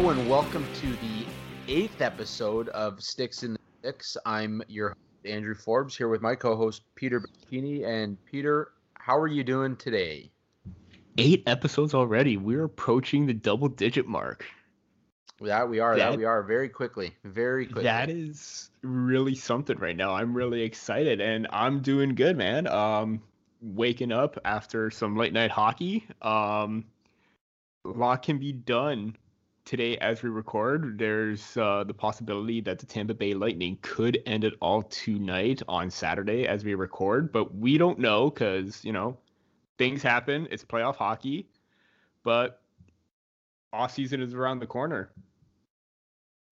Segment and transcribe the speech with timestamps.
[0.00, 1.26] Hello and welcome to the
[1.68, 4.16] eighth episode of Sticks in the 6ix.
[4.24, 7.84] I'm your host, Andrew Forbes here with my co-host Peter Bikini.
[7.84, 10.30] And Peter, how are you doing today?
[11.18, 12.38] Eight episodes already.
[12.38, 14.46] We're approaching the double-digit mark.
[15.38, 15.98] That we are.
[15.98, 17.14] That, that we are very quickly.
[17.24, 17.82] Very quickly.
[17.82, 20.14] That is really something right now.
[20.14, 22.66] I'm really excited, and I'm doing good, man.
[22.68, 23.20] Um,
[23.60, 26.06] waking up after some late night hockey.
[26.22, 26.86] Um,
[27.84, 29.14] a lot can be done
[29.70, 30.98] today as we record.
[30.98, 35.90] There's uh, the possibility that the Tampa Bay Lightning could end it all tonight on
[35.90, 39.16] Saturday as we record, but we don't know because you know
[39.78, 40.48] things happen.
[40.50, 41.46] It's playoff hockey,
[42.24, 42.60] but
[43.72, 45.12] off season is around the corner.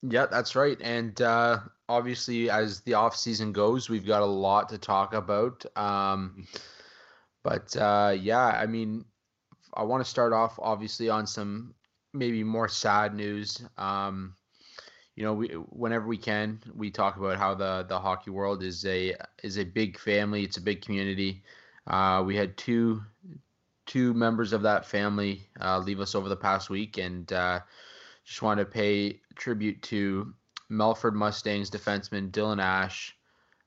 [0.02, 0.80] Yeah, that's right.
[0.80, 5.66] And uh, obviously, as the off season goes, we've got a lot to talk about.
[5.76, 6.46] Um,
[7.42, 9.04] but uh, yeah, I mean,
[9.74, 11.74] I want to start off obviously on some
[12.12, 13.62] maybe more sad news.
[13.76, 14.34] Um,
[15.16, 18.84] you know, we whenever we can, we talk about how the the hockey world is
[18.86, 20.44] a is a big family.
[20.44, 21.42] It's a big community.
[21.86, 23.02] Uh, we had two
[23.86, 27.60] two members of that family uh, leave us over the past week, and uh,
[28.24, 30.32] just want to pay tribute to
[30.70, 33.16] Melfort Mustangs defenseman Dylan Ash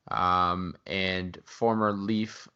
[0.09, 2.47] um, and former Leaf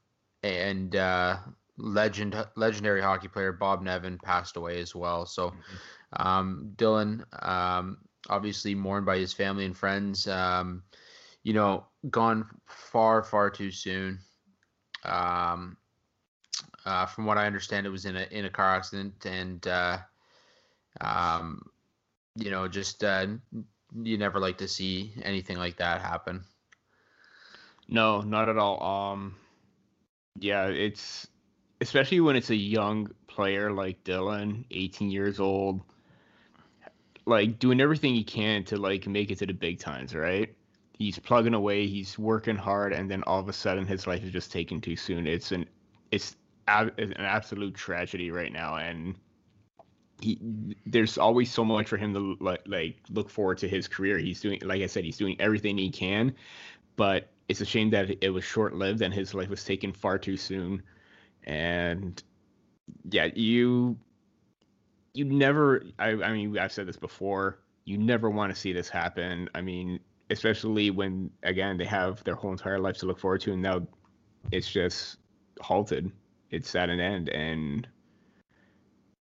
[0.43, 1.37] and uh,
[1.77, 5.25] legend legendary hockey player Bob Nevin passed away as well.
[5.25, 6.27] So mm-hmm.
[6.27, 7.97] um, Dylan, um,
[8.29, 10.27] obviously mourned by his family and friends.
[10.27, 10.83] Um,
[11.43, 14.19] you know, gone far far too soon.
[15.03, 15.77] Um,
[16.85, 19.97] uh, from what I understand, it was in a in a car accident, and uh,
[21.01, 21.61] um,
[22.35, 23.27] you know, just uh,
[23.93, 26.43] you never like to see anything like that happen.
[27.87, 28.81] No, not at all.
[28.83, 29.35] Um,
[30.39, 31.27] yeah, it's
[31.81, 35.81] especially when it's a young player like Dylan, 18 years old,
[37.25, 40.53] like doing everything he can to like make it to the big times, right?
[40.97, 44.31] He's plugging away, he's working hard, and then all of a sudden his life is
[44.31, 45.27] just taken too soon.
[45.27, 45.65] It's an
[46.11, 46.37] it's
[46.67, 49.15] an absolute tragedy right now, and
[50.21, 50.39] he
[50.85, 54.17] there's always so much for him to like like look forward to his career.
[54.17, 56.33] He's doing like I said, he's doing everything he can,
[56.95, 60.17] but it's a shame that it was short lived and his life was taken far
[60.17, 60.81] too soon.
[61.45, 62.21] And
[63.09, 63.97] yeah, you
[65.13, 68.89] you never I, I mean I've said this before, you never want to see this
[68.89, 69.49] happen.
[69.55, 73.53] I mean, especially when again they have their whole entire life to look forward to
[73.53, 73.87] and now
[74.51, 75.17] it's just
[75.61, 76.11] halted.
[76.51, 77.87] It's at an end and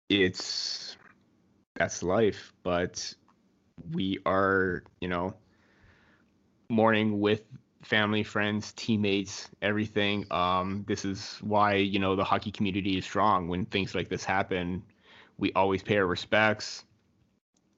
[0.09, 0.97] it's
[1.77, 3.15] that's life, but
[3.93, 5.35] we are, you know,
[6.69, 7.43] mourning with
[7.83, 10.27] family, friends, teammates, everything.
[10.31, 13.49] Um, this is why you know the hockey community is strong.
[13.49, 14.83] When things like this happen,
[15.39, 16.85] we always pay our respects.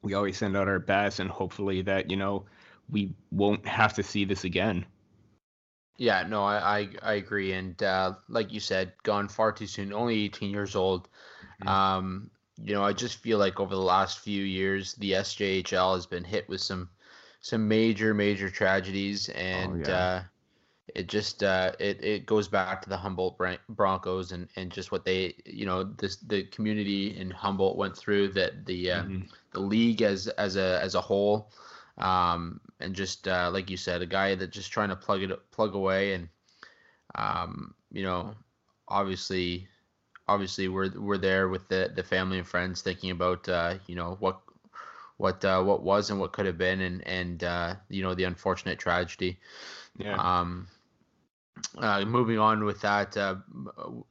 [0.03, 2.45] We always send out our best, and hopefully that you know
[2.91, 4.85] we won't have to see this again.
[5.97, 9.93] Yeah, no, I I, I agree, and uh, like you said, gone far too soon.
[9.93, 11.09] Only 18 years old.
[11.63, 11.69] Mm-hmm.
[11.69, 12.31] Um,
[12.65, 16.25] you know, I just feel like over the last few years, the SJHL has been
[16.25, 16.89] hit with some
[17.43, 19.97] some major major tragedies, oh, and oh, yeah.
[19.97, 20.23] uh,
[20.95, 25.05] it just uh, it it goes back to the Humboldt Broncos and and just what
[25.05, 29.27] they you know this the community in Humboldt went through that the uh, mm-hmm.
[29.53, 31.51] the league as as a as a whole.
[31.99, 35.51] Um, and just uh, like you said, a guy that just trying to plug it
[35.51, 36.29] plug away, and
[37.17, 38.35] um, you know,
[38.89, 39.69] obviously
[40.29, 44.17] obviously we're we're there with the the family and friends thinking about uh, you know
[44.21, 44.41] what
[45.17, 48.25] what uh, what was and what could have been and and uh, you know the
[48.25, 49.39] unfortunate tragedy.
[49.99, 50.17] Yeah.
[50.17, 50.69] Um,
[51.79, 53.37] uh, moving on with that, uh,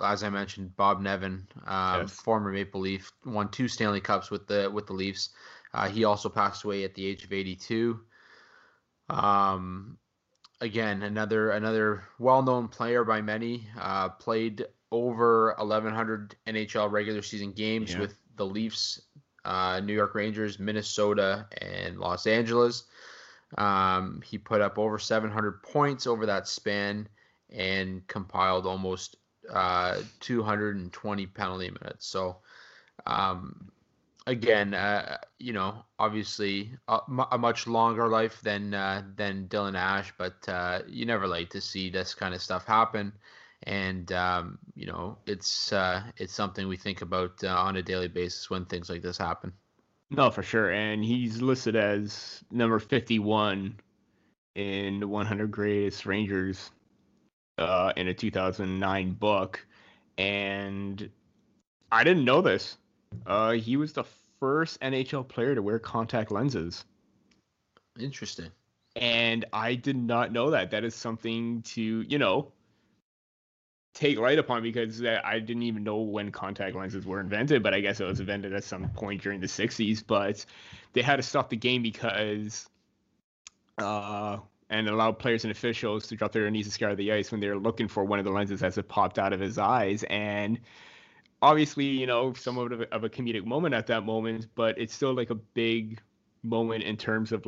[0.01, 2.11] as I mentioned, Bob Nevin, um, yes.
[2.11, 5.29] former Maple Leaf, won two Stanley Cups with the with the Leafs.
[5.73, 7.99] Uh, he also passed away at the age of 82.
[9.09, 9.97] Um,
[10.59, 13.67] again, another another well-known player by many.
[13.79, 17.99] Uh, played over 1,100 NHL regular season games yeah.
[17.99, 19.01] with the Leafs,
[19.45, 22.83] uh, New York Rangers, Minnesota, and Los Angeles.
[23.57, 27.07] Um, he put up over 700 points over that span
[27.49, 29.17] and compiled almost
[29.51, 32.07] uh, 220 penalty minutes.
[32.07, 32.37] So,
[33.05, 33.71] um,
[34.27, 36.99] again, uh, you know, obviously a,
[37.31, 41.59] a, much longer life than uh, than Dylan Ash, but uh, you never like to
[41.59, 43.11] see this kind of stuff happen
[43.63, 48.07] and um, you know it's uh, it's something we think about uh, on a daily
[48.07, 49.53] basis when things like this happen.
[50.09, 53.79] No, for sure, and he's listed as number fifty-one
[54.55, 56.71] in the 100 Greatest Rangers
[57.57, 59.65] uh, in a 2009 book,
[60.17, 61.09] and
[61.91, 62.77] I didn't know this.
[63.25, 64.03] Uh, he was the
[64.39, 66.85] first NHL player to wear contact lenses.
[67.99, 68.51] Interesting.
[68.95, 70.71] And I did not know that.
[70.71, 72.51] That is something to, you know,
[73.93, 77.81] take light upon because I didn't even know when contact lenses were invented, but I
[77.81, 80.03] guess it was invented at some point during the 60s.
[80.05, 80.45] But
[80.93, 82.69] they had to stop the game because,
[83.77, 84.37] uh,
[84.69, 87.49] and allowed players and officials to drop their knees and scour the ice when they
[87.49, 90.03] were looking for one of the lenses as it popped out of his eyes.
[90.09, 90.59] And
[91.41, 94.93] obviously, you know, somewhat of a, of a comedic moment at that moment, but it's
[94.93, 95.99] still like a big
[96.43, 97.45] moment in terms of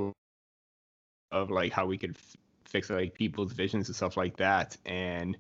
[1.31, 4.77] of like how we could f- fix like people's visions and stuff like that.
[4.85, 5.37] And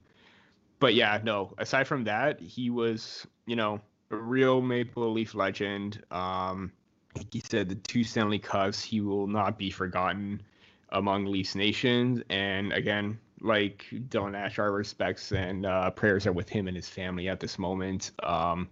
[0.83, 1.53] but yeah, no.
[1.59, 3.79] Aside from that, he was, you know,
[4.11, 6.03] a real Maple Leaf legend.
[6.11, 6.73] Um,
[7.15, 10.41] like he said, the two Stanley Cups, he will not be forgotten
[10.89, 12.21] among Leafs nations.
[12.29, 16.89] And again, like Dylan Ash, our respects and uh, prayers are with him and his
[16.89, 18.11] family at this moment.
[18.21, 18.67] Um,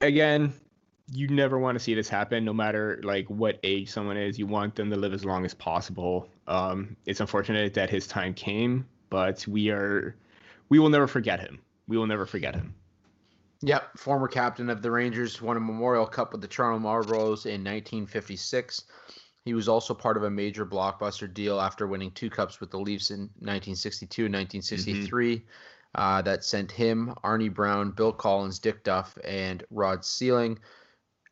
[0.00, 0.54] again,
[1.12, 4.38] you never want to see this happen, no matter like what age someone is.
[4.38, 6.30] You want them to live as long as possible.
[6.46, 10.16] Um, it's unfortunate that his time came, but we are
[10.68, 11.60] we will never forget him.
[11.86, 12.74] We will never forget him.
[13.60, 17.64] Yep, former captain of the Rangers, won a Memorial Cup with the Toronto Marlboros in
[17.64, 18.84] 1956.
[19.44, 22.78] He was also part of a major blockbuster deal after winning two cups with the
[22.78, 25.36] Leafs in 1962 and 1963.
[25.36, 25.46] Mm-hmm.
[25.94, 30.58] Uh, that sent him, Arnie Brown, Bill Collins, Dick Duff, and Rod Seiling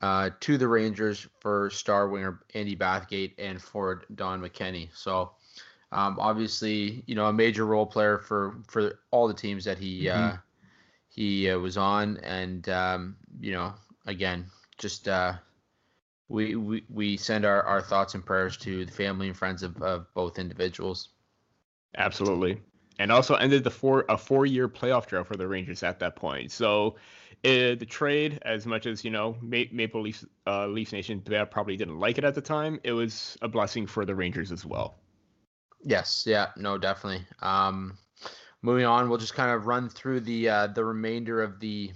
[0.01, 4.89] uh, to the Rangers for star winger Andy Bathgate and forward Don McKenney.
[4.95, 5.33] So
[5.93, 10.09] um, obviously, you know, a major role player for for all the teams that he
[10.09, 10.35] uh, mm-hmm.
[10.35, 10.39] uh,
[11.09, 13.75] he uh, was on, and um, you know,
[14.07, 14.47] again,
[14.79, 15.35] just uh,
[16.29, 19.81] we, we we send our, our thoughts and prayers to the family and friends of,
[19.81, 21.11] of both individuals.
[21.97, 22.61] Absolutely,
[22.99, 26.17] and also ended the four a four year playoff drought for the Rangers at that
[26.17, 26.51] point.
[26.53, 26.97] So.
[27.45, 32.01] Uh, the trade, as much as you know, Maple Leafs, uh, Leafs Nation probably didn't
[32.01, 32.81] like it at the time.
[32.83, 34.97] It was a blessing for the Rangers as well.
[35.87, 37.25] Yes, yeah, no, definitely.
[37.41, 37.97] Um,
[38.61, 41.93] moving on, we'll just kind of run through the uh, the remainder of the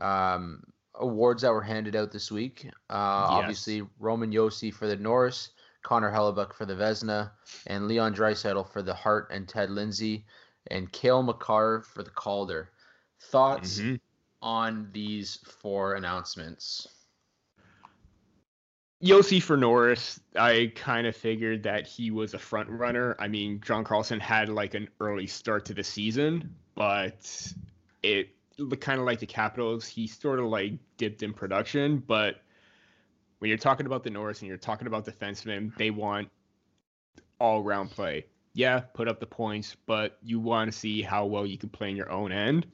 [0.00, 0.62] um,
[0.94, 2.66] awards that were handed out this week.
[2.88, 3.30] Uh, yes.
[3.30, 5.50] Obviously, Roman Josi for the Norris,
[5.82, 7.32] Connor Hellebuyck for the Vezina,
[7.66, 10.24] and Leon Draisaitl for the Hart and Ted Lindsay,
[10.68, 12.70] and Cale Makar for the Calder.
[13.20, 13.96] Thoughts mm-hmm.
[14.40, 16.86] on these four announcements?
[19.02, 23.14] Josi for Norris, I kind of figured that he was a front runner.
[23.20, 27.52] I mean, John Carlson had like an early start to the season, but
[28.02, 32.02] it looked kind of like the Capitals, he sort of like dipped in production.
[32.04, 32.42] But
[33.38, 36.28] when you're talking about the Norris and you're talking about defensemen, they want
[37.38, 38.26] all round play.
[38.54, 41.90] Yeah, put up the points, but you want to see how well you can play
[41.90, 42.66] in your own end.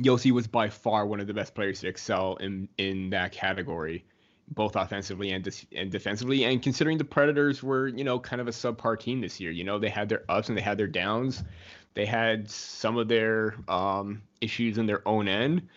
[0.00, 4.04] Josi was by far one of the best players to excel in in that category
[4.50, 6.44] both offensively and and defensively.
[6.44, 9.64] And considering the Predators were, you know, kind of a subpar team this year, you
[9.64, 11.42] know, they had their ups and they had their downs.
[11.94, 15.68] They had some of their um, issues in their own end,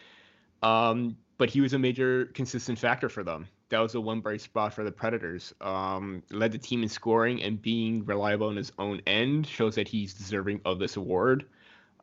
[0.62, 3.48] um, but he was a major consistent factor for them.
[3.70, 5.54] That was the one bright spot for the Predators.
[5.60, 9.88] Um, led the team in scoring and being reliable in his own end shows that
[9.88, 11.46] he's deserving of this award.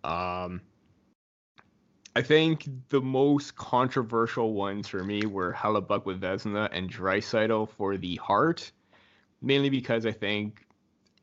[0.02, 0.60] Um,
[2.16, 7.96] I think the most controversial ones for me were Hellebuyck with Vezina and Draisaitl for
[7.96, 8.72] the Hart,
[9.40, 10.66] mainly because I think,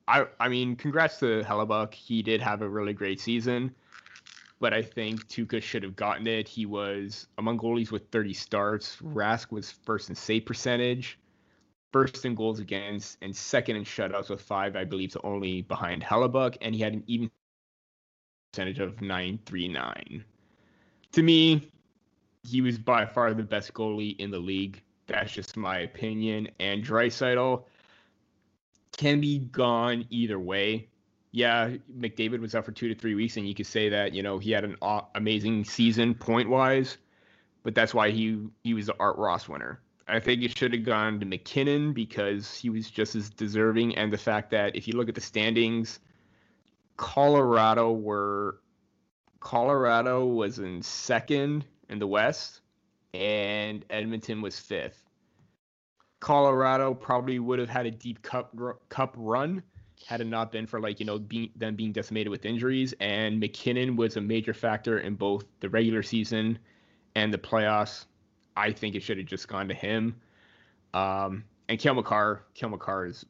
[0.08, 1.94] I I mean, congrats to Hellebuyck.
[1.94, 3.76] He did have a really great season,
[4.62, 6.48] but I think Tuukka should have gotten it.
[6.48, 8.96] He was among goalies with 30 starts.
[9.04, 11.20] Rask was first in save percentage,
[11.92, 16.02] first in goals against, and second in shutouts with five, I believe, so only behind
[16.02, 17.30] Hellebuyck, and he had an even
[18.54, 20.24] percentage of 939
[21.14, 21.72] to me,
[22.44, 24.82] he was by far the best goalie in the league.
[25.08, 26.50] That's just my opinion.
[26.60, 27.64] And Draisaitl
[28.96, 30.90] can be gone either way.
[31.32, 34.24] Yeah, McDavid was out for two to three weeks, and you could say that you
[34.24, 34.78] know he had an
[35.16, 36.98] amazing season point wise,
[37.64, 39.82] but that's why he he was the Art Ross winner.
[40.08, 44.12] I think it should have gone to MacKinnon because he was just as deserving, and
[44.12, 46.00] the fact that if you look at the standings,
[46.96, 48.62] Colorado were
[49.40, 52.62] Colorado was in second in the West,
[53.14, 55.04] and Edmonton was fifth.
[56.20, 58.56] Colorado probably would have had a deep cup
[58.90, 59.62] cup run
[60.06, 62.94] had it not been for like you know being, them being decimated with injuries.
[63.00, 66.60] And MacKinnon was a major factor in both the regular season
[67.16, 68.06] and the playoffs.
[68.56, 70.16] I think it should have just gone to him.
[70.94, 73.26] Um, and Makar, Cale Makar is,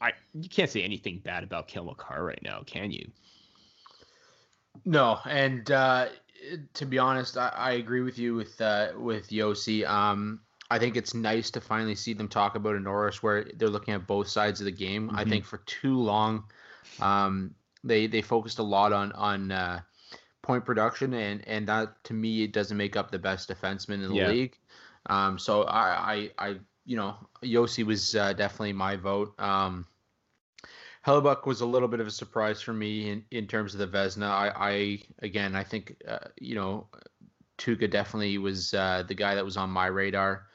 [0.00, 3.10] I you can't say anything bad about Cale Makar right now, can you?
[4.84, 6.08] No, and uh,
[6.74, 9.88] to be honest, I, I agree with you with uh, with Josi.
[9.88, 13.68] Um, I think it's nice to finally see them talk about a Norris where they're
[13.68, 15.08] looking at both sides of the game.
[15.08, 15.18] Mm-hmm.
[15.18, 16.44] I think for too long,
[17.00, 19.80] um, they they focused a lot on on uh,
[20.40, 24.08] point production, and and that to me it doesn't make up the best defenseman in
[24.08, 24.28] the yeah.
[24.28, 24.58] league.
[25.06, 29.38] Um, so I, I I you know Josi was uh, definitely my vote.
[29.38, 29.86] Um,
[31.06, 33.98] Hellebuyck was a little bit of a surprise for me in, in terms of the
[33.98, 34.28] Vezina.
[34.28, 36.86] I, I again, I think uh, you know,
[37.58, 40.46] Tuukka definitely was uh, the guy that was on my radar.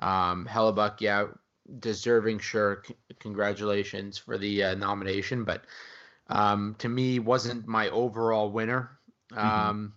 [0.00, 1.26] Um, Hellebuyck, yeah,
[1.80, 2.82] deserving, sure.
[2.86, 5.64] C- congratulations for the uh, nomination, but
[6.28, 8.98] um, to me, wasn't my overall winner.
[9.32, 9.46] Mm-hmm.
[9.46, 9.92] Um,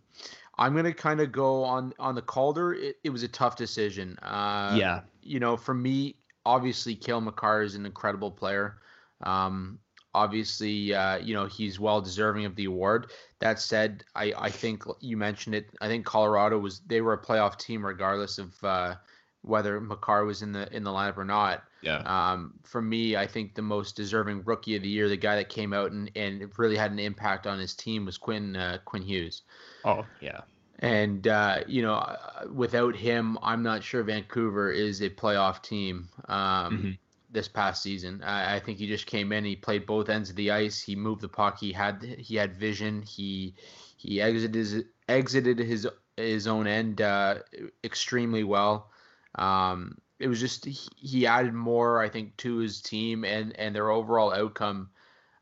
[0.58, 2.74] I'm gonna kind of go on on the Calder.
[2.74, 4.18] It, it was a tough decision.
[4.20, 8.80] Uh, yeah, you know, for me, obviously, Cale Makar is an incredible player.
[9.22, 9.80] Um,
[10.14, 13.12] obviously, uh, you know, he's well deserving of the award.
[13.40, 15.70] That said, I, I think you mentioned it.
[15.82, 18.96] I think Colorado was they were a playoff team regardless of uh,
[19.42, 21.64] whether Makar was in the in the lineup or not.
[21.82, 21.98] Yeah.
[21.98, 25.50] Um, for me, I think the most deserving rookie of the year, the guy that
[25.50, 29.04] came out and, and really had an impact on his team was Quinn uh, Quinn
[29.04, 29.42] Hughes.
[29.84, 30.42] Oh yeah.
[30.80, 36.10] And uh, you know, uh, without him, I'm not sure Vancouver is a playoff team.
[36.28, 36.92] Um, mm-hmm
[37.34, 38.22] this past season.
[38.24, 39.44] I, I, think he just came in.
[39.44, 40.82] He played both ends of the ice.
[40.82, 41.60] He moved the puck.
[41.60, 43.02] He had he had vision.
[43.02, 43.56] He
[43.98, 47.40] he exited his exited his his own end uh,
[47.84, 48.92] extremely well.
[49.36, 53.76] Um, it was just he, he, added more, I think, to his team and and
[53.76, 54.90] their overall outcome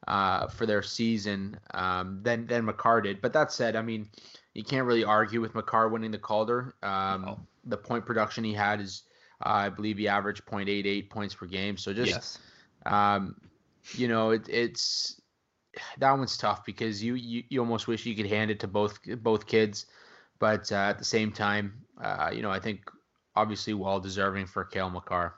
[0.08, 3.22] uh, for their season um, than than Makar did.
[3.22, 4.08] But that said, I mean,
[4.54, 6.74] you can't really argue with Makar winning the Calder.
[6.82, 7.40] Um, no.
[7.66, 9.04] The point production he had is
[9.44, 11.78] I believe he averaged 0.88 points per game.
[11.78, 12.40] So just, yes.
[12.86, 13.36] um,
[13.94, 15.22] you know, it, it's
[15.98, 19.00] that one's tough because you, you you almost wish you could hand it to both
[19.22, 19.86] both kids,
[20.40, 22.90] but uh, at the same time, uh, you know, I think
[23.36, 25.36] obviously well deserving for Cale Makar.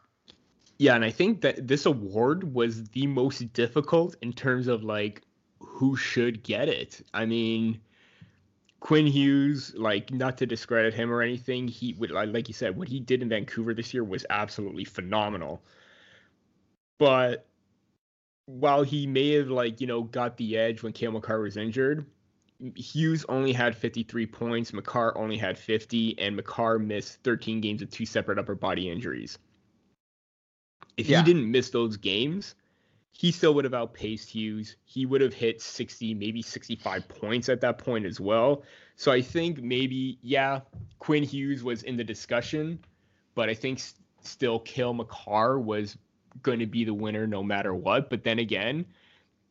[0.79, 5.21] Yeah, and I think that this award was the most difficult in terms of like
[5.59, 7.01] who should get it.
[7.13, 7.79] I mean,
[8.83, 12.89] Quinn Hughes, like not to discredit him or anything, he would like you said, what
[12.89, 15.63] he did in Vancouver this year was absolutely phenomenal.
[16.99, 17.47] But
[18.45, 22.05] while he may have like you know got the edge when Cale Makar was injured,
[22.75, 27.89] Hughes only had 53 points, Makar only had 50, and Makar missed 13 games of
[27.89, 29.39] two separate upper body injuries.
[30.97, 31.19] If yeah.
[31.19, 32.55] he didn't miss those games,
[33.15, 34.75] he still would have outpaced Hughes.
[34.85, 38.63] He would have hit 60, maybe 65 points at that point as well.
[38.95, 40.61] So I think maybe, yeah,
[40.99, 42.79] Quinn Hughes was in the discussion,
[43.35, 43.81] but I think
[44.21, 45.97] still Cale Makar was
[46.41, 48.09] going to be the winner no matter what.
[48.09, 48.85] But then again,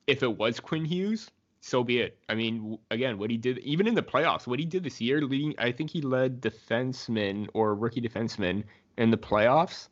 [0.06, 2.18] if it was Quinn Hughes, so be it.
[2.28, 5.20] I mean, again, what he did, even in the playoffs, what he did this year,
[5.22, 8.64] leading, I think he led defenseman or rookie defenseman
[8.98, 9.88] in the playoffs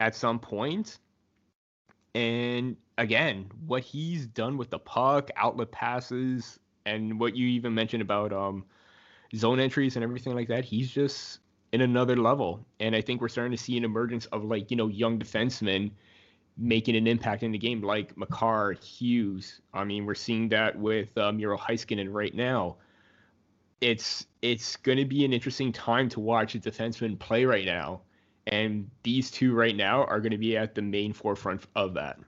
[0.00, 0.98] at some point.
[2.16, 8.02] And again, what he's done with the puck, outlet passes, and what you even mentioned
[8.02, 8.64] about um,
[9.34, 11.38] zone entries and everything like that, he's just
[11.72, 12.66] in another level.
[12.80, 15.92] And I think we're starting to see an emergence of like, you know, young defensemen
[16.56, 19.60] making an impact in the game, like Makar, Hughes.
[19.72, 22.76] I mean, we're seeing that with um, Miro Heiskanen right now.
[23.80, 28.00] It's it's going to be an interesting time to watch a defenseman play right now,
[28.48, 32.18] and these two right now are going to be at the main forefront of that.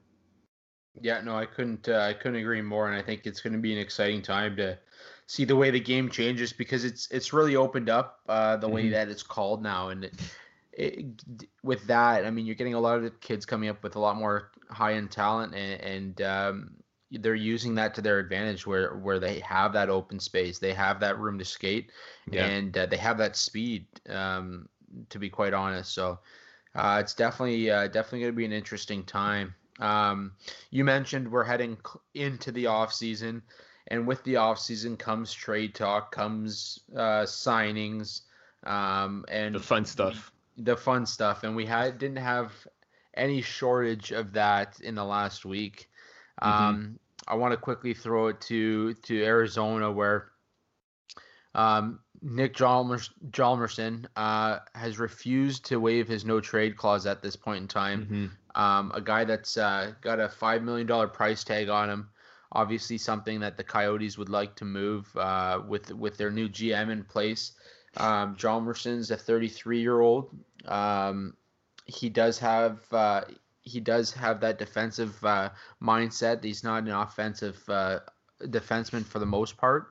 [1.00, 1.88] Yeah, no, I couldn't.
[1.88, 4.56] Uh, I couldn't agree more, and I think it's going to be an exciting time
[4.56, 4.78] to
[5.26, 8.74] see the way the game changes because it's it's really opened up uh, the mm-hmm.
[8.74, 10.14] way that it's called now, and it,
[10.72, 11.04] it,
[11.62, 14.16] with that, I mean, you're getting a lot of kids coming up with a lot
[14.16, 16.70] more high end talent, and, and um,
[17.12, 21.00] they're using that to their advantage, where where they have that open space, they have
[21.00, 21.92] that room to skate,
[22.30, 22.46] yeah.
[22.46, 23.86] and uh, they have that speed.
[24.08, 24.68] Um,
[25.08, 26.18] to be quite honest, so
[26.74, 29.54] uh, it's definitely uh, definitely going to be an interesting time.
[29.80, 30.32] Um,
[30.70, 31.78] you mentioned we're heading
[32.14, 33.42] into the off season,
[33.88, 38.22] and with the off season comes trade talk, comes uh, signings,
[38.64, 40.32] um, and the fun stuff.
[40.58, 42.52] The fun stuff, and we had didn't have
[43.14, 45.88] any shortage of that in the last week.
[46.42, 46.64] Mm-hmm.
[46.64, 50.30] Um, I want to quickly throw it to to Arizona, where
[51.54, 57.62] um, Nick Hjalmarsson uh, has refused to waive his no trade clause at this point
[57.62, 58.02] in time.
[58.02, 58.26] Mm-hmm.
[58.54, 62.08] Um, a guy that's uh, got a five million dollar price tag on him.
[62.52, 66.90] Obviously, something that the Coyotes would like to move uh, with with their new GM
[66.90, 67.52] in place.
[67.96, 70.30] Um, Hjalmarsson's a 33 year old.
[70.66, 71.34] Um,
[71.86, 73.22] he does have uh,
[73.62, 75.50] he does have that defensive uh,
[75.82, 76.42] mindset.
[76.42, 78.00] He's not an offensive uh,
[78.42, 79.90] defenseman for the most part,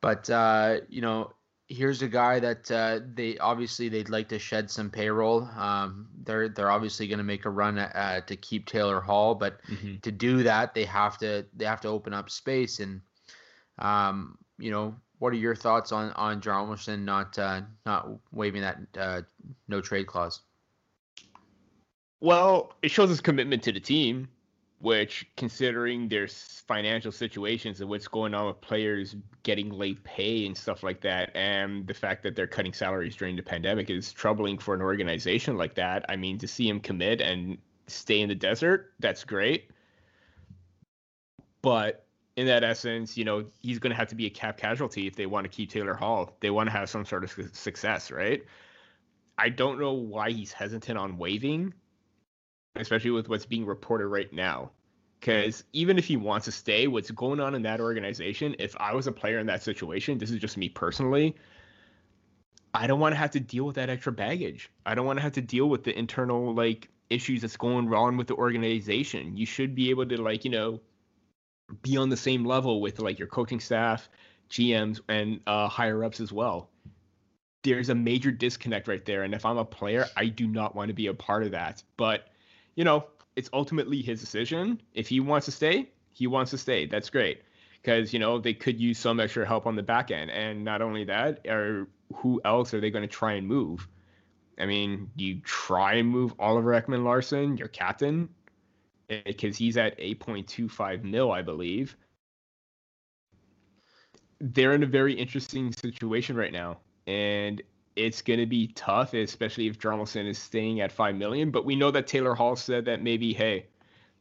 [0.00, 1.32] but uh, you know
[1.68, 5.48] here's a guy that uh, they obviously they'd like to shed some payroll.
[5.56, 9.62] Um, they're they're obviously going to make a run uh, to keep Taylor Hall, but
[9.66, 9.96] mm-hmm.
[10.02, 12.80] to do that they have to they have to open up space.
[12.80, 13.00] And
[13.78, 18.78] um, you know, what are your thoughts on on Hjalmarsson not uh, not waiving that
[18.98, 19.22] uh,
[19.68, 20.40] no trade clause?
[22.20, 24.28] Well, it shows his commitment to the team
[24.80, 30.56] which considering their financial situations and what's going on with players getting late pay and
[30.56, 34.58] stuff like that and the fact that they're cutting salaries during the pandemic is troubling
[34.58, 36.04] for an organization like that.
[36.08, 39.70] I mean to see him commit and stay in the desert that's great.
[41.62, 42.04] But
[42.36, 45.14] in that essence you know he's going to have to be a cap casualty if
[45.14, 46.36] they want to keep taylor hall.
[46.40, 48.44] They want to have some sort of success right?
[49.38, 51.74] I don't know why he's hesitant on waiving
[52.76, 54.70] especially with what's being reported right now.
[55.20, 58.94] Because even if he wants to stay, what's going on in that organization, if I
[58.94, 61.34] was a player in that situation, this is just me personally,
[62.74, 64.70] I don't want to have to deal with that extra baggage.
[64.84, 68.16] I don't want to have to deal with the internal like issues that's going wrong
[68.16, 69.36] with the organization.
[69.36, 70.80] You should be able to like, you know,
[71.82, 74.08] be on the same level with like your coaching staff,
[74.50, 76.68] GMs, and uh, higher ups as well.
[77.62, 79.22] There's a major disconnect right there.
[79.22, 81.82] And if I'm a player, I do not want to be a part of that.
[81.96, 82.28] But
[82.74, 84.80] you know, it's ultimately his decision.
[84.94, 86.86] If he wants to stay, he wants to stay.
[86.86, 87.42] That's great.
[87.82, 90.30] Because, you know, they could use some extra help on the back end.
[90.30, 93.86] And not only that, or who else are they going to try and move?
[94.58, 98.28] I mean, you try and move Oliver Ekman Larsson, your captain,
[99.10, 101.96] eh, because he's at 8.25 mil, I believe.
[104.40, 106.78] They're in a very interesting situation right now.
[107.06, 107.62] And
[107.96, 111.50] it's going to be tough, especially if Hjalmarsson is staying at five million.
[111.50, 113.66] But we know that Taylor Hall said that maybe, hey,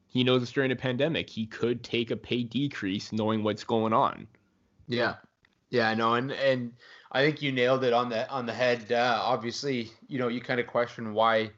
[0.08, 1.30] he knows it's during a pandemic.
[1.30, 4.28] He could take a pay decrease, knowing what's going on.
[4.88, 5.16] Yeah,
[5.70, 6.74] yeah, I know, and and
[7.12, 8.92] I think you nailed it on the on the head.
[8.92, 11.52] Uh, obviously, you know, you kind of question why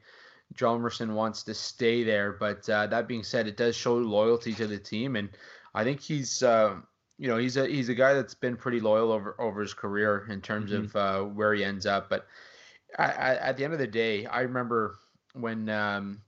[0.54, 4.66] Hjalmarsson wants to stay there, but uh, that being said, it does show loyalty to
[4.66, 5.28] the team, and
[5.74, 6.42] I think he's.
[6.42, 6.76] Uh,
[7.18, 10.26] you know he's a he's a guy that's been pretty loyal over over his career
[10.30, 10.84] in terms mm-hmm.
[10.84, 12.08] of uh, where he ends up.
[12.10, 12.26] But
[12.98, 14.96] I, I, at the end of the day, I remember
[15.32, 16.20] when um,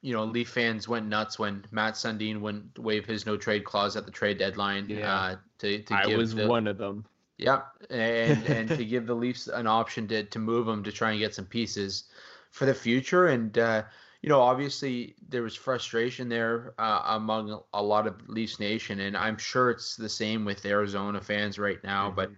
[0.00, 3.96] you know Leaf fans went nuts when Mats Sundin wouldn't waive his no trade clause
[3.96, 4.86] at the trade deadline.
[4.88, 5.14] Yeah.
[5.14, 7.04] Uh, to, to I was the, one of them.
[7.38, 11.10] Yep, and and to give the Leafs an option to to move him to try
[11.10, 12.04] and get some pieces
[12.50, 13.58] for the future and.
[13.58, 13.82] Uh,
[14.24, 19.18] you know, obviously there was frustration there uh, among a lot of Leafs Nation, and
[19.18, 22.06] I'm sure it's the same with Arizona fans right now.
[22.06, 22.16] Mm-hmm.
[22.16, 22.30] But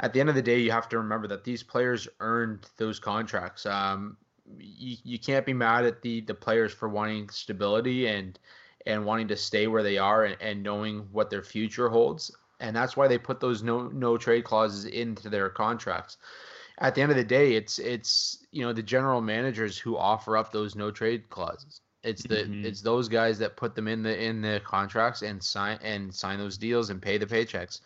[0.00, 3.00] at the end of the day, you have to remember that these players earned those
[3.00, 3.64] contracts.
[3.64, 4.18] Um,
[4.58, 8.38] you, you can't be mad at the the players for wanting stability and
[8.84, 12.30] and wanting to stay where they are and, and knowing what their future holds.
[12.60, 16.18] And that's why they put those no no trade clauses into their contracts
[16.78, 20.36] at the end of the day, it's it's you know the general managers who offer
[20.36, 21.80] up those no trade clauses.
[22.02, 22.64] It's the mm-hmm.
[22.64, 26.38] it's those guys that put them in the in the contracts and sign and sign
[26.38, 27.80] those deals and pay the paychecks.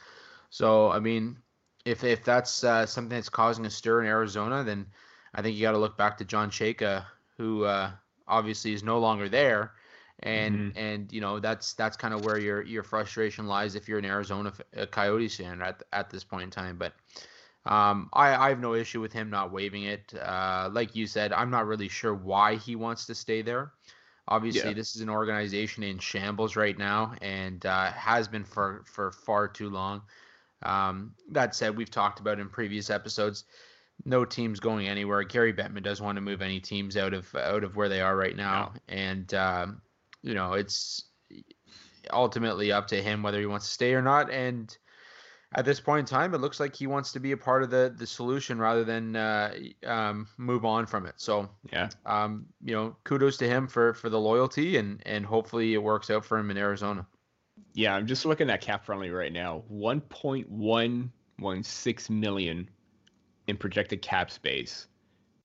[0.51, 1.37] So I mean,
[1.85, 4.87] if if that's uh, something that's causing a stir in Arizona, then
[5.35, 7.05] I think you got to look back to John Chayka,
[7.37, 7.90] who uh,
[8.27, 9.72] obviously is no longer there,
[10.20, 10.79] and mm-hmm.
[10.79, 14.07] and you know that's that's kind of where your your frustration lies if you're an
[14.07, 14.53] Arizona
[14.90, 16.79] Coyotes fan at at this point in time.
[16.79, 16.94] But
[17.66, 20.14] um, I, I have no issue with him not waiving it.
[20.14, 23.73] Uh, like you said, I'm not really sure why he wants to stay there.
[24.27, 24.75] Obviously, yeah.
[24.75, 29.49] this is an organization in shambles right now and uh, has been for, for far
[29.49, 30.03] too long.
[30.62, 33.44] Um, that said, we've talked about in previous episodes,
[34.05, 35.23] no teams going anywhere.
[35.23, 38.16] Gary Bettman doesn't want to move any teams out of out of where they are
[38.16, 39.81] right now, and um,
[40.23, 41.05] you know it's
[42.12, 44.31] ultimately up to him whether he wants to stay or not.
[44.31, 44.77] And
[45.55, 47.71] at this point in time, it looks like he wants to be a part of
[47.71, 49.55] the the solution rather than uh,
[49.87, 51.15] um, move on from it.
[51.17, 55.73] So yeah, um, you know, kudos to him for for the loyalty and and hopefully
[55.75, 57.07] it works out for him in Arizona.
[57.75, 59.65] Yeah, I'm just looking at cap friendly right now.
[59.73, 62.69] 1.116 million
[63.47, 64.87] in projected cap space.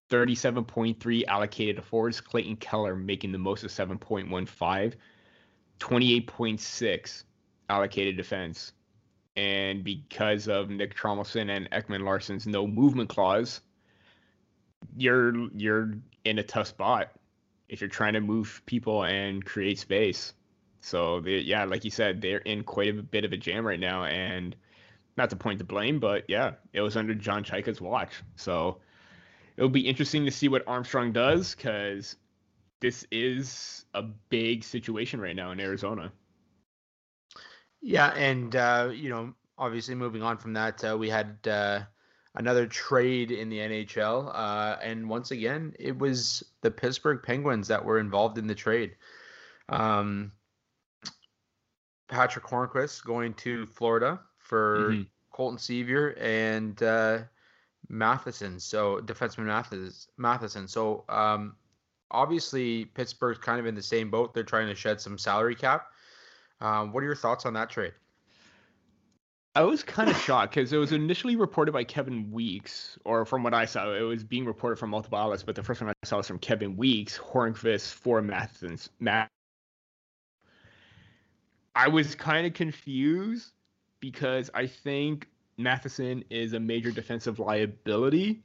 [0.10, 2.20] 37.3 allocated to forwards.
[2.22, 4.94] Clayton Keller making the most of 7.15.
[5.80, 7.24] 28.6
[7.70, 8.74] allocated defense
[9.36, 13.62] and because of Nick Hjalmarsson and Ekman Larsson's no movement clause,
[14.96, 15.94] you're you're
[16.24, 17.12] in a tough spot
[17.70, 20.34] if you're trying to move people and create space.
[20.82, 23.80] So they, yeah, like you said, they're in quite a bit of a jam right
[23.80, 24.56] now, and
[25.16, 28.14] not to point the blame, but yeah, it was under John Chayka's watch.
[28.36, 28.80] So
[29.58, 32.16] it'll be interesting to see what Armstrong does because
[32.80, 36.12] this is a big situation right now in Arizona.
[37.86, 41.82] Yeah, and uh, you know, obviously moving on from that, uh, we had uh,
[42.36, 44.32] another trade in the NHL.
[44.34, 48.96] Uh, and once again, it was the Pittsburgh Penguins that were involved in the trade.
[49.68, 50.32] Um,
[52.08, 55.02] Patric Hornqvist going to Florida for mm-hmm.
[55.32, 57.20] Colton Sceviour and uh,
[57.90, 58.62] Matheson.
[58.62, 59.92] So defenseman Matheson.
[60.18, 60.68] Matheson.
[60.70, 61.58] So um,
[62.12, 64.34] obviously Pittsburgh's kind of in the same boat.
[64.34, 65.88] They're trying to shed some salary cap.
[66.64, 67.92] Um, what are your thoughts on that trade?
[69.56, 73.44] I was kind of shocked because it was initially reported by Kevin Weeks, or from
[73.44, 75.44] what I saw, it was being reported from multiple outlets.
[75.44, 78.90] But the first one I saw was from Kevin Weeks, Hornqvist for Matheson's.
[81.76, 83.52] I was kind of confused
[84.00, 88.42] because I think Matheson is a major defensive liability,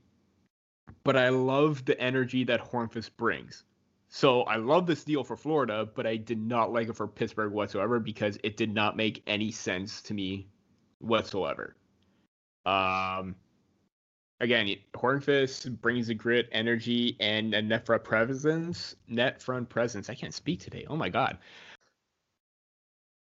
[1.05, 3.65] but I love the energy that Hornqvist brings.
[4.09, 7.53] So I love this deal for Florida, but I did not like it for Pittsburgh
[7.53, 10.49] whatsoever because it did not make any sense to me
[10.99, 11.77] whatsoever.
[12.65, 13.37] Um,
[14.41, 18.97] again, Hornqvist brings the grit, energy, and a net front presence.
[19.09, 20.09] Net front presence.
[20.09, 20.87] I can't speak today.
[20.89, 21.39] Oh my god.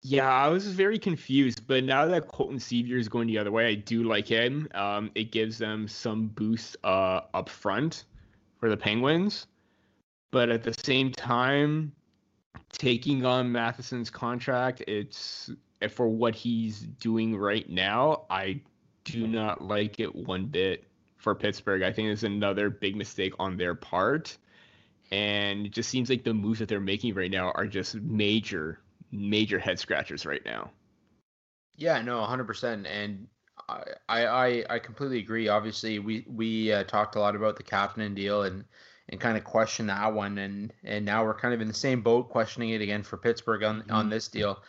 [0.03, 3.69] Yeah, I was very confused, but now that Colton Sceviour is going the other way,
[3.69, 4.67] I do like him.
[4.75, 8.05] Um, it gives them some boost uh, up front
[8.59, 9.47] for the Penguins,
[10.31, 11.93] but at the same time,
[12.71, 15.49] taking on Matheson's contract, it's
[15.89, 18.25] for what he's doing right now.
[18.29, 18.61] I
[19.03, 20.85] do not like it one bit
[21.17, 21.83] for Pittsburgh.
[21.83, 24.37] I think it's another big mistake on their part,
[25.11, 28.79] and it just seems like the moves that they're making right now are just major
[29.11, 30.71] major head scratchers right now.
[31.77, 32.85] Yeah, no, 100%.
[32.87, 33.27] And
[33.67, 33.83] I,
[34.25, 35.47] I, I completely agree.
[35.47, 38.65] Obviously, we we uh, talked a lot about the captain deal and
[39.09, 42.01] and kind of question that one, and and now we're kind of in the same
[42.01, 43.91] boat, questioning it again for Pittsburgh on mm-hmm.
[43.91, 44.61] on this deal.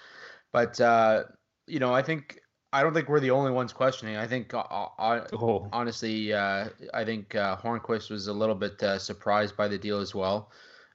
[0.53, 1.25] But uh,
[1.67, 2.41] you know, I think
[2.73, 4.17] I don't think we're the only ones questioning.
[4.17, 5.69] I think uh, uh oh.
[5.73, 9.99] honestly, uh, I think uh, Hornqvist was a little bit uh, surprised by the deal
[10.01, 10.51] as well.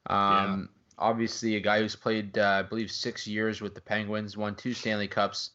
[0.07, 4.37] Um, yeah obviously a guy who's played, uh, I believe, six years with the Penguins,
[4.37, 5.51] won two Stanley Cups,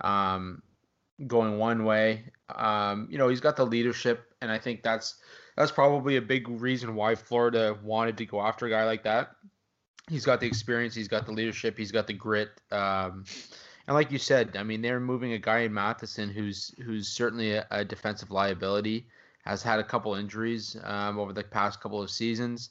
[0.00, 0.62] um,
[1.26, 2.30] going one way.
[2.54, 5.16] Um, you know, he's got the leadership, and I think that's
[5.56, 9.30] that's probably a big reason why Florida wanted to go after a guy like that.
[10.08, 12.50] He's got the experience, he's got the leadership, he's got the grit.
[12.70, 13.24] Um,
[13.86, 17.52] and like you said, I mean, they're moving a guy in Matheson who's who's certainly
[17.52, 19.06] a, a defensive liability,
[19.44, 22.70] has had a couple injuries um, over the past couple of seasons.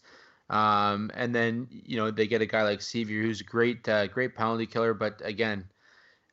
[0.50, 4.08] Um, and then you know they get a guy like Sceviour who's a great, uh,
[4.08, 4.94] great penalty killer.
[4.94, 5.66] But again,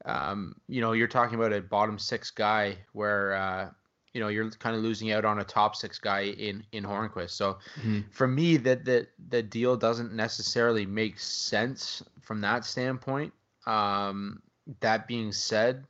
[0.05, 3.71] um, you know you're talking about a bottom six guy where uh,
[4.13, 7.31] you know you're kind of losing out on a top six guy in in Hornqvist.
[7.31, 8.01] So mm-hmm.
[8.11, 13.33] for me, that that the deal doesn't necessarily make sense from that standpoint.
[13.67, 14.43] Um,
[14.81, 15.87] that being said,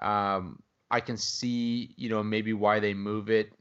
[0.00, 3.52] um, I can see you know maybe why they move it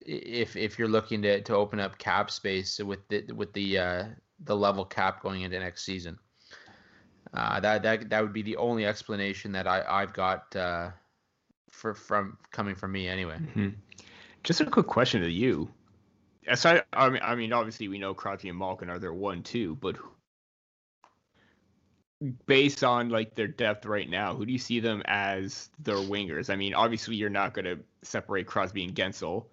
[0.00, 4.04] if if you're looking to, to open up cap space with the with the uh,
[4.44, 6.18] the level cap going into next season.
[7.32, 10.90] Uh, that that that would be the only explanation that I I've got uh,
[11.76, 13.36] for from coming from me anyway.
[13.36, 13.68] Mm-hmm.
[14.42, 15.68] Just a quick question to you.
[16.48, 19.76] Aside, I mean, I mean, obviously we know Crosby and Malkin are their one two,
[19.76, 19.96] but
[22.46, 26.48] based on like their depth right now, who do you see them as their wingers?
[26.48, 29.46] I mean, obviously you're not going to separate Crosby and Guentzel.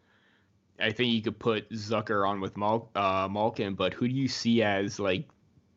[0.80, 4.28] I think you could put Zucker on with Mal- uh, Malkin, but who do you
[4.28, 5.28] see as like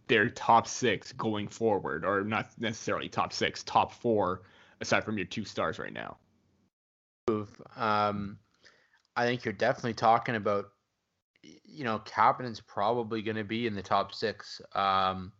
[0.07, 4.43] their top six going forward, or not necessarily top six, top four,
[4.81, 6.17] aside from your two stars right now?
[7.77, 8.39] Um,
[9.17, 10.67] I think you're definitely talking about,
[11.43, 14.61] you know, Kapanen's probably going to be in the top six.
[14.75, 15.33] Um,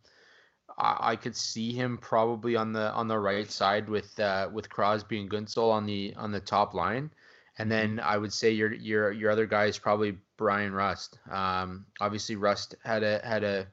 [0.77, 4.69] I, I, could see him probably on the on the right side with uh, with
[4.69, 7.09] Crosby and Guentzel on the on the top line.
[7.57, 8.07] And then mm-hmm.
[8.07, 11.19] I would say your your your other guy is probably Bryan Rust.
[11.31, 13.67] Um, obviously Rust had a had a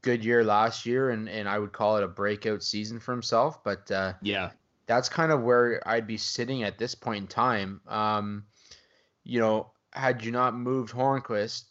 [0.00, 3.62] good year last year, and and I would call it a breakout season for himself.
[3.62, 4.50] But uh, yeah,
[4.86, 7.80] that's kind of where I'd be sitting at this point in time.
[7.86, 8.44] Um,
[9.24, 11.64] you know, had you not moved Hornqvist,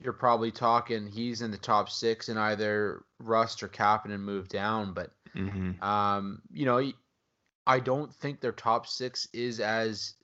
[0.00, 4.92] you're probably talking he's in the top six, and either Rust or Kapanen moved down.
[4.92, 5.82] But mm-hmm.
[5.82, 6.92] um, you know,
[7.66, 10.14] I don't think their top six is as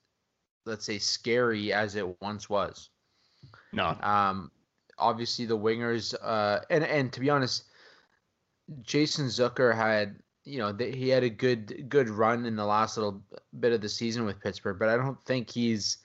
[0.66, 2.90] let's say scary as it once was.
[3.72, 3.96] No.
[4.02, 4.50] Um,
[4.98, 7.64] obviously the wingers, uh, and and to be honest,
[8.82, 10.16] Jason Zucker had
[10.48, 13.22] you know he had a good good run in the last little
[13.60, 15.98] bit of the season with Pittsburgh, but I don't think he's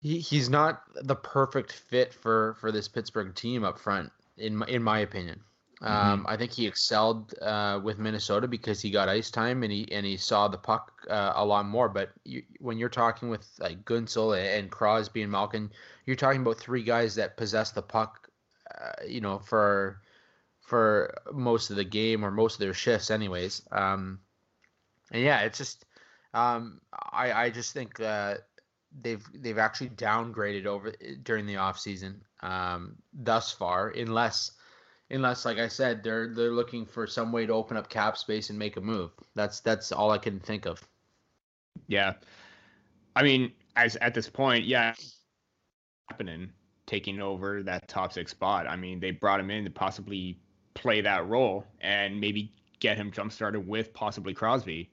[0.00, 4.66] he, he's not the perfect fit for for this Pittsburgh team up front in my,
[4.66, 5.40] in my opinion.
[5.80, 6.26] Um, mm-hmm.
[6.28, 10.06] I think he excelled uh, with Minnesota because he got ice time and he and
[10.06, 11.88] he saw the puck uh, a lot more.
[11.88, 15.70] But you, when you're talking with like Guentzel and Crosby and Malkin,
[16.06, 18.28] you're talking about three guys that possess the puck,
[18.80, 20.00] uh, you know, for
[20.72, 23.60] for most of the game or most of their shifts, anyways.
[23.72, 24.18] Um,
[25.10, 25.84] and yeah, it's just
[26.32, 26.80] um,
[27.12, 28.46] I I just think that
[29.02, 34.52] they've they've actually downgraded over during the off season um, thus far, unless
[35.10, 38.48] unless like I said they're they're looking for some way to open up cap space
[38.48, 39.10] and make a move.
[39.34, 40.80] That's that's all I can think of.
[41.86, 42.14] Yeah,
[43.14, 44.94] I mean, as at this point, yeah,
[46.08, 46.48] happening
[46.86, 48.66] taking over that top six spot.
[48.66, 50.38] I mean, they brought him in to possibly
[50.74, 54.90] play that role and maybe get him jump started with possibly Crosby.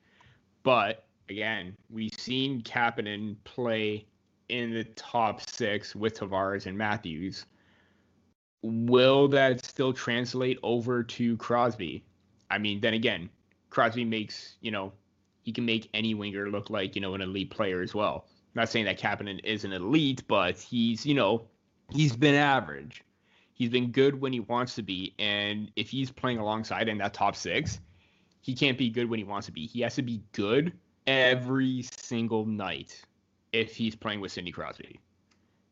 [0.63, 4.05] But again, we've seen Kapanen play
[4.49, 7.45] in the top six with Tavares and Matthews.
[8.61, 12.03] Will that still translate over to Crosby?
[12.51, 13.29] I mean, then again,
[13.69, 14.91] Crosby makes, you know,
[15.43, 18.25] he can make any winger look like, you know, an elite player as well.
[18.27, 21.47] I'm not saying that Kapanen is an elite, but he's, you know,
[21.91, 23.03] he's been average.
[23.59, 25.13] He's been good when he wants to be.
[25.19, 27.81] And if he's playing alongside in that top six,
[28.39, 29.67] he can't be good when he wants to be.
[29.67, 30.71] He has to be good
[31.05, 33.01] every single night
[33.51, 35.01] if he's playing with Sidney Crosby.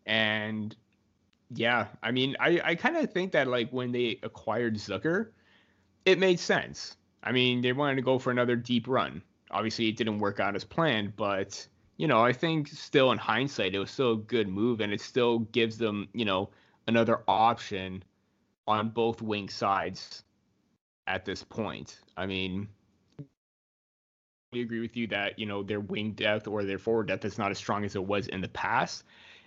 [0.05, 0.75] And
[1.49, 5.29] yeah, I mean, I, I kind of think that like when they acquired Zucker,
[6.05, 6.97] it made sense.
[7.23, 9.21] I mean, they wanted to go for another deep run.
[9.49, 13.75] Obviously, it didn't work out as planned, but you know, I think still in hindsight,
[13.75, 16.49] it was still a good move, and it still gives them, you know,
[16.87, 18.03] another option
[18.67, 20.23] on both wing sides
[21.07, 21.99] at this point.
[22.17, 22.67] I mean,
[24.53, 27.37] I agree with you that you know their wing depth or their forward depth is
[27.37, 29.03] not as strong as it was in the past,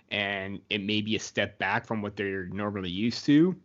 [0.09, 3.55] and it may be a step back from what they're normally used to.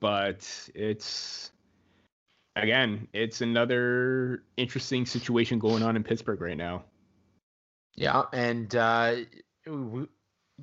[0.00, 1.52] But it's
[2.56, 6.84] again, it's another interesting situation going on in Pittsburgh right now.
[7.94, 9.16] Yeah, and uh,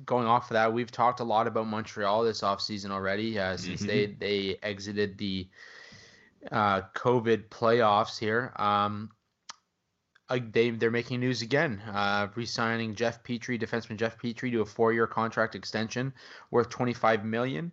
[0.04, 3.82] going off of that, we've talked a lot about Montreal this offseason already uh, since
[3.82, 3.88] mm-hmm.
[3.88, 5.48] they they exited the
[6.50, 8.52] uh, COVID playoffs here.
[8.56, 9.10] Um,
[10.28, 15.06] they they're making news again, uh, re-signing Jeff Petry, defenseman Jeff Petry, to a four-year
[15.06, 16.12] contract extension
[16.50, 17.72] worth 25 million.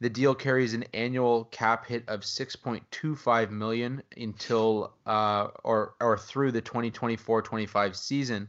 [0.00, 6.52] The deal carries an annual cap hit of 6.25 million until uh, or or through
[6.52, 8.48] the 2024-25 season.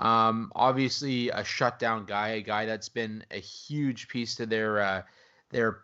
[0.00, 5.02] Um, obviously, a shutdown guy, a guy that's been a huge piece to their uh,
[5.50, 5.82] their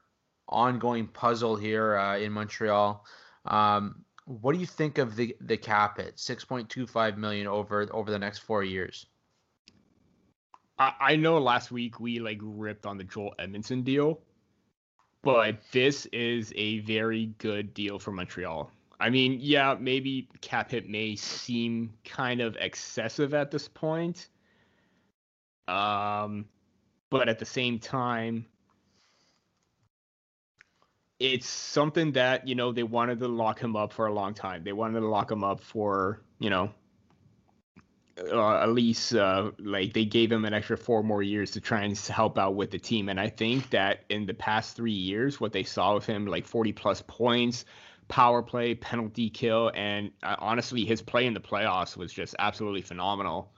[0.49, 3.05] ongoing puzzle here uh, in Montreal.
[3.44, 8.18] Um, what do you think of the the cap at 6.25 million over over the
[8.18, 9.07] next four years?
[10.79, 14.20] I, I know last week we like ripped on the Joel Edmundson deal,
[15.23, 18.70] but this is a very good deal for Montreal.
[19.01, 24.29] I mean, yeah, maybe cap hit may seem kind of excessive at this point.
[25.67, 26.45] Um,
[27.09, 28.45] but at the same time,
[31.19, 34.65] it's something that you know they wanted to lock him up for a long time.
[34.65, 36.71] They wanted to lock him up for you know
[38.19, 41.83] uh, at least uh, like they gave him an extra four more years to try
[41.83, 43.09] and help out with the team.
[43.09, 46.47] And I think that in the past three years, what they saw of him, like
[46.47, 47.65] 40 plus points,
[48.11, 52.83] power play, penalty kill, and uh, honestly, his play in the playoffs was just absolutely
[52.83, 53.53] phenomenal.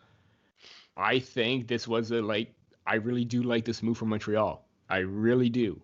[0.97, 2.55] I think this was a like
[2.87, 4.65] I really do like this move from Montreal.
[4.88, 5.83] I really do.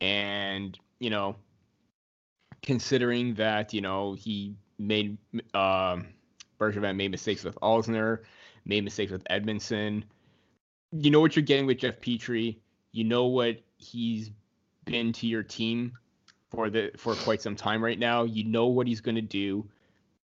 [0.00, 1.36] And you know,
[2.62, 5.18] considering that you know he made
[5.52, 5.98] uh,
[6.58, 8.20] Bergevin made mistakes with Alzner,
[8.64, 10.04] made mistakes with Edmundson.
[10.92, 12.58] You know what you're getting with Jeff Petry.
[12.92, 14.30] You know what he's
[14.84, 15.92] been to your team
[16.50, 18.24] for the for quite some time right now.
[18.24, 19.68] You know what he's going to do.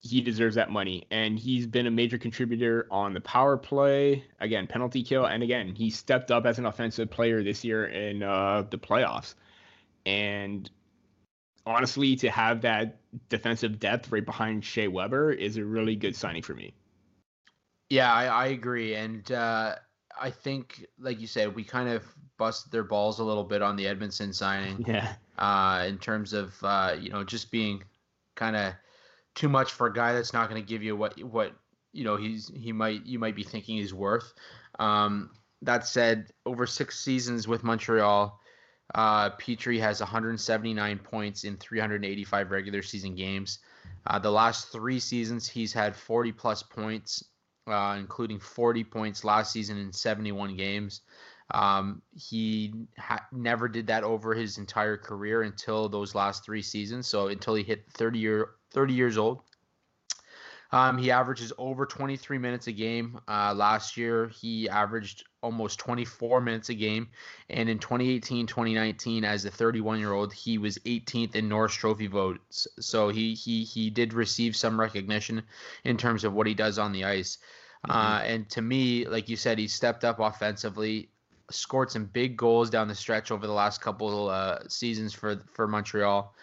[0.03, 4.25] He deserves that money, and he's been a major contributor on the power play.
[4.39, 8.23] Again, penalty kill, and again, he stepped up as an offensive player this year in
[8.23, 9.35] uh, the playoffs.
[10.05, 10.67] And
[11.65, 12.97] honestly, to have that
[13.29, 16.73] defensive depth right behind Shea Weber is a really good signing for me.
[17.89, 18.95] Yeah, I, I agree.
[18.95, 19.75] And uh,
[20.19, 22.05] I think, like you said, we kind of
[22.37, 24.83] busted their balls a little bit on the Edmundson signing.
[24.87, 25.13] Yeah.
[25.41, 27.81] Uh, in terms of, uh, you know, just being
[28.35, 28.73] kind of
[29.33, 31.53] too much for a guy that's not going to give you what, what,
[31.93, 34.35] you know, he's, he might, you might be thinking he's worth.
[34.77, 35.31] Um,
[35.63, 38.39] that said, over six seasons with Montreal,
[38.93, 43.57] uh, Petry has 179 points in 385 regular season games.
[44.05, 47.23] Uh, the last three seasons, he's had 40 plus points,
[47.65, 51.01] uh, including 40 points last season in 71 games.
[51.53, 57.07] Um, he ha- never did that over his entire career until those last three seasons.
[57.07, 59.41] So until he hit 30 year 30 years old.
[60.73, 63.19] Um, he averages over 23 minutes a game.
[63.27, 67.09] Uh, last year, he averaged almost 24 minutes a game.
[67.49, 72.07] And in 2018 2019, as a 31 year old, he was 18th in Norris Trophy
[72.07, 72.67] votes.
[72.79, 75.43] So he, he, he did receive some recognition
[75.83, 77.37] in terms of what he does on the ice.
[77.85, 77.91] Mm-hmm.
[77.91, 81.09] Uh, and to me, like you said, he stepped up offensively,
[81.51, 85.67] scored some big goals down the stretch over the last couple uh, seasons for for
[85.67, 86.33] Montreal.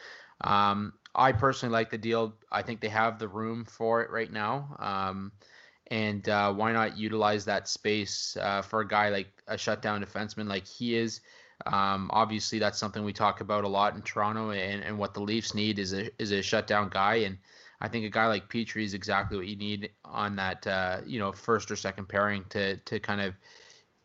[0.42, 2.34] Um, I personally like the deal.
[2.52, 4.76] I think they have the room for it right now.
[4.78, 5.32] Um,
[5.90, 10.48] and uh, why not utilize that space uh, for a guy like a shutdown defenseman
[10.48, 11.20] like he is?
[11.66, 15.20] Um, obviously, that's something we talk about a lot in Toronto, and, and what the
[15.20, 17.16] Leafs need is a is a shutdown guy.
[17.16, 17.38] And
[17.80, 21.18] I think a guy like Petry is exactly what you need on that uh, you
[21.18, 23.34] know first or second pairing to to kind of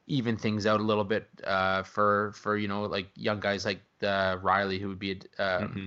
[0.08, 3.82] even things out a little bit uh, for for you know like young guys like
[4.02, 5.86] uh, Rielly who would be a, um, mm-hmm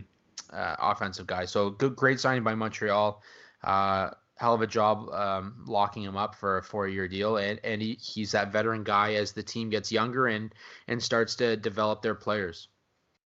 [0.53, 1.45] uh, offensive guy.
[1.45, 3.23] So good, great signing by Montreal.
[3.63, 7.81] Uh, hell of a job um, locking him up for a four-year deal, and and
[7.81, 10.55] he, he's that veteran guy as the team gets younger and
[10.89, 12.69] and starts to develop their players.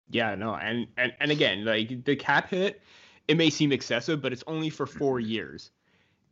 [0.10, 2.82] Yeah, no, and and and again, like the cap hit,
[3.28, 5.72] it may seem excessive, but it's only for four years.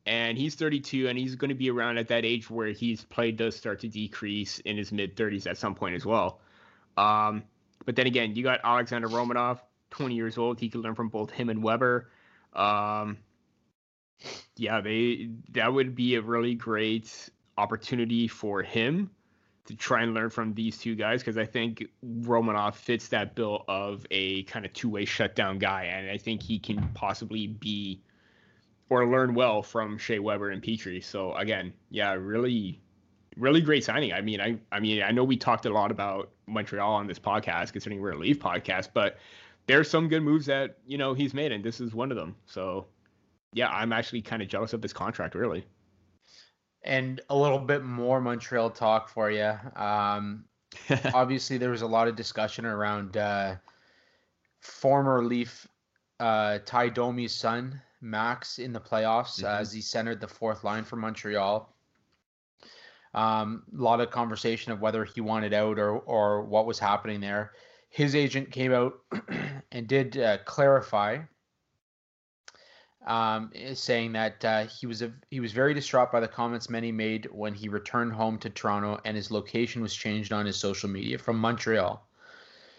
[0.05, 3.31] And he's 32, and he's going to be around at that age where his play
[3.31, 6.39] does start to decrease in his mid 30s at some point as well.
[6.95, 7.43] Um,
[7.85, 9.59] but then again, you got Alexander Romanov,
[9.91, 10.59] 20 years old.
[10.59, 12.09] He could learn from both him and Weber.
[12.53, 13.17] Um,
[14.55, 19.11] yeah, they that would be a really great opportunity for him
[19.65, 23.65] to try and learn from these two guys because I think Romanov fits that bill
[23.67, 28.01] of a kind of two-way shutdown guy, and I think he can possibly be
[28.89, 31.03] or learn well from Shea Weber and Petry.
[31.03, 32.81] So again, yeah, really,
[33.35, 34.13] really great signing.
[34.13, 37.19] I mean, I I mean, I know we talked a lot about Montreal on this
[37.19, 39.17] podcast, considering we're a Leaf podcast, but
[39.67, 42.35] there's some good moves that you know he's made, and this is one of them.
[42.45, 42.85] So,
[43.53, 45.65] yeah, I'm actually kind of jealous of this contract, really.
[46.83, 49.53] And a little bit more Montreal talk for you.
[49.75, 50.45] Um,
[51.13, 53.55] obviously, there was a lot of discussion around uh,
[54.59, 55.67] former Leaf
[56.19, 59.61] uh, Ty Domi's son Max in the playoffs mm-hmm.
[59.61, 61.73] as he centered the fourth line for Montreal.
[63.13, 67.21] Um, a lot of conversation of whether he wanted out or or what was happening
[67.21, 67.53] there
[67.95, 68.99] his agent came out
[69.71, 71.17] and did uh, clarify,
[73.07, 76.91] um, saying that uh, he was a, he was very distraught by the comments many
[76.91, 80.89] made when he returned home to Toronto, and his location was changed on his social
[80.89, 82.05] media from Montreal.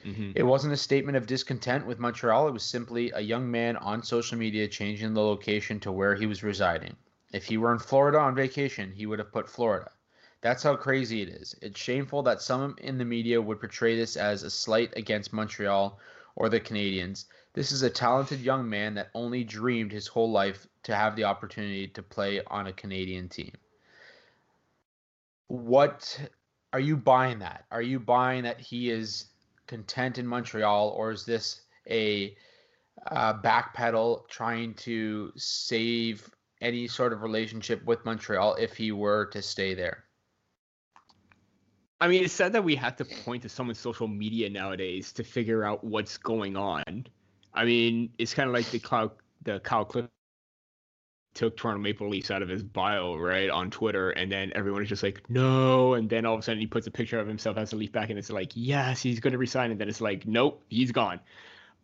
[0.07, 0.33] Mm-hmm.
[0.37, 2.47] It wasn't a statement of discontent with Montreal.
[2.47, 6.27] It was simply a young man on social media changing the location to where he
[6.27, 6.95] was residing.
[7.33, 9.91] If he were in Florida on vacation, he would have put Florida.
[10.43, 11.57] That's how crazy it is.
[11.61, 15.99] It's shameful that some in the media would portray this as a slight against Montreal
[16.37, 17.25] or the Canadiens.
[17.55, 21.25] This is a talented young man that only dreamed his whole life to have the
[21.25, 23.53] opportunity to play on a Canadian team.
[25.49, 26.21] What
[26.73, 27.65] are you buying that?
[27.73, 29.25] Are you buying that he is
[29.67, 32.37] content in Montreal or is this a
[33.09, 36.29] uh, backpedal trying to save
[36.61, 40.05] any sort of relationship with Montreal if he were to stay there?
[42.01, 45.25] I mean, it's said that we have to point to someone's social media nowadays to
[45.25, 47.07] figure out what's going on.
[47.55, 49.87] I mean, it's kind of like the Kyle, the Kyle
[51.37, 54.89] took Toronto Maple Leafs out of his bio, right, on Twitter, and then everyone is
[54.89, 57.57] just like, no, and then all of a sudden he puts a picture of himself
[57.57, 60.01] as a Leaf back, and it's like, yes, he's going to resign, and then it's
[60.01, 61.21] like, nope, he's gone.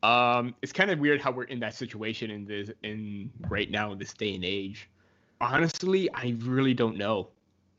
[0.02, 3.92] Um, it's kind of weird how we're in that situation in this in right now
[3.92, 4.88] in this day and age.
[5.40, 7.28] Honestly, I really don't know.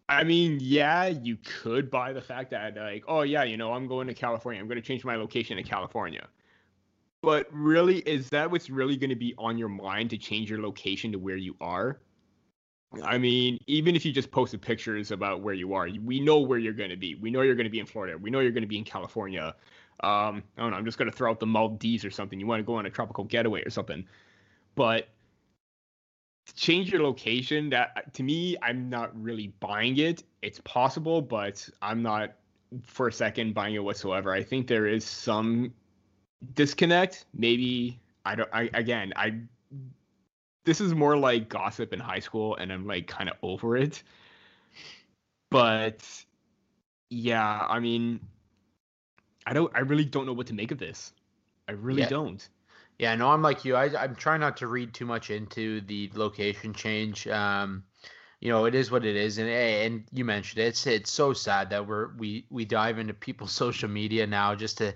[0.07, 3.87] I mean, yeah, you could buy the fact that like, oh yeah, you know, I'm
[3.87, 4.61] going to California.
[4.61, 6.27] I'm going to change my location to California.
[7.23, 10.61] But really, is that what's really going to be on your mind to change your
[10.61, 12.01] location to where you are?
[13.01, 16.59] I mean, even if you just posted pictures about where you are, we know where
[16.59, 17.15] you're going to be.
[17.15, 18.17] We know you're going to be in Florida.
[18.17, 19.55] We know you're going to be in California.
[20.01, 20.77] Um, I don't know.
[20.77, 22.39] I'm just going to throw out the Maldives or something.
[22.39, 24.05] You want to go on a tropical getaway or something.
[24.75, 25.07] But
[26.55, 32.03] change your location that to me i'm not really buying it it's possible but i'm
[32.03, 32.33] not
[32.83, 35.73] for a second buying it whatsoever i think there is some
[36.53, 39.33] disconnect maybe i don't i again i
[40.65, 44.03] this is more like gossip in high school and i'm like kind of over it
[45.49, 46.03] but
[47.09, 48.19] yeah i mean
[49.45, 51.13] i don't i really don't know what to make of this
[51.67, 52.09] i really yeah.
[52.09, 52.49] don't
[52.99, 53.75] yeah, no, I'm like you.
[53.75, 57.27] I, I'm trying not to read too much into the location change.
[57.27, 57.83] Um,
[58.39, 60.67] you know, it is what it is, and and you mentioned it.
[60.67, 64.77] It's it's so sad that we're we we dive into people's social media now just
[64.77, 64.93] to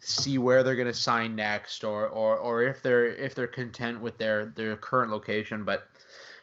[0.00, 4.00] see where they're going to sign next, or or or if they're if they're content
[4.00, 5.64] with their their current location.
[5.64, 5.88] But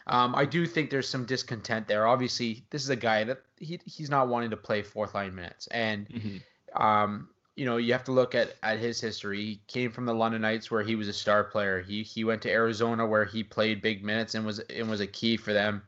[0.07, 2.07] um, I do think there's some discontent there.
[2.07, 5.67] Obviously, this is a guy that he he's not wanting to play fourth line minutes,
[5.67, 6.81] and mm-hmm.
[6.83, 9.43] um, you know, you have to look at, at his history.
[9.43, 11.81] He came from the London Knights where he was a star player.
[11.81, 15.07] He he went to Arizona where he played big minutes and was and was a
[15.07, 15.83] key for them.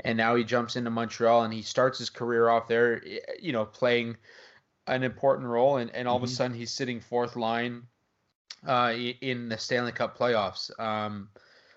[0.00, 3.02] And now he jumps into Montreal and he starts his career off there,
[3.40, 4.18] you know, playing
[4.86, 5.76] an important role.
[5.76, 6.24] And, and all mm-hmm.
[6.24, 6.36] of a mm-hmm.
[6.36, 7.82] sudden he's sitting fourth line
[8.66, 10.70] uh, in the Stanley Cup playoffs.
[10.80, 11.28] Um,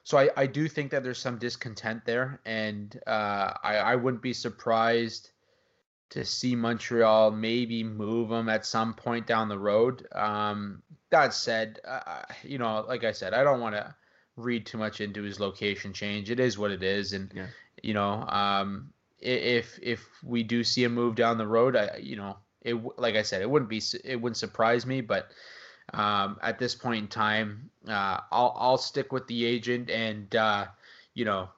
[0.03, 4.23] so I, I do think that there's some discontent there, and uh, I, I wouldn't
[4.23, 5.29] be surprised
[6.09, 10.07] to see Montreal maybe move him at some point down the road.
[10.11, 10.81] Um,
[11.11, 13.93] that said, uh, you know, like I said, I don't want to
[14.35, 16.31] read too much into his location change.
[16.31, 17.47] It is what it is, and yeah.
[17.83, 22.15] you know, um, if if we do see a move down the road, I you
[22.15, 25.31] know, it like I said, it wouldn't be it wouldn't surprise me, but
[25.93, 30.67] um, at this point in time, uh, I'll I'll stick with the agent and uh,
[31.13, 31.49] you know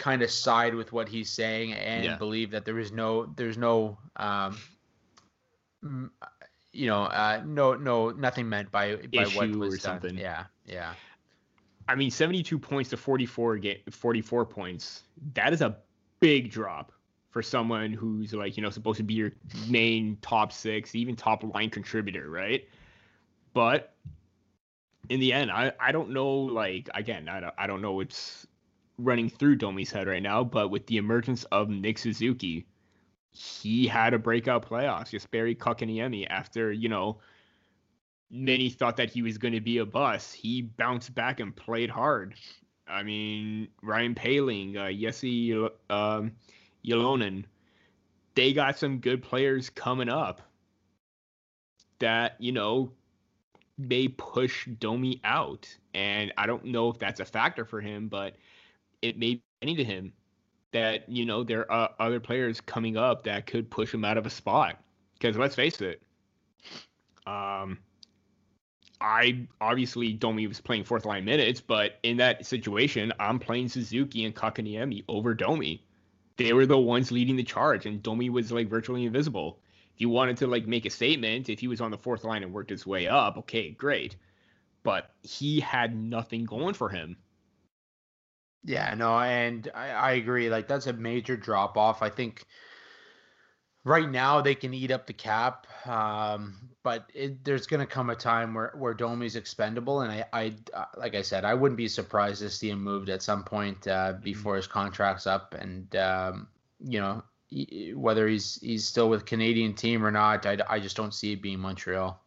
[0.00, 2.16] kind of side with what he's saying and yeah.
[2.16, 4.58] believe that there is no there's no um
[6.72, 10.00] you know uh no no nothing meant by by Issue what was done.
[10.00, 10.94] something yeah yeah
[11.86, 15.02] i mean 72 points to 44 ga- 44 points
[15.34, 15.76] that is a
[16.18, 16.92] big drop
[17.30, 19.32] for someone who's like you know supposed to be your
[19.68, 22.68] main top six even top line contributor right
[23.54, 23.94] but
[25.08, 28.46] in the end i i don't know like again i don't, I don't know what's
[29.04, 32.66] running through Domi's head right now, but with the emergence of Nick Suzuki,
[33.30, 35.10] he had a breakout playoffs.
[35.10, 37.18] Jesperi Kotkaniemi after, you know,
[38.30, 40.34] many thought that he was going to be a bust.
[40.34, 42.34] He bounced back and played hard.
[42.86, 46.32] I mean, Ryan Poehling, uh, Jesse um,
[46.86, 47.44] Ylonen,
[48.34, 50.40] they got some good players coming up
[51.98, 52.92] that, you know,
[53.78, 55.68] may push Domi out.
[55.94, 58.36] And I don't know if that's a factor for him, but–
[59.02, 60.12] it may be any to him
[60.72, 64.26] that you know there are other players coming up that could push him out of
[64.26, 64.78] a spot.
[65.14, 66.02] Because let's face it,
[67.26, 67.78] um,
[69.00, 74.24] I obviously Domi was playing fourth line minutes, but in that situation, I'm playing Suzuki
[74.24, 75.84] and Kotkaniemi over Domi.
[76.40, 79.60] They were the ones leading the charge, and Domi was like virtually invisible.
[79.94, 82.42] If you wanted to like make a statement, if he was on the fourth line
[82.42, 84.16] and worked his way up, okay, great.
[84.82, 87.18] But he had nothing going for him.
[88.64, 90.48] Yeah, no, and I, I agree.
[90.48, 92.00] Like that's a major drop off.
[92.00, 92.46] I think
[93.84, 98.10] right now they can eat up the cap, um, but it, there's going to come
[98.10, 101.76] a time where where Domi's expendable, and I, I, uh, like I said, I wouldn't
[101.76, 104.22] be surprised to see him moved at some point uh, mm-hmm.
[104.22, 106.48] before his contract's up, and um,
[106.84, 107.22] you know
[107.94, 111.42] whether he's he's still with Canadian team or not, I, I just don't see it
[111.42, 112.22] being Montreal,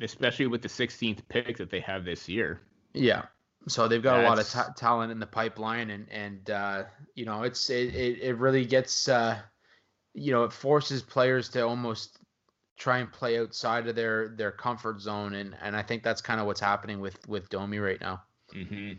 [0.00, 2.60] especially with the 16th pick that they have this year.
[2.94, 3.26] Yeah,
[3.68, 4.26] so they've got That's...
[4.26, 7.94] a lot of ta- talent in the pipeline, and and uh, you know it's it,
[7.94, 9.38] it, it really gets uh,
[10.14, 12.18] you know it forces players to almost
[12.76, 16.40] try and play outside of their their comfort zone, and and I think that's kind
[16.40, 18.22] of what's happening with with Domi right now.
[18.54, 18.92] Mm-hmm.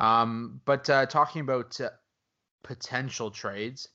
[0.00, 1.90] Um, but uh, talking about uh,
[2.62, 3.88] potential trades,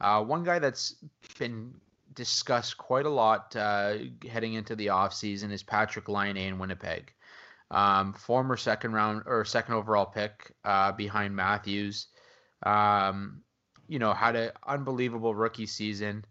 [0.00, 0.96] uh, one guy that's
[1.38, 1.74] been
[2.12, 3.94] discussed quite a lot uh,
[4.28, 7.12] heading into the offseason is Patrik Laine in Winnipeg
[7.70, 12.06] um, former second round or second overall pick uh, behind Matthews.
[12.64, 13.42] Um,
[13.88, 16.24] you know, had an unbelievable rookie season.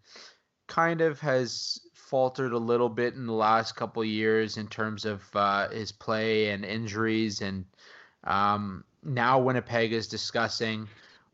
[0.68, 5.24] Kind of has faltered a little bit in the last couple years in terms of
[5.36, 7.66] uh, his play and injuries, and
[8.24, 10.88] um, now Winnipeg is discussing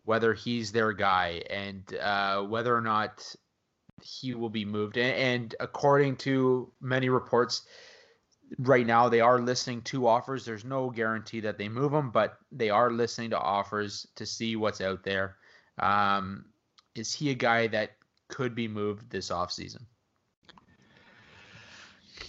[0.06, 3.36] whether he's their guy and uh, whether or not
[4.02, 4.98] he will be moved.
[4.98, 7.64] And, and according to many reports,
[8.58, 10.46] right now they are listening to offers.
[10.46, 14.56] There's no guarantee that they move them, but they are listening to offers to see
[14.56, 15.36] what's out there.
[15.80, 16.46] Um,
[16.96, 17.92] is he a guy that
[18.28, 19.82] could be moved this offseason?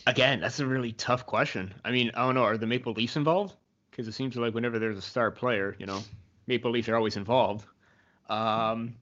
[0.07, 1.74] Again, that's a really tough question.
[1.84, 2.44] I mean, I don't know.
[2.44, 3.55] Are the Maple Leafs involved?
[3.90, 6.03] Because it seems like whenever there's a star player, you know,
[6.46, 7.66] Maple Leafs are always involved.
[8.28, 8.94] Um,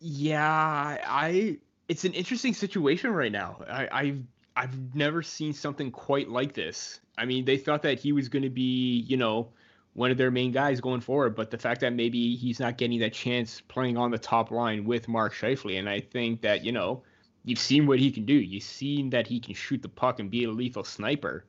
[0.00, 1.58] yeah, I.
[1.88, 3.62] It's an interesting situation right now.
[3.68, 4.22] I, I've
[4.56, 7.00] I've never seen something quite like this.
[7.16, 9.50] I mean, they thought that he was going to be, you know,
[9.94, 13.00] one of their main guys going forward, but the fact that maybe he's not getting
[13.00, 16.72] that chance playing on the top line with Mark Scheifele, and I think that you
[16.72, 17.02] know,
[17.44, 18.34] you've seen what he can do.
[18.34, 21.44] You've seen that he can shoot the puck and be a lethal sniper.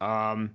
[0.00, 0.54] Um,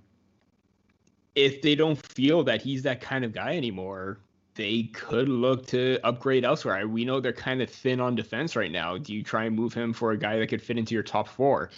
[1.34, 4.18] if they don't feel that he's that kind of guy anymore,
[4.54, 6.86] they could look to upgrade elsewhere.
[6.86, 8.98] We know they're kind of thin on defense right now.
[8.98, 11.28] Do you try and move him for a guy that could fit into your top
[11.28, 11.70] four?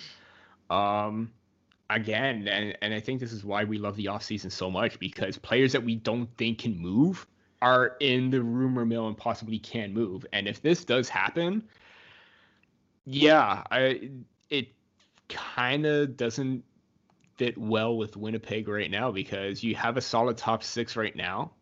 [0.69, 1.33] Um,
[1.91, 5.39] again, and, and I think this is why we love the offseason so much because
[5.39, 7.27] players that we don't think can move
[7.63, 10.27] are in the rumor mill and possibly can move.
[10.33, 11.63] And if this does happen,
[13.05, 14.11] yeah, I
[14.51, 14.69] it
[15.29, 16.65] kind of doesn't
[17.37, 21.53] fit well with Winnipeg right now because you have a solid top six right now.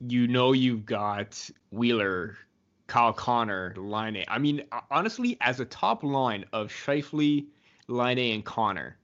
[0.00, 2.36] You know you've got Wheeler,
[2.86, 4.24] Kyle Connor, Laine.
[4.28, 6.72] I mean, honestly, as a top line of
[7.90, 8.96] Scheifele, Laine, and Connor,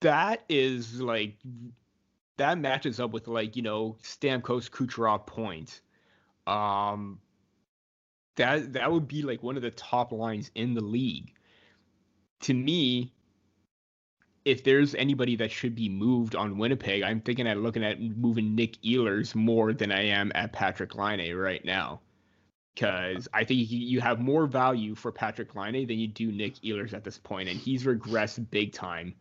[0.00, 1.36] that is like
[2.36, 5.80] that matches up with like you know Stamkos, Kucherov points.
[6.46, 7.20] Um,
[8.36, 11.32] that that would be like one of the top lines in the league.
[12.40, 13.12] To me,
[14.44, 18.54] if there's anybody that should be moved on Winnipeg, I'm thinking at looking at moving
[18.54, 22.00] Nick Ehlers more than I am at Patrik Laine right now.
[22.74, 26.94] Because I think you have more value for Patrik Laine than you do Nick Ehlers
[26.94, 29.14] at this point, and he's regressed big time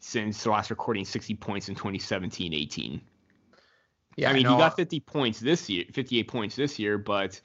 [0.00, 3.00] since the last recording 60 points in 2017 18.
[4.16, 7.40] Yeah, I mean, he got 50 points this year, 58 points this year, but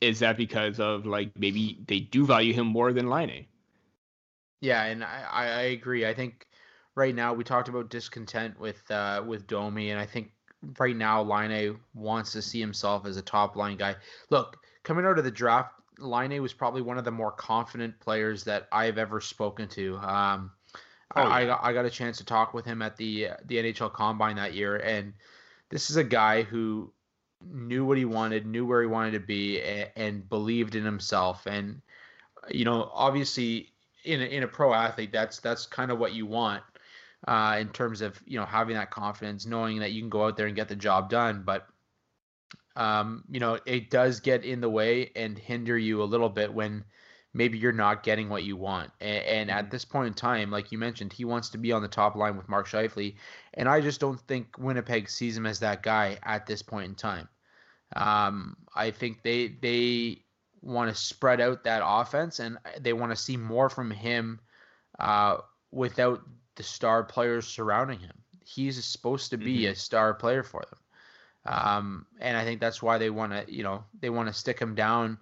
[0.00, 3.46] is that because of like maybe they do value him more than Laine?
[4.60, 6.06] Yeah, and I, I agree.
[6.06, 6.46] I think
[6.94, 10.32] right now we talked about discontent with uh, with Domi, and I think
[10.78, 13.96] right now Laine wants to see himself as a top line guy.
[14.30, 18.44] Look, coming out of the draft, Laine was probably one of the more confident players
[18.44, 19.96] that I've ever spoken to.
[19.98, 20.50] Um,
[21.16, 21.54] oh, I, yeah.
[21.54, 24.54] I, I got a chance to talk with him at the the NHL Combine that
[24.54, 25.12] year, and
[25.68, 26.92] this is a guy who
[27.42, 31.46] knew what he wanted, knew where he wanted to be, and, and believed in himself.
[31.46, 31.80] And
[32.50, 33.72] you know, obviously,
[34.04, 36.62] in a, in a pro athlete, that's that's kind of what you want
[37.26, 40.36] uh, in terms of you know having that confidence, knowing that you can go out
[40.36, 41.42] there and get the job done.
[41.44, 41.66] But
[42.76, 46.52] um, you know, it does get in the way and hinder you a little bit
[46.52, 46.84] when
[47.34, 48.90] maybe you're not getting what you want.
[49.00, 49.70] And, and, at mm-hmm.
[49.70, 52.36] this point in time, like you mentioned, he wants to be on the top line
[52.36, 53.14] with Mark Scheifele,
[53.54, 56.94] and I just don't think Winnipeg sees him as that guy at this point in
[56.94, 57.28] time.
[57.96, 60.22] Um, I think they they
[60.62, 64.38] want to spread out that offense and they want to see more from him
[64.98, 65.38] uh,
[65.70, 66.20] without
[66.60, 68.12] the star players surrounding him.
[68.44, 69.72] He's supposed to be mm-hmm.
[69.72, 70.78] a star player for them.
[71.46, 74.58] Um, and I think that's why they want to, you know, they want to stick
[74.58, 75.16] him down,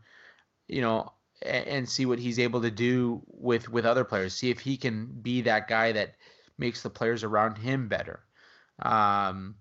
[0.66, 1.12] you know,
[1.42, 4.34] and, and, see what he's able to do with with other players.
[4.34, 6.16] See if he can be that guy that
[6.58, 8.24] makes the players around him better.
[8.82, 9.54] Um,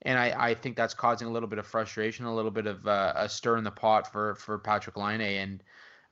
[0.00, 2.86] and I, I think that's causing a little bit of frustration, a little bit of
[2.86, 5.62] uh, a stir in the pot for for Patrik Laine, and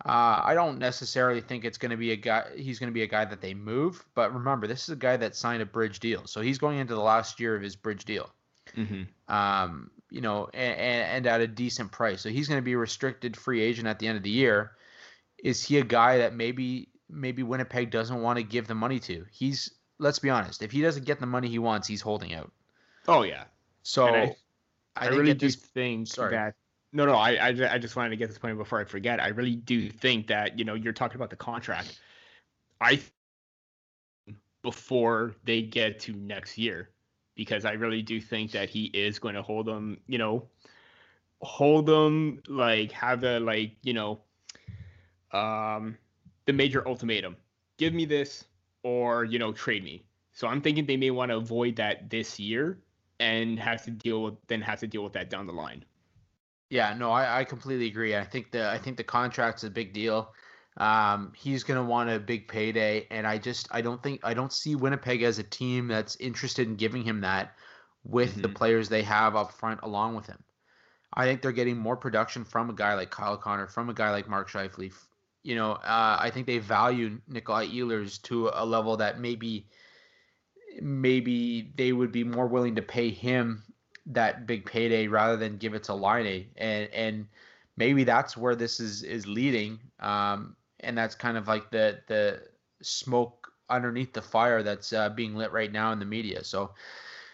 [0.05, 2.45] uh, I don't necessarily think it's going to be a guy.
[2.57, 5.17] He's going to be a guy that they move, but remember, this is a guy
[5.17, 8.05] that signed a bridge deal, so he's going into the last year of his bridge
[8.05, 8.31] deal.
[8.77, 9.35] Mm-hmm.
[9.35, 12.79] Um, you know, and, and at a decent price, so he's going to be a
[12.79, 14.73] restricted free agent at the end of the year.
[15.43, 19.25] Is he a guy that maybe maybe Winnipeg doesn't want to give the money to?
[19.33, 22.53] He's let's be honest, if he doesn't get the money he wants, he's holding out.
[23.09, 23.45] Oh yeah,
[23.83, 24.37] so I,
[24.97, 26.33] I, I really do this, think sorry.
[26.33, 26.55] that
[26.93, 29.21] no, no, I, I, I just wanted to get this point before I forget.
[29.21, 32.01] I really do think that you know you're talking about the contract.
[32.81, 33.01] I
[34.63, 36.91] before they get to next year,
[37.35, 40.01] because I really do think that he is going to hold them.
[40.07, 40.49] You know,
[41.43, 44.21] hold them like have the like you know,
[45.33, 45.99] um,
[46.47, 47.37] the major ultimatum.
[47.77, 48.45] Give me this,
[48.83, 50.05] or you know, trade me.
[50.33, 52.79] So I'm thinking they may want to avoid that this year
[53.21, 55.85] and have to deal with then have to deal with that down the line.
[56.71, 58.15] Yeah, no, I, I completely agree.
[58.15, 60.35] I think the I think the contract's a big deal.
[60.77, 64.53] Um, he's gonna want a big payday, and I just I don't think I don't
[64.53, 67.57] see Winnipeg as a team that's interested in giving him that
[68.05, 68.43] with mm-hmm.
[68.43, 70.43] the players they have up front along with him.
[71.15, 74.11] I think they're getting more production from a guy like Kyle Connor, from a guy
[74.11, 74.93] like Mark Scheifele.
[75.43, 79.67] You know, uh, I think they value Nikolaj Ehlers to a level that maybe
[80.81, 83.65] maybe they would be more willing to pay him
[84.09, 86.47] that big payday rather than give it to Laine.
[86.57, 87.27] And and
[87.77, 89.79] maybe that's where this is is leading.
[90.01, 92.43] Um, and that's kind of like the the
[92.83, 96.43] smoke underneath the fire that's uh, being lit right now in the media.
[96.45, 96.73] So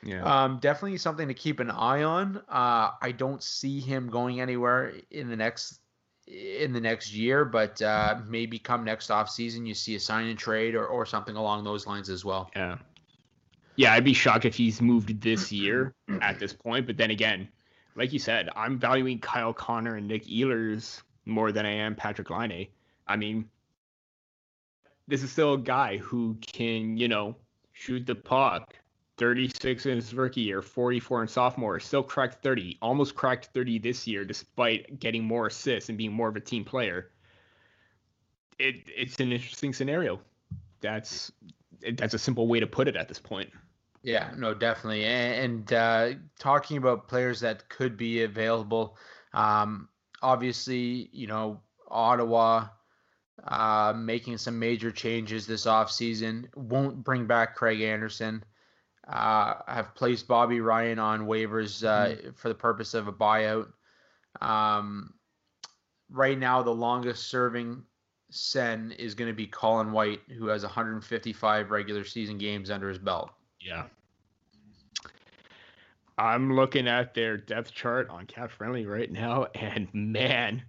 [0.05, 0.23] yeah.
[0.23, 2.37] Um, definitely something to keep an eye on.
[2.49, 5.81] Uh, I don't see him going anywhere in the next
[6.27, 10.27] in the next year, but uh, maybe come next off season you see a sign
[10.29, 12.51] and trade or, or something along those lines as well.
[12.55, 12.77] Yeah.
[13.77, 16.87] Yeah, I'd be shocked if he's moved this year at this point.
[16.87, 17.49] But then again,
[17.97, 22.31] like you said, I'm valuing Kyle Connor and Nick Ehlers more than I am Patrik
[22.31, 22.69] Laine.
[23.07, 23.49] I mean,
[25.09, 27.37] this is still a guy who can, you know,
[27.73, 28.75] shoot the puck,
[29.19, 34.07] 36 in his rookie year, 44 in sophomore, still cracked 30, almost cracked 30 this
[34.07, 37.11] year, despite getting more assists and being more of a team player.
[38.59, 40.21] It, it's an interesting scenario.
[40.81, 41.33] That's
[41.97, 43.51] that's a simple way to put it at this point.
[44.05, 45.07] Yeah, no, definitely.
[45.07, 48.99] And, and uh, talking about players that could be available,
[49.33, 49.89] um,
[50.23, 52.69] obviously, you know, Ottawa
[53.49, 58.45] uh, making some major changes this offseason won't bring back Craig Anderson.
[59.09, 62.31] Uh, have placed Bobby Ryan on waivers uh, mm-hmm.
[62.37, 63.69] for the purpose of a buyout.
[64.43, 65.15] Um,
[66.11, 67.83] right now, the longest serving
[68.31, 72.99] Sen is going to be Colin White, who has 155 regular season games under his
[72.99, 73.31] belt.
[73.65, 73.85] Yeah.
[76.19, 80.63] I'm looking at their depth chart on Cap Friendly right now, and man,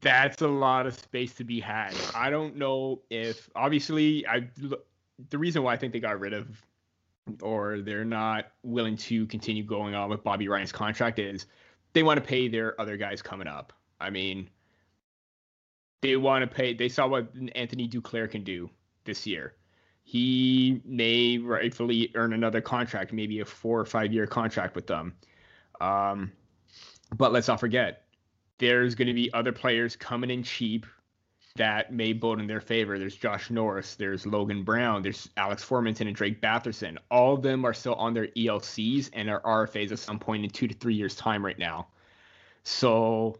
[0.00, 1.94] that's a lot of space to be had.
[2.14, 4.48] I don't know if obviously I
[5.30, 6.48] the reason why I think they got rid of
[7.42, 11.46] or they're not willing to continue going on with Bobby Ryan's contract is
[11.92, 13.72] they want to pay their other guys coming up.
[14.00, 14.48] I mean,
[16.00, 16.74] they want to pay.
[16.74, 18.70] They saw what Anthony Duclair can do
[19.04, 19.54] this year
[20.02, 25.14] he may rightfully earn another contract, maybe a four or five year contract with them.
[25.80, 26.32] Um,
[27.16, 28.04] but let's not forget,
[28.58, 30.86] there's going to be other players coming in cheap
[31.56, 32.98] that may bode in their favor.
[32.98, 36.96] There's Josh Norris, there's Logan Brown, there's Alex Formenton and Drake Batherson.
[37.10, 40.50] All of them are still on their ELCs and are RFAs at some point in
[40.50, 41.88] two to three years' time right now.
[42.64, 43.38] So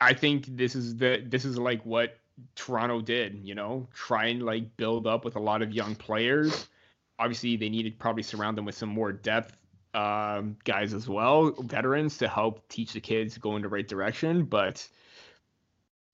[0.00, 2.18] I think this is the this is like what
[2.54, 6.68] Toronto did, you know, try and like build up with a lot of young players.
[7.18, 9.56] Obviously, they needed probably surround them with some more depth
[9.94, 14.44] um, guys as well, veterans to help teach the kids go in the right direction.
[14.44, 14.86] But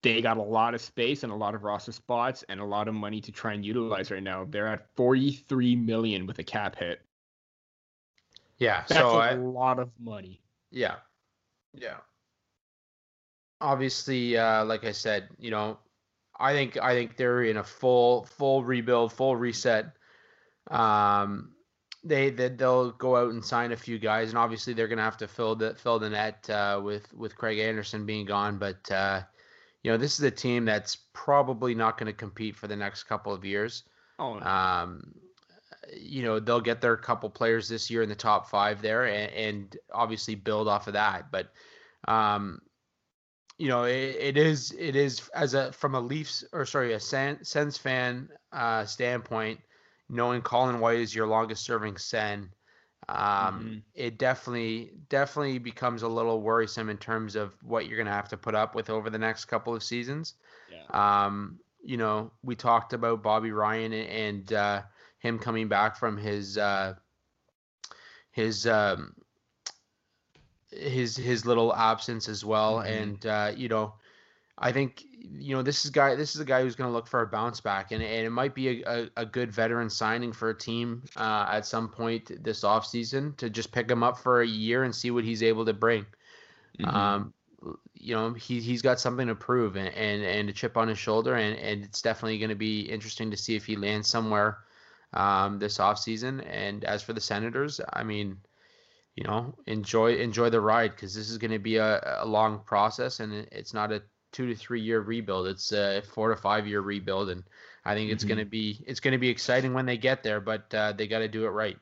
[0.02, 2.88] they got a lot of space and a lot of roster spots and a lot
[2.88, 4.46] of money to try and utilize right now.
[4.48, 7.00] They're at 43 million with a cap hit.
[8.58, 10.40] Yeah, that's so a I, lot of money.
[10.70, 10.96] Yeah,
[11.74, 11.96] yeah.
[13.60, 15.78] Obviously, uh, like I said, you know,
[16.39, 19.93] I think I think they're in a full full rebuild, full reset.
[20.70, 21.53] Um,
[22.05, 25.18] they, they they'll go out and sign a few guys, and obviously they're gonna have
[25.18, 28.59] to fill the fill the net uh, with with Craig Anderson being gone.
[28.59, 29.22] But uh,
[29.83, 33.05] you know, this is a team that's probably not going to compete for the next
[33.05, 33.85] couple of years.
[34.18, 34.39] Oh.
[34.41, 35.14] Um,
[35.93, 39.33] you know, they'll get their couple players this year in the top five there, and,
[39.33, 41.33] and obviously build off of that.
[41.33, 41.53] But
[42.07, 42.61] um,
[43.59, 47.00] you know, it, it is it is as a from a Leafs or sorry a
[47.00, 49.61] Sen, Sens fan uh, standpoint,
[50.09, 52.50] knowing Colin White is your longest serving Sen,
[53.09, 53.78] um, mm-hmm.
[53.94, 58.36] it definitely definitely becomes a little worrisome in terms of what you're gonna have to
[58.36, 60.34] put up with over the next couple of seasons.
[60.70, 61.24] Yeah.
[61.24, 64.82] Um, you know, we talked about Bobby Ryan and uh,
[65.18, 66.94] him coming back from his uh,
[68.30, 69.14] his um,
[70.72, 72.76] his his little absence as well.
[72.76, 73.02] Mm-hmm.
[73.02, 73.94] And uh, you know,
[74.58, 77.06] I think you know this is guy this is a guy who's going to look
[77.06, 80.32] for a bounce back, and, and it might be a, a, a good veteran signing
[80.32, 84.42] for a team uh, at some point this offseason to just pick him up for
[84.42, 86.06] a year and see what he's able to bring.
[86.78, 86.96] Mm-hmm.
[86.96, 87.34] Um,
[87.94, 90.98] you know, he he's got something to prove and and, and a chip on his
[90.98, 94.58] shoulder, and, and it's definitely going to be interesting to see if he lands somewhere
[95.14, 96.44] um, this offseason.
[96.48, 98.38] And as for the Senators, I mean
[99.16, 102.60] you know enjoy enjoy the ride because this is going to be a, a long
[102.60, 104.02] process and it's not a
[104.32, 105.46] two to three year rebuild.
[105.46, 107.44] It's a four to five year rebuild and
[107.84, 108.28] i think it's mm-hmm.
[108.28, 111.06] going to be it's going to be exciting when they get there but uh, they
[111.06, 111.78] got to do it right.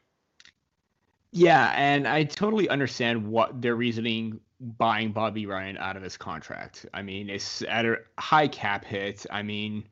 [1.33, 6.87] Yeah and i totally understand what their reasoning buying bobby ryan out of his contract.
[6.93, 9.25] I mean it's at a high cap hit.
[9.31, 9.85] I mean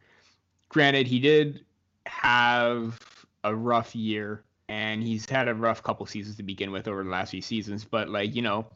[0.69, 1.65] granted he did
[2.07, 2.99] have
[3.45, 7.11] a rough year and he's had a rough couple seasons to begin with over the
[7.11, 7.85] last few seasons.
[7.85, 8.67] But like you know,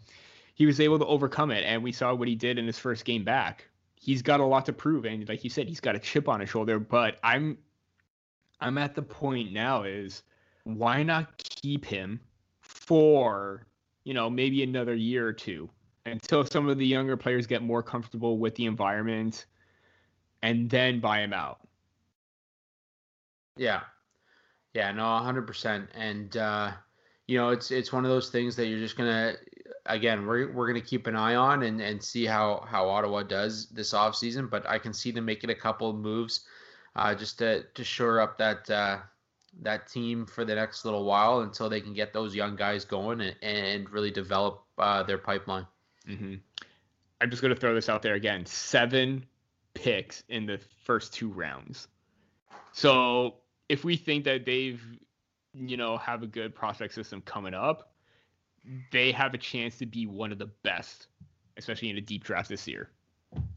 [0.54, 3.04] he was able to overcome it, and we saw what he did in his first
[3.04, 3.68] game back.
[3.94, 6.40] He's got a lot to prove, and like you said, he's got a chip on
[6.40, 6.78] his shoulder.
[6.78, 7.58] But I'm,
[8.60, 10.22] I'm at the point now is
[10.64, 12.20] why not keep him
[12.60, 13.66] for
[14.04, 15.68] you know maybe another year or two
[16.06, 19.46] until some of the younger players get more comfortable with the environment,
[20.42, 21.60] and then buy him out.
[23.56, 23.82] Yeah,
[24.74, 25.88] yeah, no, hundred percent.
[25.94, 26.72] And uh,
[27.26, 29.34] you know, it's it's one of those things that you're just gonna
[29.86, 33.68] again we're we're gonna keep an eye on and, and see how how Ottawa does
[33.68, 34.48] this offseason.
[34.48, 36.46] But I can see them making a couple of moves
[36.96, 38.98] uh, just to to shore up that uh,
[39.60, 43.20] that team for the next little while until they can get those young guys going
[43.20, 45.66] and, and really develop uh, their pipeline.
[46.08, 46.34] Mm-hmm.
[47.20, 49.26] I'm just gonna throw this out there again: seven
[49.74, 51.88] picks in the first two rounds.
[52.72, 53.34] So
[53.72, 54.80] if we think that they've
[55.54, 57.92] you know, have a good prospect system coming up,
[58.90, 61.08] they have a chance to be one of the best,
[61.56, 62.90] especially in a deep draft this year.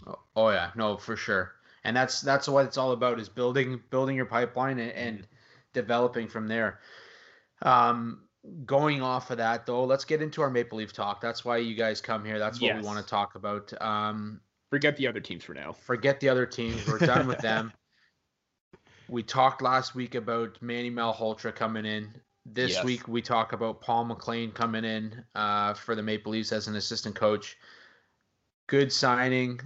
[0.08, 1.54] Oh, oh yeah, no, for sure.
[1.84, 5.28] And that's that's what it's all about is building building your pipeline and, and
[5.74, 6.80] developing from there.
[7.62, 8.22] Um,
[8.66, 11.22] going off of that though, let's get into our Maple Leaf talk.
[11.22, 12.40] That's why you guys come here.
[12.40, 12.82] That's what yes.
[12.82, 13.72] we want to talk about.
[13.82, 14.42] Um,
[14.72, 15.74] forget the other teams for now.
[15.74, 16.88] Forget the other teams.
[16.88, 17.72] We're done with them.
[19.08, 22.10] We talked last week about Manny Malhotra coming in.
[22.46, 22.84] This yes.
[22.84, 26.76] week we talk about Paul McLean coming in uh, for the Maple Leafs as an
[26.76, 27.58] assistant coach.
[28.68, 29.60] Good signing.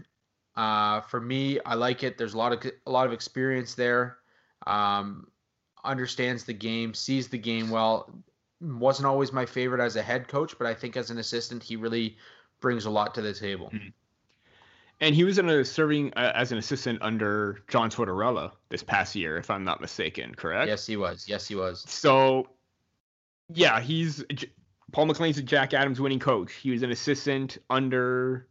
[0.55, 2.17] Uh, for me, I like it.
[2.17, 4.17] There's a lot of a lot of experience there.
[4.65, 5.27] Um,
[5.83, 8.13] understands the game, sees the game well.
[8.61, 11.75] Wasn't always my favorite as a head coach, but I think as an assistant, he
[11.75, 12.17] really
[12.59, 13.69] brings a lot to the table.
[13.73, 13.89] Mm-hmm.
[15.01, 19.15] And he was in a serving uh, as an assistant under John Tortorella this past
[19.15, 20.35] year, if I'm not mistaken.
[20.35, 20.67] Correct?
[20.67, 21.25] Yes, he was.
[21.27, 21.85] Yes, he was.
[21.87, 22.49] So,
[23.53, 24.23] yeah, he's
[24.91, 26.53] Paul McLean's a Jack Adams winning coach.
[26.53, 28.47] He was an assistant under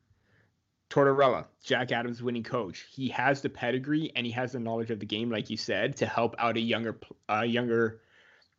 [0.90, 2.86] Tortorella, Jack Adams winning coach.
[2.90, 5.96] He has the pedigree and he has the knowledge of the game, like you said,
[5.96, 8.00] to help out a younger, a younger,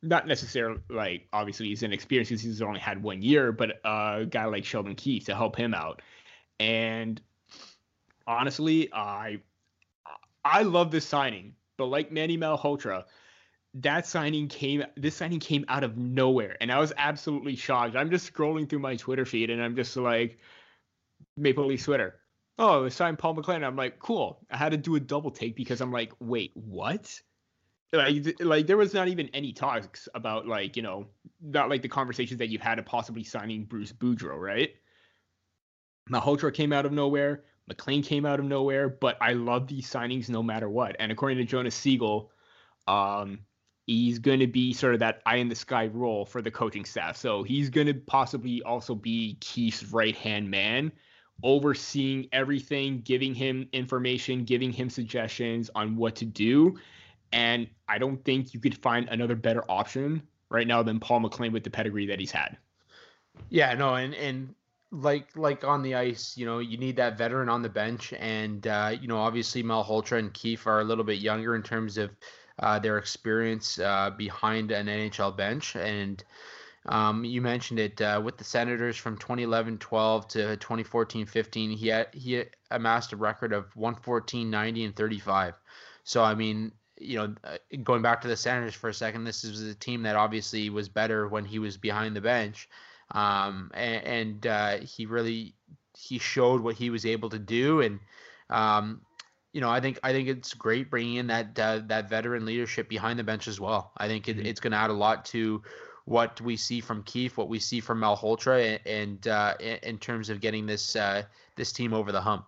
[0.01, 4.45] not necessarily like obviously he's inexperienced because he's only had one year, but a guy
[4.45, 6.01] like Sheldon Keefe to help him out.
[6.59, 7.19] And
[8.29, 9.39] honestly, I
[10.45, 13.05] I love this signing, but like Manny Malhotra,
[13.73, 17.95] that signing came this signing came out of nowhere and I was absolutely shocked.
[17.95, 20.39] I'm just scrolling through my Twitter feed and I'm just like
[21.35, 22.15] Maple Leaf Twitter.
[22.57, 23.63] Oh, they signed Paul McLean.
[23.63, 24.45] I'm like, cool.
[24.51, 27.19] I had to do a double take because I'm like, wait, what?
[27.91, 31.07] Like, like there was not even any talks about like, you know,
[31.41, 34.75] not like the conversations that you had of possibly signing Bruce Boudreau, right?
[36.11, 37.43] Malhotra came out of nowhere.
[37.69, 40.95] McLean came out of nowhere, but I love these signings no matter what.
[40.99, 42.31] And according to Jonas Siegel,
[42.87, 43.39] um,
[43.85, 46.83] he's going to be sort of that eye in the sky role for the coaching
[46.83, 47.15] staff.
[47.15, 50.91] So he's going to possibly also be Keefe's right hand man,
[51.43, 56.75] overseeing everything, giving him information, giving him suggestions on what to do.
[57.31, 61.53] And I don't think you could find another better option right now than Paul McLean
[61.53, 62.57] with the pedigree that he's had.
[63.49, 64.55] Yeah, no, and and
[64.91, 68.65] like like on the ice, you know, you need that veteran on the bench, and
[68.65, 72.11] uh, you know, obviously Malhotra and Keefe are a little bit younger in terms of
[72.59, 76.23] uh, their experience uh, behind an NHL bench, and
[76.87, 81.75] um, you mentioned it uh, with the Senators from 2011-12 to 2014-15.
[81.75, 85.55] He had, he amassed a record of 114, 90, and 35.
[86.03, 89.43] So I mean, you know, uh, going back to the Senators for a second, this
[89.43, 92.67] is a team that obviously was better when he was behind the bench
[93.11, 95.55] um, and, and uh, he really
[95.97, 97.99] he showed what he was able to do, and
[98.49, 99.01] um,
[99.51, 102.89] you know I think I think it's great bringing in that uh, that veteran leadership
[102.89, 103.91] behind the bench as well.
[103.97, 104.45] I think it, mm-hmm.
[104.45, 105.61] it's going to add a lot to
[106.05, 109.53] what we see from Keefe, what we see from Malhotra, and, and uh,
[109.83, 111.23] in terms of getting this uh,
[111.55, 112.45] this team over the hump.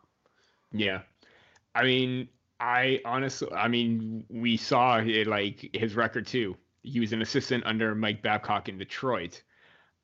[0.72, 1.01] Yeah,
[1.76, 6.55] I mean, I honestly, I mean, we saw it, like his record too.
[6.84, 9.41] He was an assistant under Mike Babcock in Detroit.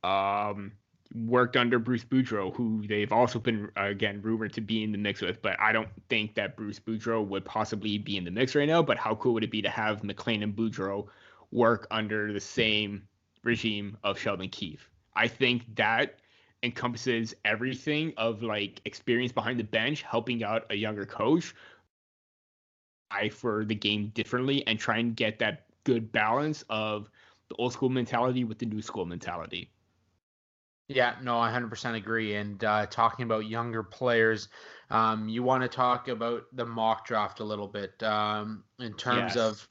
[0.08, 0.72] Um,
[1.14, 5.22] worked under Bruce Boudreau, who they've also been again rumored to be in the mix
[5.22, 8.68] with, but I don't think that Bruce Boudreau would possibly be in the mix right
[8.68, 8.82] now.
[8.82, 11.08] But how cool would it be to have McLean and Boudreau
[11.52, 13.08] work under the same
[13.44, 14.90] regime of Sheldon Keefe?
[15.16, 16.20] I think that
[16.64, 21.54] encompasses everything of like experience behind the bench, helping out a younger coach,
[23.12, 27.10] eye for the game differently, and try and get that good balance of
[27.50, 29.70] the old school mentality with the new school mentality.
[30.88, 32.36] Yeah, no, I 100% agree.
[32.36, 34.48] And uh, talking about younger players,
[34.90, 39.36] um, you want to talk about the mock draft a little bit um, in terms
[39.36, 39.38] yes.
[39.38, 39.68] of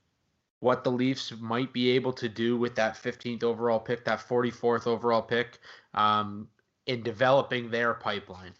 [0.60, 4.86] what the Leafs might be able to do with that 15th overall pick, that 44th
[4.86, 5.58] overall pick,
[5.94, 6.48] um,
[6.86, 8.52] in developing their pipeline.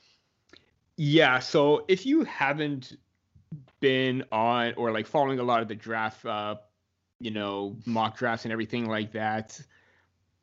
[0.97, 2.97] Yeah, so if you haven't
[3.81, 6.57] been on or like following a lot of the draft, uh,
[7.21, 9.61] you know, mock drafts and everything like that,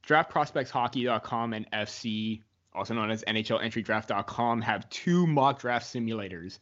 [0.07, 2.41] draftprospectshockey.com and FC,
[2.73, 6.59] also known as NHLentrydraft.com, have two mock draft simulators.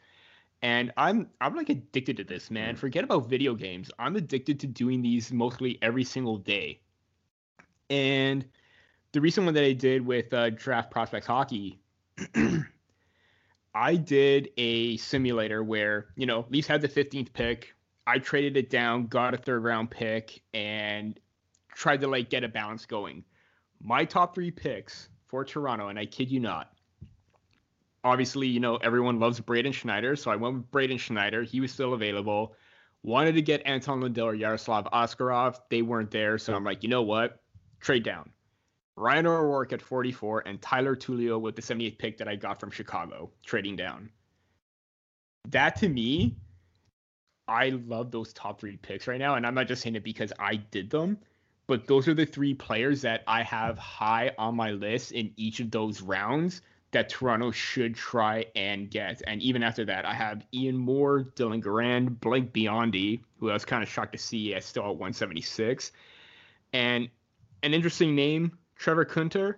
[0.61, 2.75] And I'm I'm like addicted to this, man.
[2.75, 3.89] Forget about video games.
[3.97, 6.81] I'm addicted to doing these mostly every single day.
[7.89, 8.45] And
[9.11, 11.79] the recent one that I did with uh, Draft Prospects Hockey,
[13.75, 17.73] I did a simulator where you know Leafs had the 15th pick.
[18.05, 21.19] I traded it down, got a third round pick, and
[21.73, 23.23] tried to like get a balance going
[23.83, 26.73] my top three picks for Toronto, and I kid you not.
[28.03, 31.43] Obviously, you know, everyone loves Braden Schneider, so I went with Braden Schneider.
[31.43, 32.55] He was still available.
[33.03, 35.57] Wanted to get Anton Lundell or Yaroslav Askarov.
[35.69, 36.37] They weren't there.
[36.37, 37.39] So I'm like, you know what?
[37.79, 38.29] Trade down.
[38.95, 42.69] Ryan O'Rourke at 44 and Tyler Tullio with the 78th pick that I got from
[42.69, 44.09] Chicago, trading down.
[45.49, 46.37] That to me,
[47.47, 49.35] I love those top three picks right now.
[49.35, 51.17] And I'm not just saying it because I did them,
[51.67, 55.59] but those are the three players that I have high on my list in each
[55.59, 59.21] of those rounds that Toronto should try and get.
[59.25, 63.65] And even after that, I have Ian Moore, Dylan Garand, Blake Biondi, who I was
[63.65, 65.91] kind of shocked to see as still at 176.
[66.73, 67.09] And
[67.63, 69.55] an interesting name, Trevor Kuntar,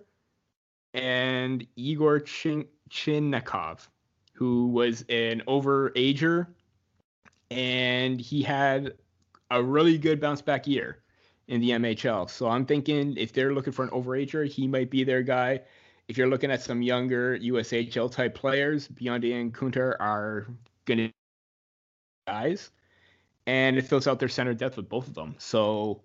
[0.92, 3.88] and Igor Chin- Chinakhov,
[4.32, 6.46] who was an overager,
[7.50, 8.94] and he had
[9.50, 11.03] a really good bounce back year
[11.48, 12.30] in the MHL.
[12.30, 15.60] So I'm thinking if they're looking for an overager, he might be their guy.
[16.08, 20.46] If you're looking at some younger USHL type players, Biondi and Kuntar are
[20.84, 21.12] going to
[22.26, 22.70] guys,
[23.46, 25.34] and it fills out their center depth with both of them.
[25.38, 26.02] So,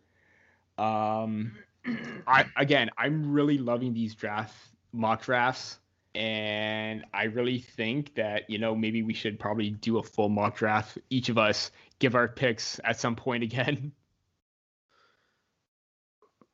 [0.78, 1.54] um,
[2.28, 4.56] I again, I'm really loving these draft
[4.94, 5.80] mock drafts,
[6.16, 10.58] and I really think that you know maybe we should probably do a full mock
[10.58, 10.98] draft.
[11.10, 13.92] Each of us give our picks at some point again.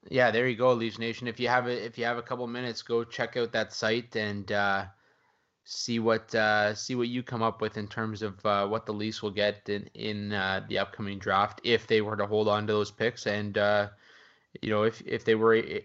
[0.10, 1.28] Yeah, there you go, Leafs Nation.
[1.28, 4.16] If you have a if you have a couple minutes, go check out that site
[4.16, 4.86] and uh,
[5.64, 8.94] see what uh, see what you come up with in terms of uh, what the
[8.94, 12.68] Leafs will get in in uh, the upcoming draft if they were to hold on
[12.68, 13.90] to those picks and uh,
[14.62, 15.80] you know if if they were eh,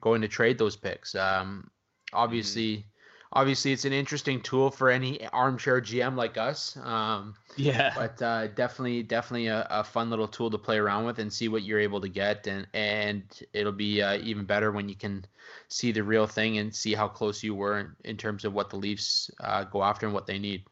[0.00, 1.14] going to trade those picks.
[1.14, 1.70] Um,
[2.12, 2.76] obviously.
[2.78, 2.88] Mm-hmm
[3.32, 6.76] obviously it's an interesting tool for any armchair GM like us.
[6.82, 7.92] Um, yeah.
[7.94, 11.48] But uh, definitely, definitely a, a, fun little tool to play around with and see
[11.48, 13.22] what you're able to get, and and
[13.52, 15.24] it'll be uh, even better when you can
[15.68, 18.70] see the real thing and see how close you were in, in terms of what
[18.70, 20.64] the Leafs uh, go after and what they need.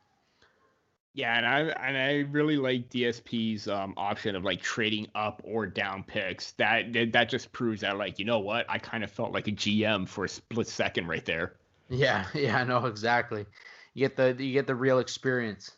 [1.13, 5.67] Yeah, and I and I really like DSP's um, option of like trading up or
[5.67, 6.53] down picks.
[6.53, 9.53] That that just proves that like you know what I kind of felt like a
[9.53, 11.57] GM for a split second right there.
[11.91, 13.45] Yeah, yeah, no, exactly.
[13.95, 15.73] You get the you get the real experience.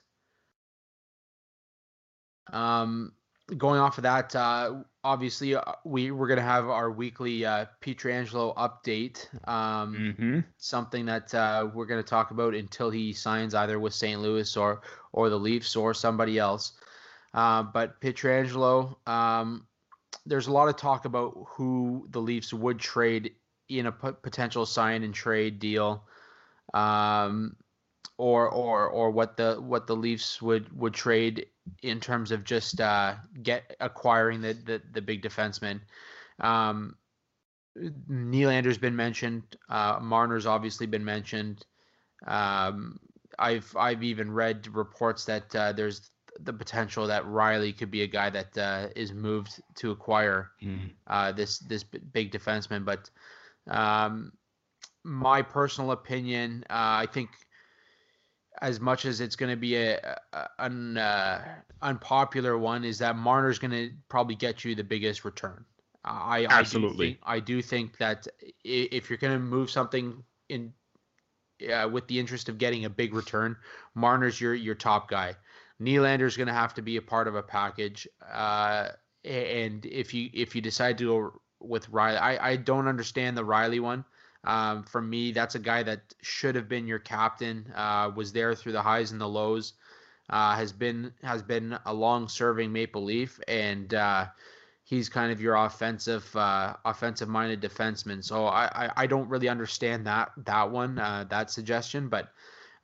[2.53, 3.13] Um,
[3.57, 8.55] going off of that, uh, obviously uh, we we're gonna have our weekly uh, Pietrangelo
[8.57, 9.27] update.
[9.49, 10.41] Um, mm-hmm.
[10.59, 14.21] something that uh, we're gonna talk about until he signs either with St.
[14.21, 14.83] Louis or
[15.13, 16.73] or the Leafs or somebody else.
[17.35, 19.67] Uh, but Pietrangelo, um,
[20.27, 23.33] there's a lot of talk about who the Leafs would trade
[23.79, 26.05] in a p- potential sign and trade deal,
[26.75, 27.57] um,
[28.19, 31.47] or or or what the what the Leafs would would trade
[31.83, 35.81] in terms of just uh, get acquiring the the, the big defenseman.
[36.41, 36.97] Um,
[37.77, 39.43] Nylander's been mentioned.
[39.69, 41.65] Uh, Marner's obviously been mentioned.
[42.27, 43.01] Um,
[43.39, 46.11] I've I've even read reports that uh, there's
[46.41, 50.91] the potential that Rielly could be a guy that uh, is moved to acquire mm.
[51.07, 52.85] uh, this this big defenseman.
[52.85, 53.11] But
[53.69, 54.33] um,
[55.05, 57.31] my personal opinion, uh, I think
[58.61, 61.45] as much as it's going to be a, a an uh,
[61.81, 65.65] unpopular one, is that Marner's going to probably get you the biggest return.
[66.05, 68.27] I absolutely I do think, I do think that
[68.65, 70.73] if you're going to move something in
[71.73, 73.57] uh, with the interest of getting a big return,
[73.95, 75.35] Marner's your your top guy.
[75.81, 78.07] Nylander's going to have to be a part of a package.
[78.33, 78.89] Uh,
[79.25, 82.21] and if you if you decide to go with Rielly.
[82.21, 84.05] I, I don't understand the Rielly one.
[84.45, 87.73] Um, for me, that's a guy that should have been your captain.
[87.75, 89.75] Uh, was there through the highs and the lows.
[90.31, 94.27] Uh, has been has been a long serving Maple Leaf, and uh,
[94.85, 98.25] he's kind of your offensive uh, offensive minded defenseman.
[98.25, 102.33] So I, I, I don't really understand that that one uh, that suggestion, but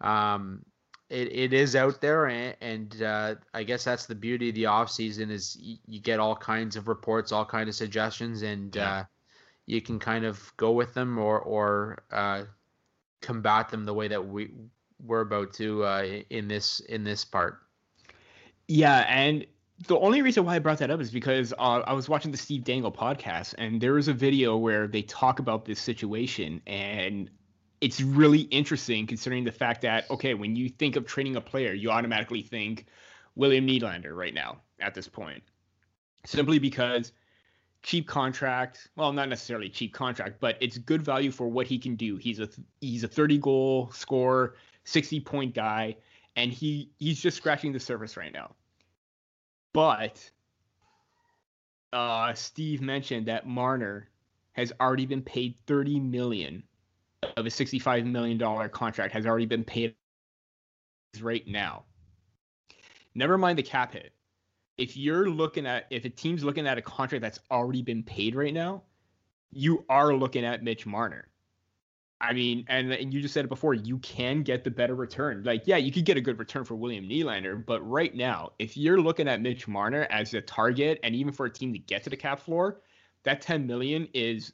[0.00, 0.64] um,
[1.10, 4.66] it, it is out there and, and uh, i guess that's the beauty of the
[4.66, 8.76] off season is you, you get all kinds of reports all kinds of suggestions and
[8.76, 8.92] yeah.
[8.92, 9.04] uh,
[9.66, 12.42] you can kind of go with them or or uh,
[13.20, 14.50] combat them the way that we
[15.04, 17.60] we're about to uh, in this in this part
[18.66, 19.46] yeah and
[19.86, 22.36] the only reason why I brought that up is because uh, I was watching the
[22.36, 27.30] Steve Dangle podcast, and there was a video where they talk about this situation, and
[27.80, 31.72] it's really interesting considering the fact that okay, when you think of trading a player,
[31.72, 32.86] you automatically think
[33.36, 35.42] William Nylander right now at this point,
[36.24, 37.12] simply because
[37.82, 38.88] cheap contract.
[38.96, 42.16] Well, not necessarily cheap contract, but it's good value for what he can do.
[42.16, 42.48] He's a
[42.80, 45.96] he's a 30 goal scorer, 60 point guy,
[46.36, 48.54] and he he's just scratching the surface right now.
[49.72, 50.30] But
[51.92, 54.08] uh, Steve mentioned that Marner
[54.52, 56.64] has already been paid 30 million
[57.22, 59.94] of a $65 million contract has already been paid
[61.20, 61.84] right now.
[63.14, 64.12] Never mind the cap hit.
[64.76, 68.34] if you're looking at if a team's looking at a contract that's already been paid
[68.34, 68.82] right now,
[69.50, 71.28] you are looking at Mitch Marner.
[72.20, 75.44] I mean, and, and you just said it before, you can get the better return.
[75.44, 78.76] Like, yeah, you could get a good return for William Nylander, but right now, if
[78.76, 82.02] you're looking at Mitch Marner as a target, and even for a team to get
[82.04, 82.80] to the cap floor,
[83.22, 84.52] that 10 million is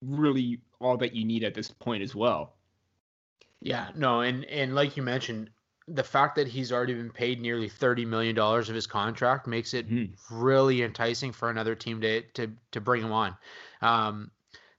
[0.00, 2.54] really all that you need at this point as well.
[3.60, 5.48] Yeah, no, and and like you mentioned,
[5.88, 9.72] the fact that he's already been paid nearly thirty million dollars of his contract makes
[9.72, 10.12] it mm-hmm.
[10.30, 13.36] really enticing for another team to to to bring him on.
[13.80, 14.30] Um,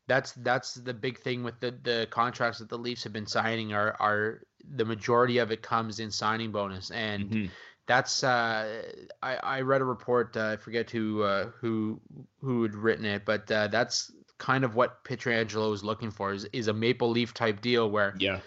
[0.08, 3.74] that's that's the big thing with the the contracts that the Leafs have been signing
[3.74, 4.41] are are
[4.76, 7.30] the majority of it comes in signing bonus and.
[7.30, 7.45] Mm-hmm.
[7.88, 8.82] That's uh,
[9.22, 10.36] I, I read a report.
[10.36, 12.01] Uh, I forget who uh, who
[12.41, 16.46] who had written it, but uh, that's kind of what Pietrangelo is looking for is,
[16.52, 18.40] is a Maple Leaf type deal where yeah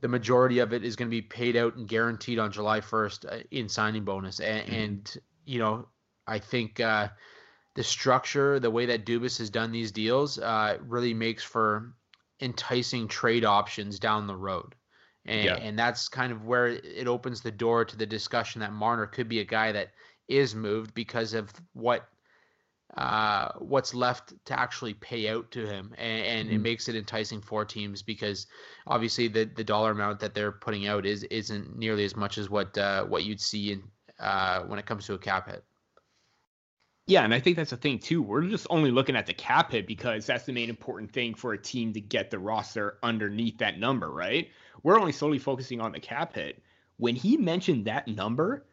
[0.00, 3.32] the majority of it is going to be paid out and guaranteed on July 1st
[3.32, 4.40] uh, in signing bonus.
[4.40, 4.74] And, mm-hmm.
[4.74, 5.88] and you know,
[6.26, 7.08] I think uh,
[7.74, 11.94] the structure, the way that Dubas has done these deals, uh, really makes for
[12.40, 14.74] enticing trade options down the road.
[15.24, 15.56] And, yeah.
[15.56, 19.28] and that's kind of where it opens the door to the discussion that Marner could
[19.28, 19.90] be a guy that
[20.28, 22.08] is moved because of what
[22.96, 26.56] uh, what's left to actually pay out to him, and, and mm-hmm.
[26.56, 28.46] it makes it enticing for teams because
[28.86, 32.48] obviously the the dollar amount that they're putting out is isn't nearly as much as
[32.48, 33.82] what uh, what you'd see in
[34.18, 35.62] uh, when it comes to a cap hit.
[37.06, 38.22] Yeah, and I think that's the thing too.
[38.22, 41.52] We're just only looking at the cap hit because that's the main important thing for
[41.52, 44.48] a team to get the roster underneath that number, right?
[44.82, 46.62] We're only solely focusing on the cap hit.
[46.96, 48.66] When he mentioned that number,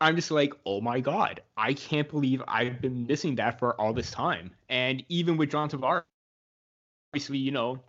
[0.00, 3.92] I'm just like, oh my god, I can't believe I've been missing that for all
[3.92, 4.50] this time.
[4.68, 6.04] And even with John Tavares,
[7.12, 7.80] obviously, you know,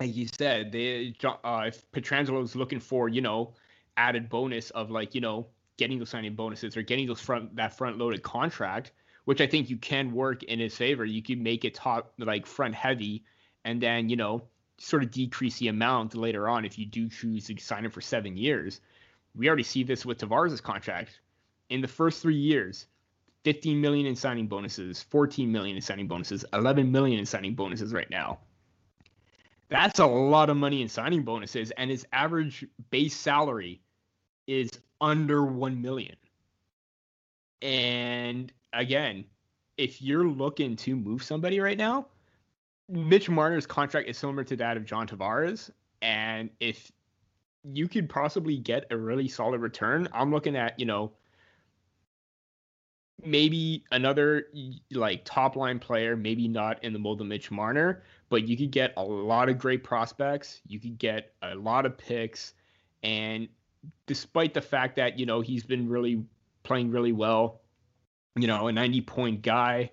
[0.00, 3.52] like you said, they uh, if Pietrangelo is looking for, you know,
[3.98, 5.46] added bonus of like, you know,
[5.76, 8.92] getting those signing bonuses or getting those front that front loaded contract,
[9.26, 11.04] which I think you can work in his favor.
[11.04, 13.24] You can make it top like front heavy,
[13.64, 14.42] and then you know
[14.78, 18.00] sort of decrease the amount later on if you do choose to sign him for
[18.00, 18.80] seven years.
[19.34, 21.20] We already see this with Tavares' contract
[21.72, 22.86] in the first three years,
[23.44, 27.92] 15 million in signing bonuses, 14 million in signing bonuses, 11 million in signing bonuses
[27.92, 28.38] right now.
[29.68, 33.80] That's a lot of money in signing bonuses, and his average base salary
[34.46, 34.70] is
[35.00, 36.14] under 1 million.
[37.62, 39.24] And again,
[39.78, 42.06] if you're looking to move somebody right now,
[42.88, 45.70] Mitch Marner's contract is similar to that of John Tavares.
[46.02, 46.92] And if
[47.64, 51.12] you could possibly get a really solid return, I'm looking at, you know,
[53.24, 54.46] maybe another
[54.90, 58.70] like top line player, maybe not in the mold of Mitch Marner, but you could
[58.70, 60.60] get a lot of great prospects.
[60.66, 62.54] You could get a lot of picks,
[63.02, 63.48] and
[64.06, 66.24] despite the fact that you know he's been really
[66.62, 67.60] playing really well,
[68.36, 69.90] you know, a 90 point guy.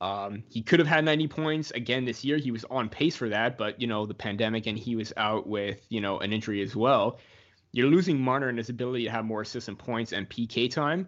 [0.00, 2.36] Um, he could have had 90 points again this year.
[2.36, 5.46] He was on pace for that, but you know the pandemic and he was out
[5.46, 7.18] with you know an injury as well.
[7.70, 11.06] You're losing Marner and his ability to have more assistant points and PK time,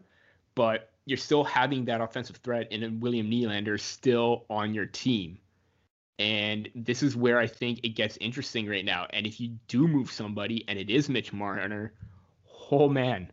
[0.55, 5.39] but you're still having that offensive threat and William Nylander still on your team.
[6.19, 9.07] And this is where I think it gets interesting right now.
[9.11, 11.93] And if you do move somebody and it is Mitch Marner,
[12.71, 13.31] oh man,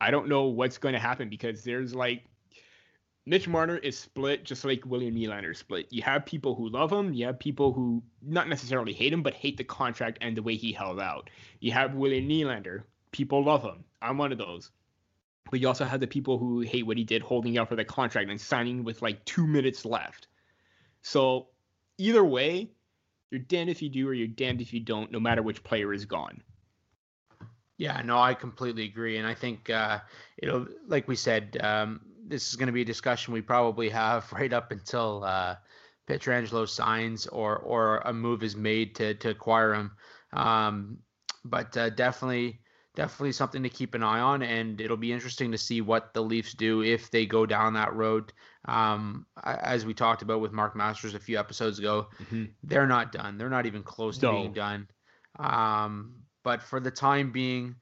[0.00, 2.24] I don't know what's going to happen because there's like
[3.24, 5.86] Mitch Marner is split just like William Nylander split.
[5.90, 9.34] You have people who love him, you have people who not necessarily hate him, but
[9.34, 11.30] hate the contract and the way he held out.
[11.60, 12.82] You have William Nylander,
[13.12, 13.84] people love him.
[14.02, 14.70] I'm one of those.
[15.50, 17.84] But you also have the people who hate what he did holding out for the
[17.84, 20.28] contract and signing with like two minutes left.
[21.02, 21.48] So
[21.98, 22.70] either way,
[23.30, 25.92] you're damned if you do or you're damned if you don't, no matter which player
[25.92, 26.42] is gone.
[27.78, 30.00] Yeah, no, I completely agree, and I think uh,
[30.38, 34.30] it'll, like we said, um, this is going to be a discussion we probably have
[34.34, 35.56] right up until uh,
[36.06, 39.90] Pietrangelo signs or or a move is made to to acquire him.
[40.32, 40.98] Um,
[41.44, 42.60] but uh, definitely,
[42.94, 46.22] definitely something to keep an eye on, and it'll be interesting to see what the
[46.22, 48.32] Leafs do if they go down that road.
[48.66, 52.44] Um, as we talked about with Mark Masters a few episodes ago, mm-hmm.
[52.62, 53.38] they're not done.
[53.38, 54.32] They're not even close to no.
[54.32, 54.88] being done.
[55.38, 56.14] Um,
[56.44, 57.76] but for the time being,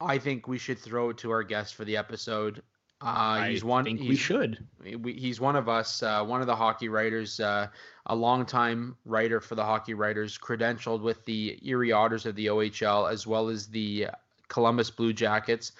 [0.00, 2.62] I think we should throw it to our guest for the episode.
[3.00, 3.84] Uh, he's one.
[3.84, 4.66] Think we should.
[4.82, 6.02] He's one of us.
[6.02, 7.38] Uh, one of the hockey writers.
[7.40, 7.68] Uh,
[8.06, 13.10] a longtime writer for the hockey writers, credentialed with the Erie Otters of the OHL
[13.10, 14.08] as well as the
[14.48, 15.72] Columbus Blue Jackets.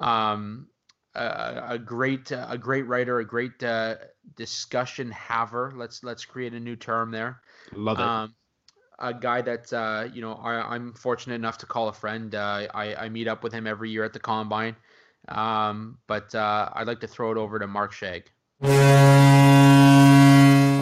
[0.00, 0.68] Um,
[1.14, 3.96] a, a, great, a great writer, a great uh,
[4.36, 5.72] discussion haver.
[5.74, 7.40] Let's let's create a new term there.
[7.72, 8.04] Love it.
[8.04, 8.34] Um,
[8.98, 12.34] a guy that uh, you know I, am fortunate enough to call a friend.
[12.34, 14.76] Uh, I, I meet up with him every year at the combine.
[15.30, 18.24] Um, but uh, I'd like to throw it over to Mark Scheig.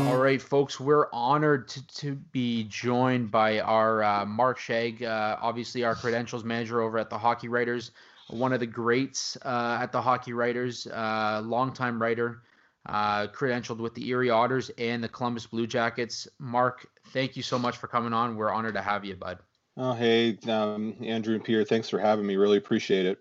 [0.09, 5.37] All right, folks, we're honored to, to be joined by our uh, Mark Scheig, uh,
[5.41, 7.93] obviously our credentials manager over at the Hockey Writers,
[8.29, 12.43] one of the greats uh, at the Hockey Writers, uh, longtime writer,
[12.87, 16.27] uh, credentialed with the Erie Otters and the Columbus Blue Jackets.
[16.39, 18.37] Mark, thank you so much for coming on.
[18.37, 19.39] We're honored to have you, bud.
[19.77, 22.37] Oh, hey, um, Andrew and Peter, thanks for having me.
[22.37, 23.19] Really appreciate it.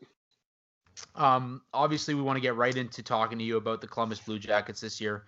[1.15, 4.39] Um, obviously, we want to get right into talking to you about the Columbus Blue
[4.39, 5.25] Jackets this year.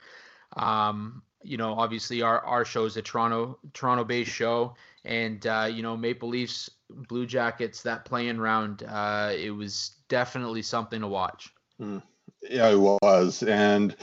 [0.55, 5.70] Um, you know, obviously, our our show is a Toronto Toronto based show, and uh,
[5.72, 11.07] you know, Maple Leafs Blue Jackets that play-in round, uh, it was definitely something to
[11.07, 11.53] watch.
[11.80, 12.01] Mm.
[12.41, 13.95] Yeah, it was, and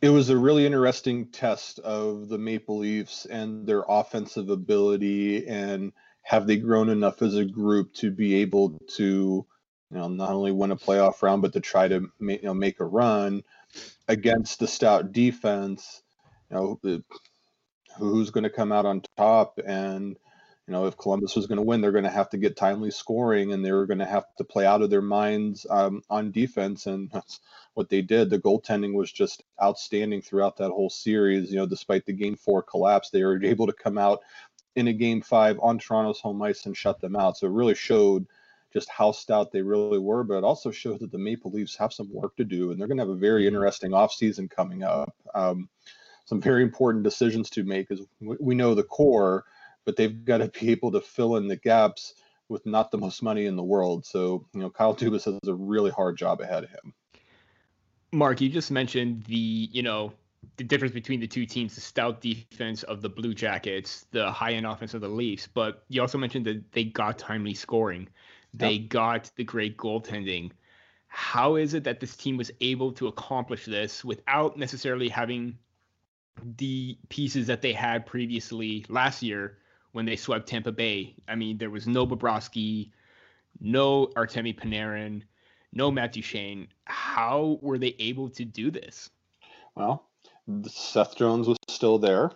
[0.00, 5.92] it was a really interesting test of the Maple Leafs and their offensive ability, and
[6.22, 9.46] have they grown enough as a group to be able to
[9.92, 12.80] you know, not only win a playoff round, but to try to you know, make
[12.80, 13.42] a run
[14.08, 16.02] against the stout defense.
[16.50, 17.02] You know,
[17.98, 19.60] who's going to come out on top?
[19.64, 20.16] And
[20.66, 22.90] you know, if Columbus was going to win, they're going to have to get timely
[22.90, 26.30] scoring, and they were going to have to play out of their minds um, on
[26.30, 27.40] defense, and that's
[27.74, 28.30] what they did.
[28.30, 31.50] The goaltending was just outstanding throughout that whole series.
[31.50, 34.20] You know, despite the game four collapse, they were able to come out
[34.74, 37.36] in a game five on Toronto's home ice and shut them out.
[37.36, 38.26] So it really showed
[38.72, 41.92] just how stout they really were, but it also shows that the Maple Leafs have
[41.92, 43.56] some work to do, and they're going to have a very mm-hmm.
[43.56, 45.14] interesting offseason coming up.
[45.34, 45.68] Um,
[46.24, 49.44] some very important decisions to make as we know the core,
[49.84, 52.14] but they've got to be able to fill in the gaps
[52.48, 54.04] with not the most money in the world.
[54.04, 56.94] So, you know, Kyle Dubas has a really hard job ahead of him.
[58.12, 59.36] Mark, you just mentioned the,
[59.72, 60.12] you know,
[60.56, 64.52] the difference between the two teams, the stout defense of the Blue Jackets, the high
[64.52, 68.08] end offense of the Leafs, but you also mentioned that they got timely scoring.
[68.54, 68.88] They yep.
[68.88, 70.50] got the great goaltending.
[71.08, 75.58] How is it that this team was able to accomplish this without necessarily having
[76.56, 79.58] the pieces that they had previously last year
[79.92, 81.14] when they swept Tampa Bay?
[81.28, 82.90] I mean, there was no Bobrovsky,
[83.60, 85.22] no Artemi Panarin,
[85.72, 86.68] no Matt Duchene.
[86.84, 89.10] How were they able to do this?
[89.74, 90.06] Well,
[90.66, 92.32] Seth Jones was still there.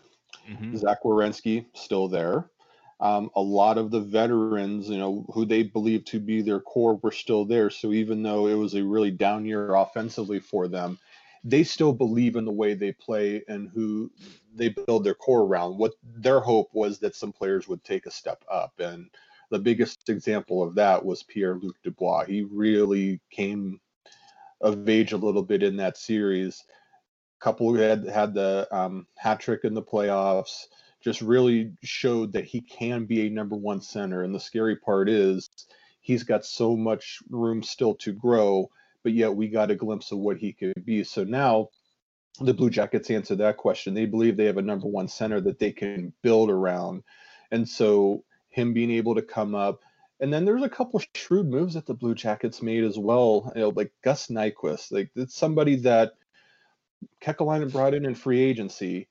[0.49, 0.77] Mm-hmm.
[0.77, 2.51] Zach Werenski still there.
[2.99, 6.97] Um, a lot of the veterans, you know, who they believe to be their core
[6.97, 7.69] were still there.
[7.69, 10.99] So even though it was a really down year offensively for them,
[11.45, 14.11] they still believe in the way they play and who
[14.55, 15.77] they build their core around.
[15.77, 18.73] What their hope was that some players would take a step up.
[18.81, 19.11] And
[19.51, 22.25] the biggest example of that was Pierre Luc Dubois.
[22.25, 23.81] He really came
[24.61, 26.65] of age a little bit in that series.
[27.39, 30.65] Couple had had the um, hat trick in the playoffs
[31.07, 34.25] just really showed that he can be a number one center.
[34.25, 35.49] And the scary part is
[36.01, 38.69] he's got so much room still to grow,
[39.05, 41.05] but yet we got a glimpse of what he could be.
[41.05, 41.69] So now
[42.41, 43.95] the Blue Jackets answer that question.
[43.95, 47.05] They believe they have a number one center that they can build around.
[47.53, 49.83] And so him being able to come up.
[50.19, 53.53] And then there's a couple shrewd moves that the Blue Jackets made as well.
[53.55, 54.91] You know, like Gus Nyquist.
[54.91, 56.15] Like it's somebody that
[57.23, 59.07] Kekalainen brought in in free agency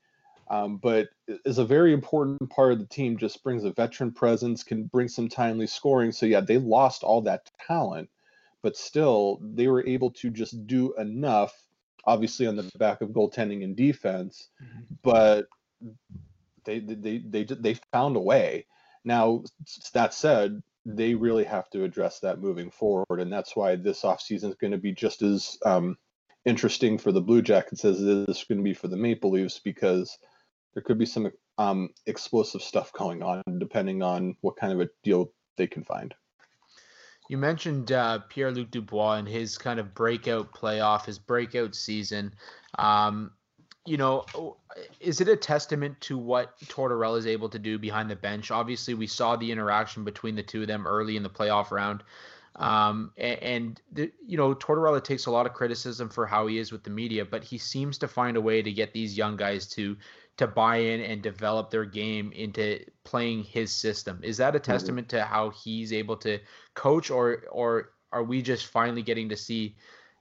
[0.48, 3.18] um, but is a very important part of the team.
[3.18, 6.12] Just brings a veteran presence, can bring some timely scoring.
[6.12, 8.10] So yeah, they lost all that talent,
[8.62, 11.54] but still they were able to just do enough.
[12.08, 14.82] Obviously on the back of goaltending and defense, mm-hmm.
[15.02, 15.48] but
[16.64, 18.68] they they they they found a way.
[19.04, 19.44] Now
[19.94, 24.50] that said, they really have to address that moving forward, and that's why this offseason
[24.50, 25.98] is going to be just as um,
[26.46, 29.60] interesting for the Blue Jackets as it is going to be for the Maple Leafs
[29.60, 30.18] because
[30.76, 34.90] there could be some um, explosive stuff going on depending on what kind of a
[35.04, 36.14] deal they can find.
[37.28, 42.36] You mentioned uh, Pierre Luc Dubois and his kind of breakout playoff, his breakout season.
[42.78, 43.32] Um,
[43.86, 44.26] you know,
[45.00, 48.52] is it a testament to what Tortorella is able to do behind the bench?
[48.52, 52.04] Obviously, we saw the interaction between the two of them early in the playoff round.
[52.58, 56.58] Um, and, and the, you know, Tortorella takes a lot of criticism for how he
[56.58, 59.36] is with the media, but he seems to find a way to get these young
[59.36, 59.98] guys to
[60.38, 64.20] to buy in and develop their game into playing his system.
[64.24, 64.72] Is that a mm-hmm.
[64.72, 65.18] testament mm-hmm.
[65.18, 66.40] to how he's able to
[66.74, 69.76] coach, or or are we just finally getting to see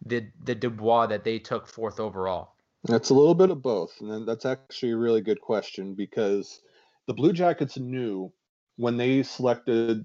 [0.06, 2.54] the the Dubois that they took fourth overall?
[2.84, 6.60] That's a little bit of both, and that's actually a really good question because
[7.06, 8.32] the Blue Jackets knew
[8.76, 10.04] when they selected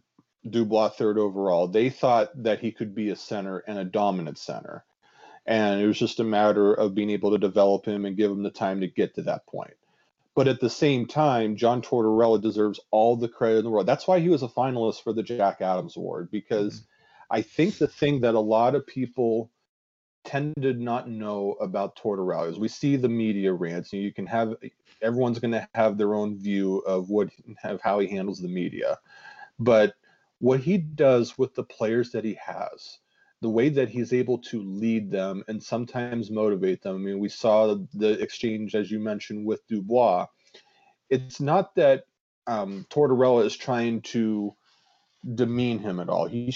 [0.50, 4.86] Dubois third overall, they thought that he could be a center and a dominant center.
[5.46, 8.44] And it was just a matter of being able to develop him and give him
[8.44, 9.74] the time to get to that point.
[10.36, 13.88] But at the same time, John Tortorella deserves all the credit in the world.
[13.88, 16.86] That's why he was a finalist for the Jack Adams Award because mm-hmm.
[17.32, 19.52] I think the thing that a lot of people
[20.24, 23.94] tend to not know about Tortorella is we see the media rants.
[23.94, 24.56] And you can have
[25.02, 27.30] everyone's going to have their own view of what
[27.64, 28.98] of how he handles the media,
[29.58, 29.94] but
[30.40, 33.00] what he does with the players that he has,
[33.42, 36.96] the way that he's able to lead them and sometimes motivate them.
[36.96, 40.26] I mean, we saw the exchange as you mentioned with Dubois.
[41.10, 42.04] It's not that
[42.48, 44.56] um, Tortorella is trying to
[45.36, 46.28] demean him at all.
[46.28, 46.54] He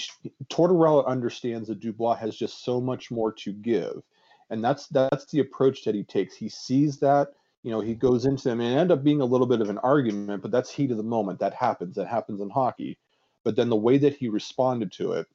[0.48, 4.02] Tortorella understands that Dubois has just so much more to give,
[4.50, 6.36] and that's that's the approach that he takes.
[6.36, 7.28] He sees that,
[7.62, 9.78] you know, he goes into them and end up being a little bit of an
[9.78, 11.38] argument, but that's heat of the moment.
[11.40, 11.96] That happens.
[11.96, 12.98] That happens in hockey.
[13.42, 15.26] But then the way that he responded to it,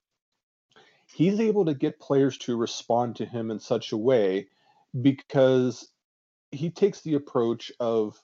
[1.14, 4.48] he's able to get players to respond to him in such a way
[5.02, 5.90] because
[6.52, 8.22] he takes the approach of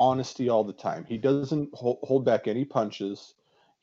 [0.00, 1.04] honesty all the time.
[1.04, 3.34] He doesn't hold back any punches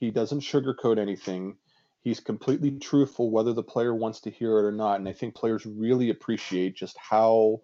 [0.01, 1.57] he doesn't sugarcoat anything.
[2.01, 4.99] He's completely truthful whether the player wants to hear it or not.
[4.99, 7.61] And I think players really appreciate just how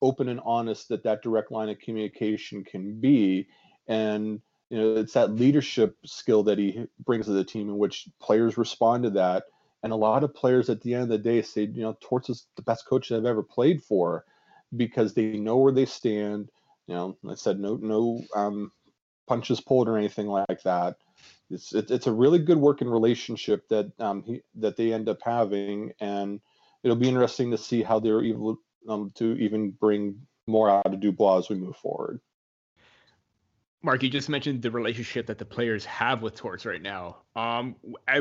[0.00, 3.48] open and honest that that direct line of communication can be.
[3.88, 8.08] And you know, it's that leadership skill that he brings to the team in which
[8.20, 9.44] players respond to that.
[9.82, 12.30] And a lot of players at the end of the day say, you know, Torts
[12.30, 14.24] is the best coach I've ever played for
[14.76, 16.50] because they know where they stand.
[16.86, 18.72] You know, I said no no um,
[19.26, 20.96] punches pulled or anything like that
[21.52, 25.18] it's it, it's a really good working relationship that um he, that they end up
[25.22, 26.40] having, and
[26.82, 28.56] it'll be interesting to see how they're able
[28.88, 32.20] um, to even bring more out of Dubois as we move forward.
[33.82, 37.16] Mark, you just mentioned the relationship that the players have with Torts right now.
[37.34, 37.74] Um,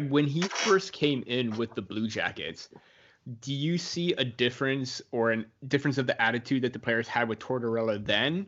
[0.09, 2.69] when he first came in with the Blue Jackets,
[3.41, 7.29] do you see a difference or a difference of the attitude that the players had
[7.29, 8.47] with Tortorella then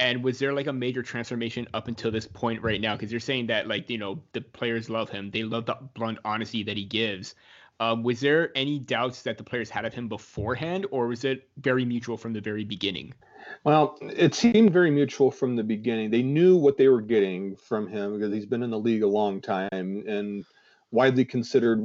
[0.00, 2.96] and was there like a major transformation up until this point right now?
[2.96, 6.18] Because you're saying that like you know the players love him, they love the blunt
[6.24, 7.34] honesty that he gives.
[7.80, 11.48] Um, was there any doubts that the players had of him beforehand, or was it
[11.58, 13.14] very mutual from the very beginning?
[13.64, 16.10] Well, it seemed very mutual from the beginning.
[16.10, 19.08] They knew what they were getting from him because he's been in the league a
[19.08, 20.44] long time and
[20.90, 21.82] widely considered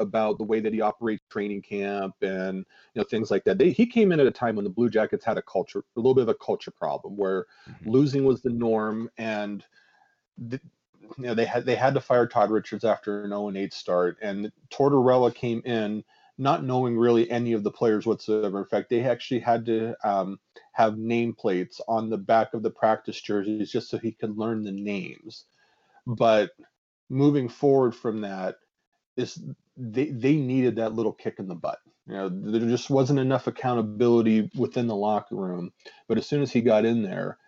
[0.00, 2.58] about the way that he operates training camp and
[2.94, 3.58] you know things like that.
[3.58, 6.00] They, he came in at a time when the Blue Jackets had a culture, a
[6.00, 7.90] little bit of a culture problem, where mm-hmm.
[7.90, 9.64] losing was the norm, and
[10.38, 10.60] the,
[11.18, 14.18] you know they had they had to fire Todd Richards after an 0 8 start,
[14.22, 16.04] and Tortorella came in
[16.38, 18.60] not knowing really any of the players whatsoever.
[18.60, 20.40] In fact, they actually had to um,
[20.72, 24.72] have nameplates on the back of the practice jerseys just so he could learn the
[24.72, 25.44] names.
[26.06, 26.52] But
[27.10, 28.56] moving forward from that,
[29.16, 29.42] is
[29.76, 31.78] they they needed that little kick in the butt.
[32.06, 35.72] You know, there just wasn't enough accountability within the locker room.
[36.08, 37.38] But as soon as he got in there,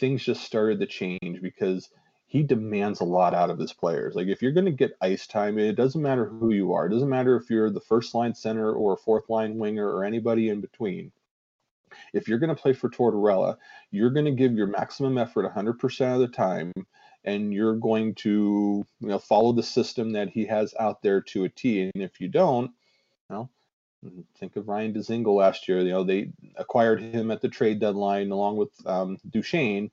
[0.00, 1.88] things just started to change because
[2.28, 4.14] he demands a lot out of his players.
[4.14, 6.86] Like if you're going to get ice time, it doesn't matter who you are.
[6.86, 10.50] It doesn't matter if you're the first line center or fourth line winger or anybody
[10.50, 11.10] in between.
[12.12, 13.56] If you're going to play for Tortorella,
[13.90, 16.72] you're going to give your maximum effort 100% of the time
[17.24, 21.44] and you're going to you know follow the system that he has out there to
[21.44, 21.80] a T.
[21.80, 22.70] And if you don't,
[23.30, 23.48] you know,
[24.38, 25.80] think of Ryan Dzingel last year.
[25.80, 29.90] You know, they acquired him at the trade deadline along with um, Duchene.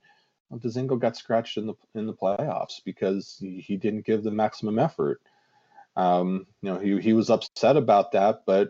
[0.52, 4.78] Dzingel got scratched in the in the playoffs because he, he didn't give the maximum
[4.78, 5.20] effort.
[5.96, 8.68] Um, you know, he, he was upset about that, but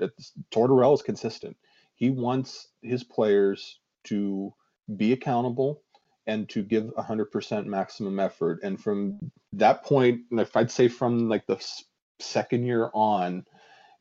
[0.53, 1.57] Tortorella is consistent.
[1.97, 4.55] He wants his players to
[4.97, 5.83] be accountable
[6.29, 8.61] and to give 100% maximum effort.
[8.63, 9.19] And from
[9.55, 11.65] that point, if I'd say from like the
[12.21, 13.45] second year on,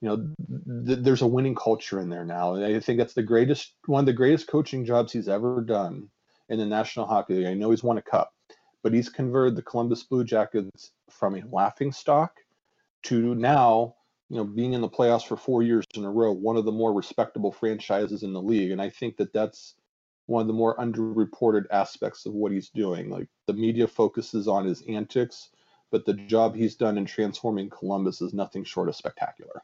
[0.02, 2.54] you know, th- there's a winning culture in there now.
[2.54, 6.10] And I think that's the greatest, one of the greatest coaching jobs he's ever done
[6.50, 7.48] in the National Hockey League.
[7.48, 8.34] I know he's won a cup,
[8.84, 12.40] but he's converted the Columbus Blue Jackets from a laughing stock
[13.04, 13.96] to now,
[14.30, 16.72] you know, being in the playoffs for four years in a row, one of the
[16.72, 18.72] more respectable franchises in the league.
[18.72, 19.76] And I think that that's
[20.28, 23.10] one of the more underreported aspects of what he's doing.
[23.10, 25.50] Like the media focuses on his antics,
[25.92, 29.62] but the job he's done in transforming Columbus is nothing short of spectacular.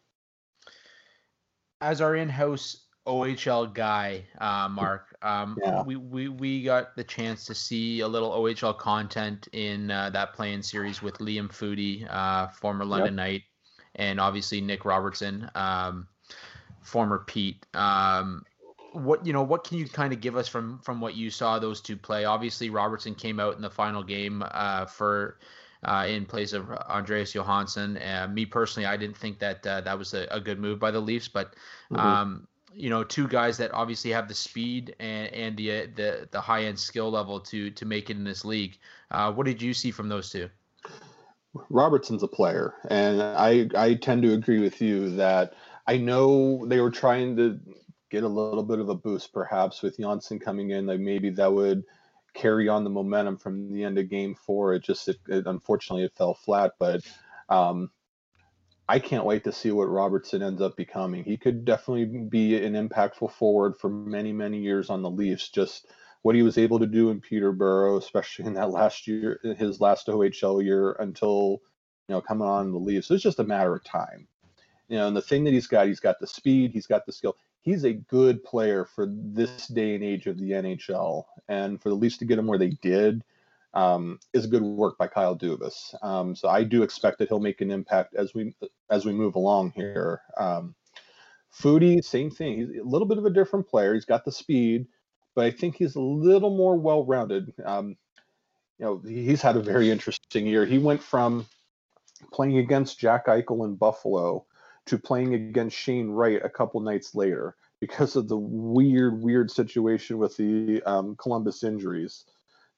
[1.81, 5.81] As our in-house OHL guy, uh, Mark, um, yeah.
[5.83, 10.33] we, we we got the chance to see a little OHL content in uh, that
[10.33, 13.25] play-in series with Liam Foudy, uh, former London yep.
[13.25, 13.43] Knight,
[13.95, 16.07] and obviously Nick Robertson, um,
[16.81, 17.65] former Pete.
[17.73, 18.43] Um,
[18.93, 21.57] what you know what can you kind of give us from from what you saw
[21.57, 25.39] those two play obviously robertson came out in the final game uh, for
[25.83, 29.97] uh, in place of Andreas Johnsson uh, me personally i didn't think that uh, that
[29.97, 31.55] was a, a, good move by the leafs but
[31.89, 31.95] mm-hmm.
[31.95, 36.27] um, you know two guys that obviously have the speed and, and the, uh, the
[36.31, 38.77] the high end skill level to to make it in this league
[39.11, 40.49] uh, what did you see from those two
[41.69, 45.53] Robertson's a player, and I I tend to agree with you that
[45.85, 47.59] I know they were trying to
[48.09, 50.85] get a little bit of a boost, perhaps with Johnsson coming in.
[50.85, 51.83] Like maybe that would
[52.33, 54.73] carry on the momentum from the end of Game Four.
[54.75, 57.01] It just it, it, unfortunately it fell flat, but
[57.49, 57.91] um,
[58.87, 61.23] I can't wait to see what Robertson ends up becoming.
[61.23, 65.49] He could definitely be an impactful forward for many many years on the Leafs.
[65.49, 65.87] Just
[66.23, 70.07] what he was able to do in Peterborough, especially in that last year, his last
[70.07, 71.61] OHL year, until
[72.07, 73.09] you know coming on the Leafs.
[73.11, 74.27] It's just a matter of time.
[74.89, 77.13] You know, and the thing that he's got, he's got the speed, he's got the
[77.13, 77.37] skill.
[77.61, 81.95] He's a good player for this day and age of the NHL, and for the
[81.95, 83.23] Leafs to get him where they did
[83.73, 85.95] um, is good work by Kyle Dubas.
[86.03, 88.53] Um, so I do expect that he'll make an impact as we
[88.89, 90.21] as we move along here.
[90.37, 90.75] Um,
[91.53, 92.57] Foudy, same thing.
[92.57, 93.93] He's a little bit of a different player.
[93.93, 94.87] He's got the speed
[95.35, 97.53] but I think he's a little more well-rounded.
[97.65, 97.95] Um,
[98.77, 100.65] you know, he's had a very interesting year.
[100.65, 101.45] He went from
[102.33, 104.45] playing against Jack Eichel in Buffalo
[104.87, 110.17] to playing against Shane Wright a couple nights later because of the weird, weird situation
[110.17, 112.25] with the um, Columbus injuries.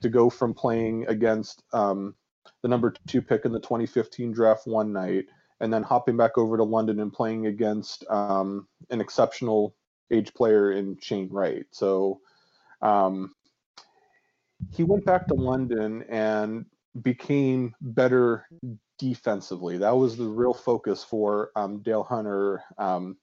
[0.04, 2.16] To go from playing against um,
[2.62, 5.26] the number two pick in the 2015 draft one night
[5.60, 9.76] and then hopping back over to London and playing against um, an exceptional
[10.12, 11.66] age player in Shane Wright.
[11.72, 12.20] So
[12.82, 13.34] um,
[14.72, 16.66] he went back to London and
[17.02, 18.46] became better
[19.00, 19.78] defensively.
[19.78, 23.18] That was the real focus for um, Dale Hunter um,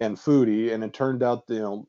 [0.00, 0.72] and Foudy.
[0.72, 1.88] And it turned out, you know,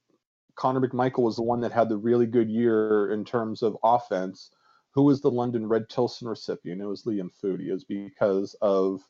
[0.56, 4.52] Connor McMichael was the one that had the really good year in terms of offense.
[4.92, 6.82] Who was the London Red Tilson recipient?
[6.82, 7.68] It was Liam Foudy.
[7.68, 9.02] It was because of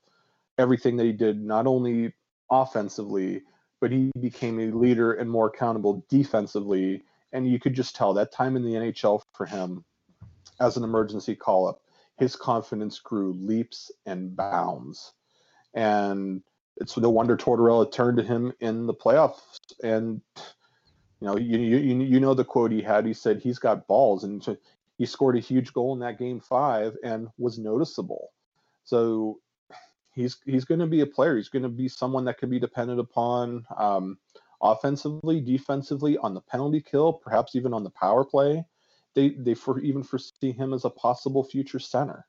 [0.58, 2.14] everything that he did, not only
[2.50, 3.42] offensively,
[3.82, 7.04] but he became a leader and more accountable defensively
[7.34, 9.84] and you could just tell that time in the NHL for him
[10.60, 11.82] as an emergency call up,
[12.20, 15.14] his confidence grew leaps and bounds.
[15.74, 16.44] And
[16.78, 19.58] it's no wonder Tortorella turned to him in the playoffs.
[19.84, 20.22] And
[21.24, 23.06] you know, you you you know the quote he had.
[23.06, 24.46] He said he's got balls, and
[24.98, 28.32] he scored a huge goal in that game five and was noticeable.
[28.84, 29.40] So
[30.14, 31.38] he's he's going to be a player.
[31.38, 33.66] He's going to be someone that can be depended upon.
[33.78, 34.18] Um,
[34.62, 38.66] offensively, defensively, on the penalty kill, perhaps even on the power play.
[39.16, 42.26] They they for even foresee him as a possible future center.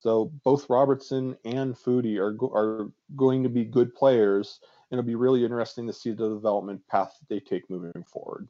[0.00, 4.58] So both Robertson and Foudy are are going to be good players,
[4.92, 8.48] it'll be really interesting to see the development path they take moving forward.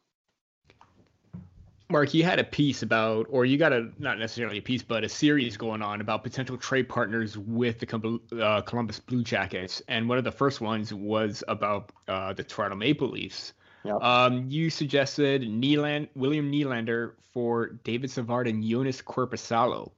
[1.88, 5.04] Mark, you had a piece about, or you got a not necessarily a piece, but
[5.04, 10.08] a series going on about potential trade partners with the uh, Columbus Blue Jackets, and
[10.08, 13.52] one of the first ones was about uh, the Toronto Maple Leafs.
[13.84, 19.90] Um, you suggested Nyland, William Nylander for David Savard and Jonas Korpisalo.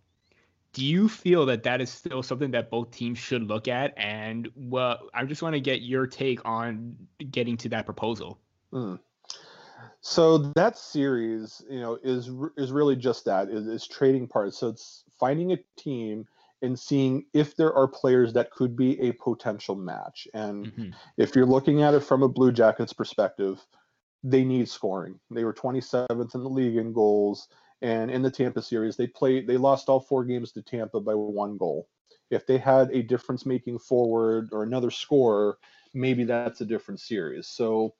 [0.74, 3.94] Do you feel that that is still something that both teams should look at?
[3.96, 6.96] And well, I just want to get your take on
[7.30, 8.38] getting to that proposal.
[8.72, 8.98] Mm.
[10.00, 14.58] So that series, you know, is is really just that is, is trading parts.
[14.58, 16.26] So it's finding a team
[16.60, 20.26] and seeing if there are players that could be a potential match.
[20.34, 20.90] And mm-hmm.
[21.16, 23.64] if you're looking at it from a Blue Jackets perspective,
[24.24, 25.20] they need scoring.
[25.30, 27.48] They were 27th in the league in goals,
[27.84, 31.14] and in the Tampa series, they played they lost all four games to Tampa by
[31.14, 31.86] one goal.
[32.30, 35.58] If they had a difference-making forward or another scorer,
[35.92, 37.46] maybe that's a different series.
[37.48, 37.94] So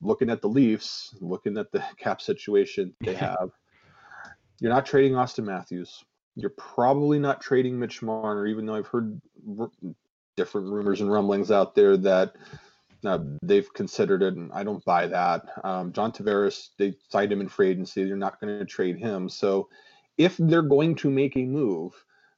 [0.00, 3.50] looking at the Leafs, looking at the cap situation they have,
[4.60, 6.04] you're not trading Auston Matthews.
[6.36, 9.20] You're probably not trading Mitch Marner, even though I've heard
[9.58, 9.70] r-
[10.36, 12.36] different rumors and rumblings out there that
[13.04, 15.44] uh, they've considered it, and I don't buy that.
[15.64, 18.04] Um, John Tavares, they signed him in free agency.
[18.04, 19.28] They're not going to trade him.
[19.28, 19.68] So,
[20.16, 21.92] if they're going to make a move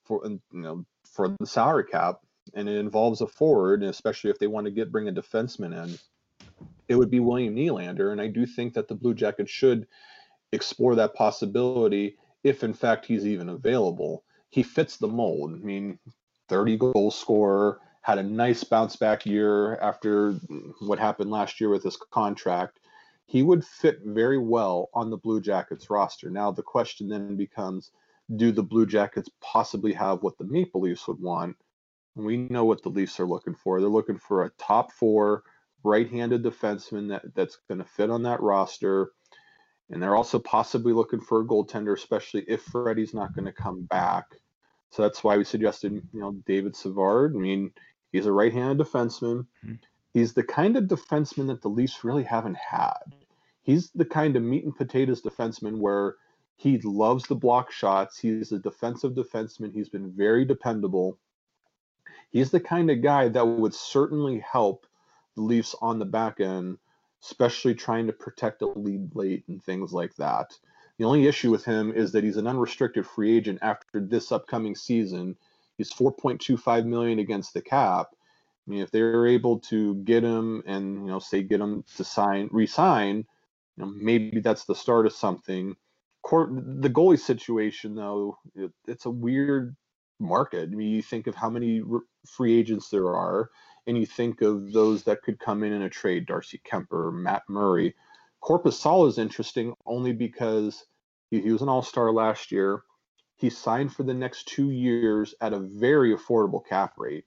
[0.04, 2.20] for you know for the salary cap,
[2.54, 5.98] and it involves a forward, especially if they want to get bring a defenseman in,
[6.88, 8.12] it would be William Nylander.
[8.12, 9.86] And I do think that the Blue Jackets should
[10.52, 14.24] explore that possibility if, in fact, he's even available.
[14.50, 15.54] He fits the mold.
[15.54, 15.98] I mean,
[16.48, 20.32] 30 goal scorer, had a nice bounce back year after
[20.80, 22.80] what happened last year with his contract.
[23.26, 26.30] He would fit very well on the Blue Jackets roster.
[26.30, 27.90] Now, the question then becomes
[28.36, 31.54] do the Blue Jackets possibly have what the Maple Leafs would want?
[32.14, 33.78] We know what the Leafs are looking for.
[33.78, 35.42] They're looking for a top four
[35.84, 39.10] right-handed defenseman that, that's going to fit on that roster.
[39.90, 43.82] And they're also possibly looking for a goaltender, especially if Freddie's not going to come
[43.82, 44.24] back.
[44.92, 47.36] So that's why we suggested, you know, David Savard.
[47.36, 47.70] I mean,
[48.12, 49.46] he's a right-handed defenseman.
[49.64, 49.74] Mm-hmm.
[50.14, 53.14] He's the kind of defenseman that the Leafs really haven't had.
[53.62, 56.16] He's the kind of meat and potatoes defenseman where
[56.58, 58.18] He loves the block shots.
[58.18, 59.72] He's a defensive defenseman.
[59.72, 61.16] He's been very dependable.
[62.30, 64.84] He's the kind of guy that would certainly help
[65.36, 66.78] the Leafs on the back end,
[67.22, 70.58] especially trying to protect a lead late and things like that.
[70.98, 74.74] The only issue with him is that he's an unrestricted free agent after this upcoming
[74.74, 75.36] season.
[75.78, 78.08] He's 4.25 million against the cap.
[78.12, 82.04] I mean, if they're able to get him and you know, say get him to
[82.04, 83.24] sign, resign,
[83.76, 85.74] you know, maybe that's the start of something.
[86.22, 89.74] Court, the goalie situation, though, it, it's a weird
[90.20, 90.68] market.
[90.70, 91.80] I mean, you think of how many
[92.26, 93.50] free agents there are,
[93.86, 97.44] and you think of those that could come in in a trade: Darcy Kuemper, Matt
[97.48, 97.94] Murray.
[98.42, 100.84] Korpisalo is interesting only because
[101.30, 102.82] he, he was an All Star last year.
[103.38, 107.24] He signed for the next two years at a very affordable cap rate.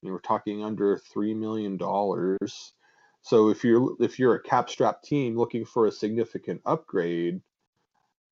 [0.00, 2.72] You know, we're talking under three million dollars.
[3.20, 7.42] So if you're if you're a cap strap team looking for a significant upgrade,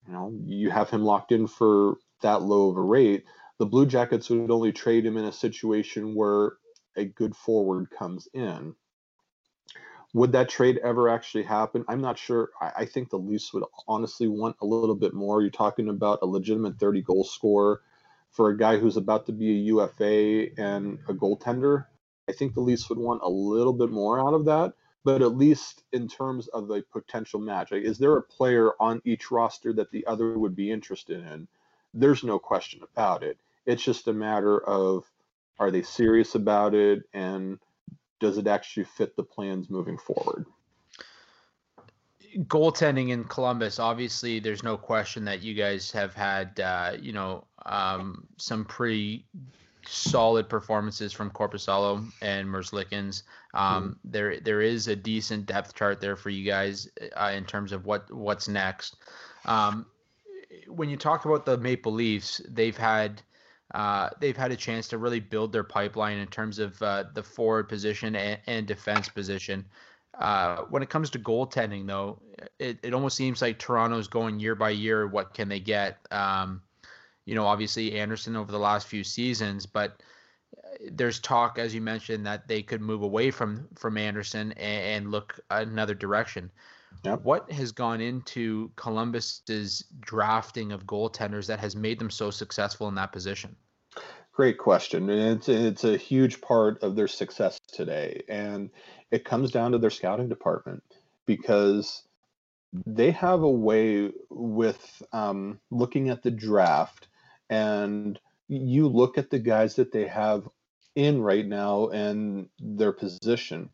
[0.07, 3.25] you know, you have him locked in for that low of a rate.
[3.59, 6.53] The Blue Jackets would only trade him in a situation where
[6.97, 8.75] a good forward comes in.
[10.15, 11.85] Would that trade ever actually happen?
[11.87, 12.51] I'm not sure.
[12.61, 15.43] I, I, think the Leafs would honestly want a little bit more.
[15.43, 17.83] You're talking about a legitimate 30 goal scorer
[18.31, 21.87] for a guy who's about to be a UFA and a goaltender.
[22.29, 24.75] I think the Leafs would want a little bit more out of that,
[25.05, 29.03] but at least in terms of a potential match, like, is there a player on
[29.05, 31.49] each roster that the other would be interested in?
[31.95, 33.39] There's no question about it.
[33.67, 35.05] It's just a matter of
[35.59, 37.59] are they serious about it and
[38.21, 40.47] does it actually fit the plans moving forward?
[42.37, 47.45] Goaltending in Columbus, obviously, there's no question that you guys have had, uh, you know,
[47.65, 49.25] um, some pretty
[49.87, 53.23] solid performances from Korpisalo and Merzlikins.
[53.55, 53.93] Um, mm-hmm.
[54.05, 57.87] There, there is a decent depth chart there for you guys uh, in terms of
[57.87, 58.97] what what's next.
[59.47, 59.87] Um,
[60.67, 63.23] when you talk about the Maple Leafs, they've had
[63.75, 67.23] uh, they've had a chance to really build their pipeline in terms of uh, the
[67.23, 69.65] forward position and, and defense position.
[70.19, 72.21] Uh, when it comes to goaltending, though,
[72.59, 75.07] it, it almost seems like Toronto's going year by year.
[75.07, 75.99] What can they get?
[76.11, 76.63] Um,
[77.25, 80.01] you know, obviously Anderson over the last few seasons, but
[80.91, 85.11] there's talk, as you mentioned, that they could move away from from Anderson and, and
[85.11, 86.51] look another direction.
[87.05, 87.23] Yep.
[87.23, 92.95] What has gone into Columbus's drafting of goaltenders that has made them so successful in
[92.97, 93.57] that position?
[94.33, 95.09] Great question.
[95.11, 98.23] And it's it's a huge part of their success today.
[98.29, 98.71] And
[99.11, 100.83] it comes down to their scouting department
[101.27, 102.03] because
[102.87, 107.09] they have a way with um, looking at the draft
[107.49, 110.49] and you look at the guys that they have
[110.95, 113.71] in right now and their position.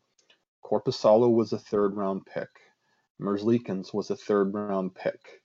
[0.63, 2.49] Korpisalo was a third round pick.
[3.19, 5.41] Merzlikins was a third round pick.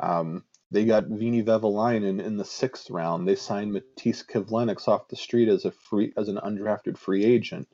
[0.00, 3.28] Um, they got Veini Vehviläinen in the sixth round.
[3.28, 7.68] They signed Matiss Kivlenieks off the street as a free as an undrafted free agent.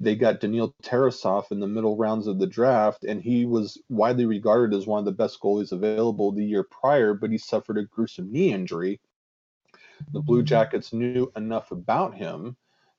[0.00, 4.26] They got Daniil Tarasov in the middle rounds of the draft, and he was widely
[4.26, 7.84] regarded as one of the best goalies available the year prior, but he suffered a
[7.84, 9.00] gruesome knee injury.
[10.12, 12.56] The Blue Jackets knew enough about him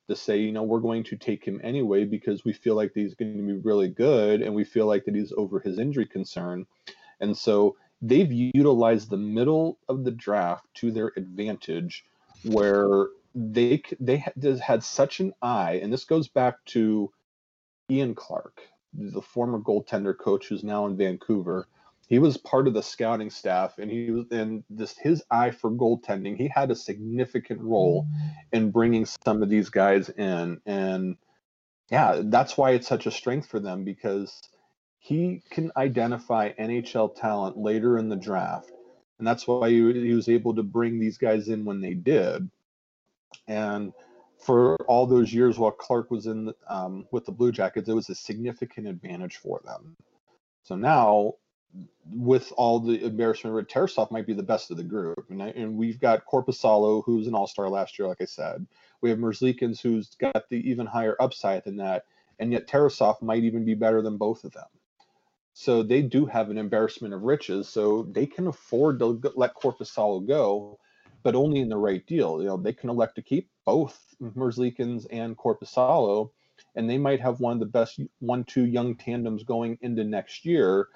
[0.10, 3.16] to say, you know, we're going to take him anyway because we feel like he's
[3.16, 6.66] going to be really good and we feel like that he's over his injury concern.
[7.20, 12.04] And so they've utilized the middle of the draft to their advantage
[12.44, 17.12] where they they had such an eye and this goes back to
[17.90, 18.62] Ian Clark,
[18.94, 21.68] the former goaltender coach who's now in Vancouver
[22.14, 25.72] he was part of the scouting staff and he was and this his eye for
[25.72, 28.06] goaltending he had a significant role
[28.52, 30.62] in bringing some of these guys in.
[30.68, 31.18] And
[31.90, 34.40] yeah that's why it's such a strength for them because
[35.00, 38.70] he can identify nhl talent later in the draft.
[39.18, 42.48] And that's why he, he was able to bring these guys in when they did.
[43.48, 43.92] And
[44.38, 48.12] for all those years while clark was in um, with the blue jackets it was
[48.12, 49.98] a significant advantage for them.
[50.62, 51.34] So now
[52.12, 55.26] with all the embarrassment, Tarasov might be the best of the group.
[55.30, 58.66] And, I, and we've got Korpisalo, who's an all star last year, like I said.
[59.02, 62.06] We have Merzlikins, who's got the even higher upside than that.
[62.40, 64.68] And yet Tarasov might even be better than both of them.
[65.54, 67.70] So they do have an embarrassment of riches.
[67.70, 70.80] So they can afford to let Korpisalo go,
[71.22, 72.42] but only in the right deal.
[72.42, 76.32] You know, they can elect to keep both Merzlikins and Korpisalo,
[76.76, 80.90] and they might have one of the best one-two young tandems going into next year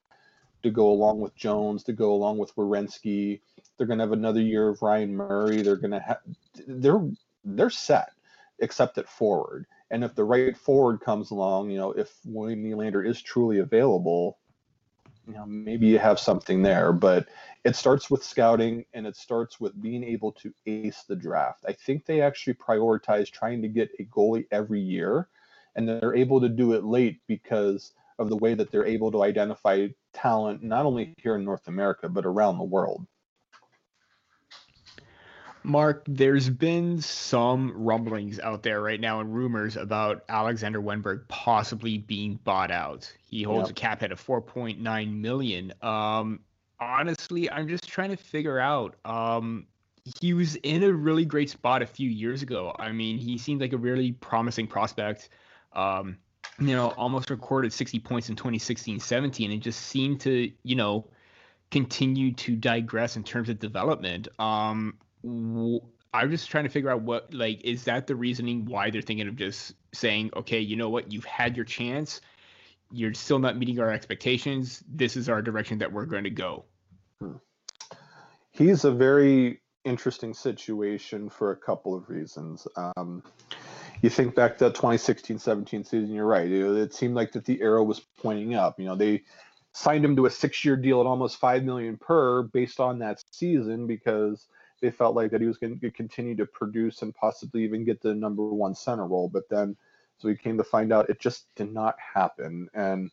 [0.63, 3.41] to go along with Jones, to go along with Werenski.
[3.77, 5.61] They're going to have another year of Ryan Murray.
[5.61, 6.19] They're going to have
[6.67, 7.07] they're
[7.43, 8.11] they're set,
[8.59, 9.65] except at forward.
[9.89, 14.37] And if the right forward comes along, you know, if William Nylander is truly available,
[15.27, 16.91] you know, maybe you have something there.
[16.91, 17.27] But
[17.63, 21.63] it starts with scouting and it starts with being able to ace the draft.
[21.67, 25.27] I think they actually prioritize trying to get a goalie every year,
[25.75, 29.23] and they're able to do it late because of the way that they're able to
[29.23, 33.05] identify talent not only here in North America but around the world.
[35.63, 41.97] Mark, there's been some rumblings out there right now and rumors about Alexander Wennberg possibly
[41.97, 43.11] being bought out.
[43.25, 43.71] He holds yep.
[43.71, 45.73] a cap hit of 4.9 million.
[45.81, 46.39] Um,
[46.79, 48.95] honestly, I'm just trying to figure out.
[49.03, 49.67] Um,
[50.21, 52.73] he was in a really great spot a few years ago.
[52.79, 55.29] I mean, he seemed like a really promising prospect.
[55.73, 56.17] Um,
[56.59, 61.05] you know, almost recorded 60 points in 2016-17, and just seemed to, you know,
[61.71, 64.27] continue to digress in terms of development.
[64.39, 69.01] Um, I'm just trying to figure out what like is that the reasoning why they're
[69.01, 72.21] thinking of just saying, okay, you know what, you've had your chance,
[72.91, 74.83] you're still not meeting our expectations.
[74.87, 76.65] This is our direction that we're going to go.
[77.19, 77.33] Hmm.
[78.51, 82.67] He's a very interesting situation for a couple of reasons.
[82.75, 83.23] Um,
[84.01, 86.49] you think back to that 2016-17 season, you're right.
[86.49, 88.79] It, it seemed like that the arrow was pointing up.
[88.79, 89.23] You know, they
[89.73, 93.87] signed him to a six-year deal at almost five million per based on that season
[93.87, 94.47] because
[94.81, 98.01] they felt like that he was going to continue to produce and possibly even get
[98.01, 99.29] the number one center role.
[99.29, 99.75] But then,
[100.19, 102.69] so we came to find out it just did not happen.
[102.73, 103.11] And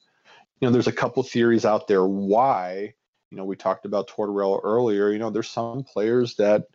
[0.61, 2.95] you know, there's a couple theories out there why.
[3.31, 5.11] You know, we talked about Tortorella earlier.
[5.11, 6.67] You know, there's some players that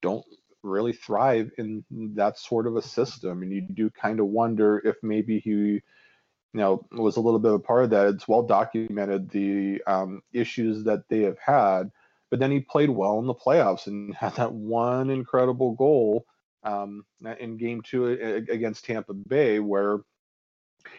[0.00, 0.24] don't
[0.64, 1.84] really thrive in
[2.14, 6.60] that sort of a system, and you do kind of wonder if maybe he you
[6.60, 10.22] know was a little bit of a part of that it's well documented the um,
[10.32, 11.90] issues that they have had
[12.30, 16.24] but then he played well in the playoffs and had that one incredible goal
[16.64, 17.04] um,
[17.38, 18.06] in game two
[18.50, 20.00] against Tampa Bay where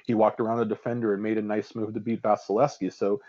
[0.06, 2.94] he walked around a defender and made a nice move to beat Vasilevskiy.
[2.94, 3.20] So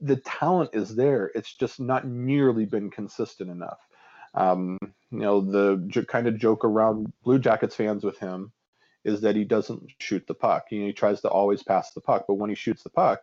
[0.00, 1.30] the talent is there.
[1.34, 3.78] It's just not nearly been consistent enough.
[4.34, 4.78] Um,
[5.10, 8.52] you know, the j- kind of joke around Blue Jackets fans with him
[9.04, 10.66] is that he doesn't shoot the puck.
[10.70, 13.22] You know, he tries to always pass the puck, but when he shoots the puck,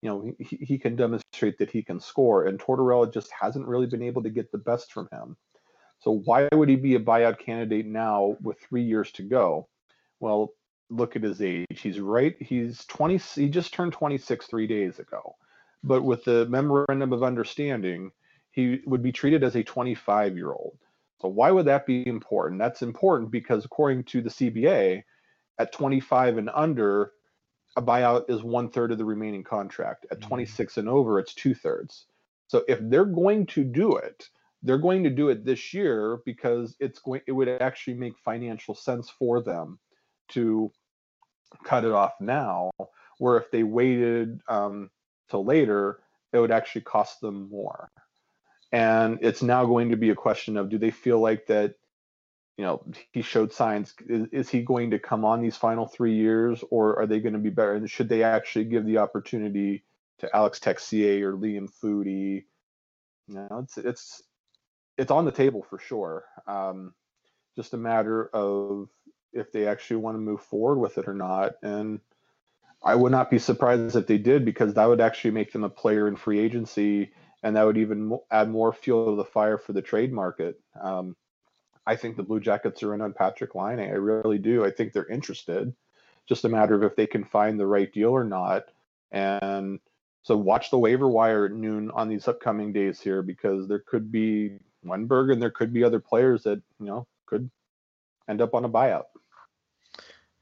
[0.00, 3.86] you know, he, he can demonstrate that he can score, and Tortorella just hasn't really
[3.86, 5.36] been able to get the best from him.
[6.00, 9.68] So why would he be a buyout candidate now with three years to go?
[10.20, 10.52] Well,
[10.90, 11.66] look at his age.
[11.70, 12.36] He's right.
[12.40, 13.18] He's 20.
[13.34, 15.34] He just turned 26 three days ago.
[15.82, 18.12] But with the memorandum of understanding,
[18.58, 20.76] he would be treated as a 25 year old.
[21.20, 22.58] So why would that be important?
[22.58, 25.04] That's important because according to the CBA,
[25.60, 27.12] at 25 and under,
[27.76, 30.06] a buyout is one third of the remaining contract.
[30.10, 30.28] At mm-hmm.
[30.28, 32.06] 26 and over, it's two thirds.
[32.48, 34.28] So if they're going to do it,
[34.64, 37.20] they're going to do it this year because it's going.
[37.28, 39.78] It would actually make financial sense for them
[40.30, 40.72] to
[41.62, 42.72] cut it off now.
[43.18, 44.90] Where if they waited um,
[45.30, 46.00] till later,
[46.32, 47.88] it would actually cost them more.
[48.72, 51.74] And it's now going to be a question of do they feel like that
[52.58, 53.94] you know, he showed signs.
[54.08, 57.34] Is, is, he going to come on these final three years, or are they going
[57.34, 57.74] to be better?
[57.74, 59.84] And should they actually give the opportunity
[60.18, 62.44] to Alex Texier or Liam Foudy
[63.28, 64.22] You know, it's it's
[64.96, 66.24] it's on the table for sure.
[66.48, 66.94] Um,
[67.54, 68.88] just a matter of
[69.32, 71.52] if they actually want to move forward with it or not.
[71.62, 72.00] And
[72.82, 75.70] I would not be surprised if they did, because that would actually make them a
[75.70, 77.12] player in free agency,
[77.42, 80.60] and that would even add more fuel to the fire for the trade market.
[80.80, 81.16] Um,
[81.86, 83.80] I think the Blue Jackets are in on Patrik Laine.
[83.80, 84.64] I really do.
[84.64, 85.74] I think they're interested.
[86.28, 88.64] Just a matter of if they can find the right deal or not.
[89.10, 89.80] And
[90.22, 94.12] so watch the waiver wire at noon on these upcoming days here because there could
[94.12, 97.50] be Wennberg and there could be other players that you know could
[98.28, 99.04] end up on a buyout.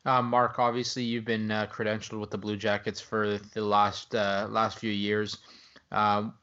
[0.04, 4.46] Uh, Mark, obviously you've been uh, credentialed with the Blue Jackets for the last uh,
[4.50, 5.38] last few years.
[5.92, 6.34] Um,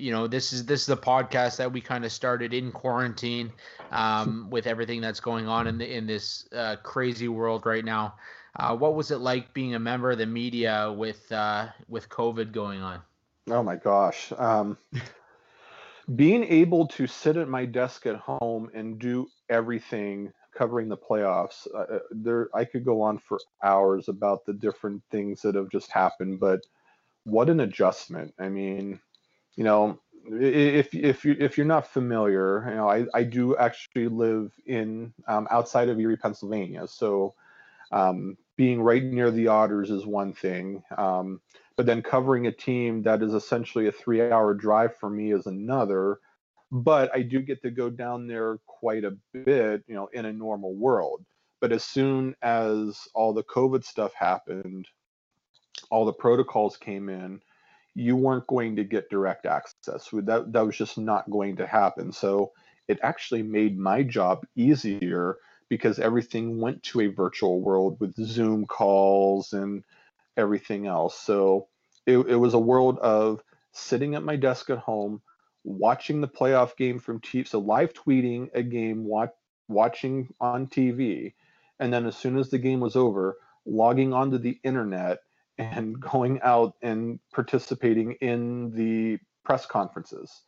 [0.00, 3.52] you know this is this is a podcast that we kind of started in quarantine
[3.90, 8.14] um, with everything that's going on in the in this uh, crazy world right now.
[8.56, 12.52] Uh, what was it like being a member of the media with uh, with COVID
[12.52, 13.00] going on?
[13.48, 14.32] Oh my gosh.
[14.36, 14.76] Um,
[16.16, 21.66] being able to sit at my desk at home and do everything covering the playoffs,
[21.74, 25.70] uh, uh, there I could go on for hours about the different things that have
[25.70, 26.60] just happened, but
[27.24, 28.34] what an adjustment.
[28.38, 29.00] I mean,
[29.56, 34.08] you know, if if you if you're not familiar, you know, I, I do actually
[34.08, 36.86] live in um, outside of Erie, Pennsylvania.
[36.86, 37.34] So
[37.92, 41.40] um, being right near the Otters is one thing, um,
[41.76, 46.20] but then covering a team that is essentially a three-hour drive for me is another.
[46.72, 50.32] But I do get to go down there quite a bit, you know, in a
[50.32, 51.24] normal world.
[51.60, 54.86] But as soon as all the COVID stuff happened,
[55.90, 57.40] all the protocols came in,
[57.94, 60.08] you weren't going to get direct access.
[60.12, 62.12] That that was just not going to happen.
[62.12, 62.52] So
[62.88, 65.36] it actually made my job easier
[65.68, 69.84] because everything went to a virtual world with Zoom calls and
[70.36, 71.18] everything else.
[71.18, 71.68] So
[72.06, 73.42] it, it was a world of
[73.72, 75.22] sitting at my desk at home,
[75.64, 79.30] watching the playoff game from TV, so live tweeting a game, watch,
[79.68, 81.34] watching on TV,
[81.78, 85.18] and then as soon as the game was over, logging onto the internet
[85.60, 90.42] and going out and participating in the press conferences.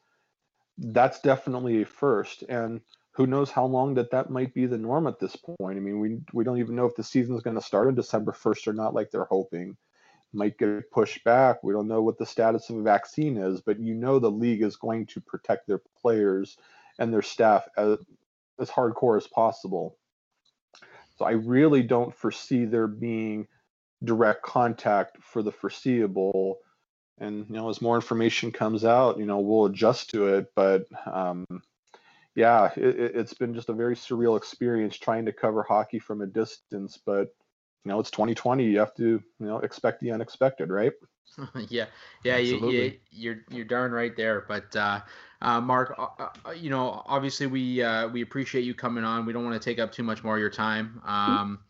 [0.79, 2.81] That's definitely a first, and
[3.13, 5.77] who knows how long that that might be the norm at this point.
[5.77, 7.95] I mean, we we don't even know if the season is going to start on
[7.95, 9.77] December 1st or not, like they're hoping.
[10.35, 11.63] Might get pushed back.
[11.63, 14.63] We don't know what the status of a vaccine is, but you know the league
[14.63, 16.57] is going to protect their players
[16.99, 17.99] and their staff as
[18.59, 19.99] as hardcore as possible.
[21.19, 23.47] So I really don't foresee there being
[24.05, 26.59] direct contact for the foreseeable.
[27.19, 30.47] And you know, as more information comes out, you know, we'll adjust to it.
[30.57, 31.47] But um,
[32.35, 36.27] yeah, it, has been just a very surreal experience trying to cover hockey from a
[36.27, 36.99] distance.
[37.05, 37.29] But
[37.85, 38.65] you know, it's 2020.
[38.65, 40.93] You have to you know expect the unexpected, right?
[41.69, 41.87] yeah,
[42.25, 44.45] yeah, you, you, you're you're darn right there.
[44.49, 45.01] But uh,
[45.41, 49.27] uh, Mark, uh, uh, you know, obviously we uh, we appreciate you coming on.
[49.27, 51.01] We don't want to take up too much more of your time.
[51.05, 51.61] Um,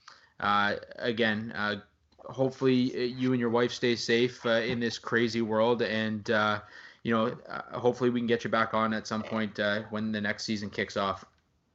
[0.41, 1.77] uh, again, uh,
[2.25, 6.61] hopefully uh, you and your wife stay safe uh, in this crazy world, and uh,
[7.03, 10.13] you know, uh, hopefully we can get you back on at some point uh, when
[10.13, 11.25] the next season kicks off.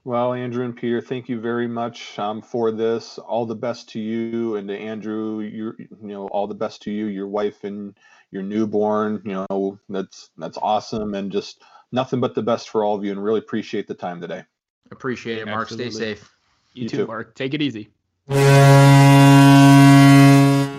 [0.03, 3.17] Well, Andrew and Peter, thank you very much um, for this.
[3.17, 5.41] All the best to you and to Andrew.
[5.41, 7.93] You, you know, all the best to you, your wife, and
[8.31, 9.21] your newborn.
[9.25, 11.61] You know, that's that's awesome, and just
[11.91, 13.11] nothing but the best for all of you.
[13.11, 14.43] And really appreciate the time today.
[14.91, 15.63] Appreciate it, Mark.
[15.63, 15.91] Absolutely.
[15.91, 16.37] Stay safe.
[16.73, 17.35] You, you too, too, Mark.
[17.35, 17.89] Take it easy.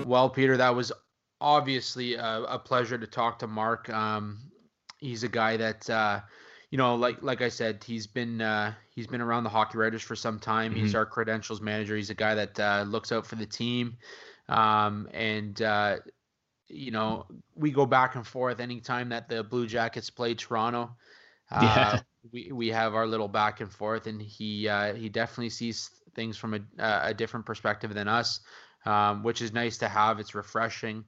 [0.09, 0.91] Well, Peter, that was
[1.39, 3.91] obviously a, a pleasure to talk to Mark.
[3.91, 4.39] Um,
[4.99, 6.21] he's a guy that, uh,
[6.71, 10.03] you know, like like I said, he's been uh, he's been around the hockey writers
[10.03, 10.73] for some time.
[10.73, 10.81] Mm-hmm.
[10.81, 11.95] He's our credentials manager.
[11.95, 13.99] He's a guy that uh, looks out for the team,
[14.49, 15.97] um, and uh,
[16.69, 20.97] you know, we go back and forth anytime that the Blue Jackets play Toronto.
[21.51, 22.01] Uh, yeah.
[22.33, 26.39] we, we have our little back and forth, and he uh, he definitely sees things
[26.39, 28.41] from a, a different perspective than us
[28.85, 30.19] um, which is nice to have.
[30.21, 31.05] It's refreshing.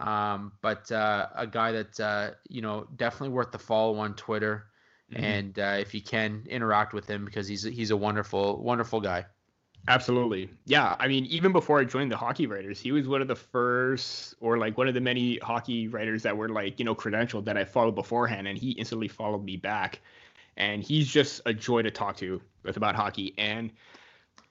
[0.00, 4.66] Um, but uh, a guy that uh, you know definitely worth the follow on Twitter,
[5.12, 5.24] mm-hmm.
[5.24, 9.26] and uh, if you can interact with him because he's he's a wonderful wonderful guy.
[9.88, 10.94] Absolutely, yeah.
[11.00, 14.34] I mean, even before I joined the hockey writers, he was one of the first,
[14.40, 17.56] or like one of the many hockey writers that were like you know credentialed that
[17.56, 20.00] I followed beforehand, and he instantly followed me back.
[20.56, 23.32] And he's just a joy to talk to with about hockey.
[23.38, 23.70] And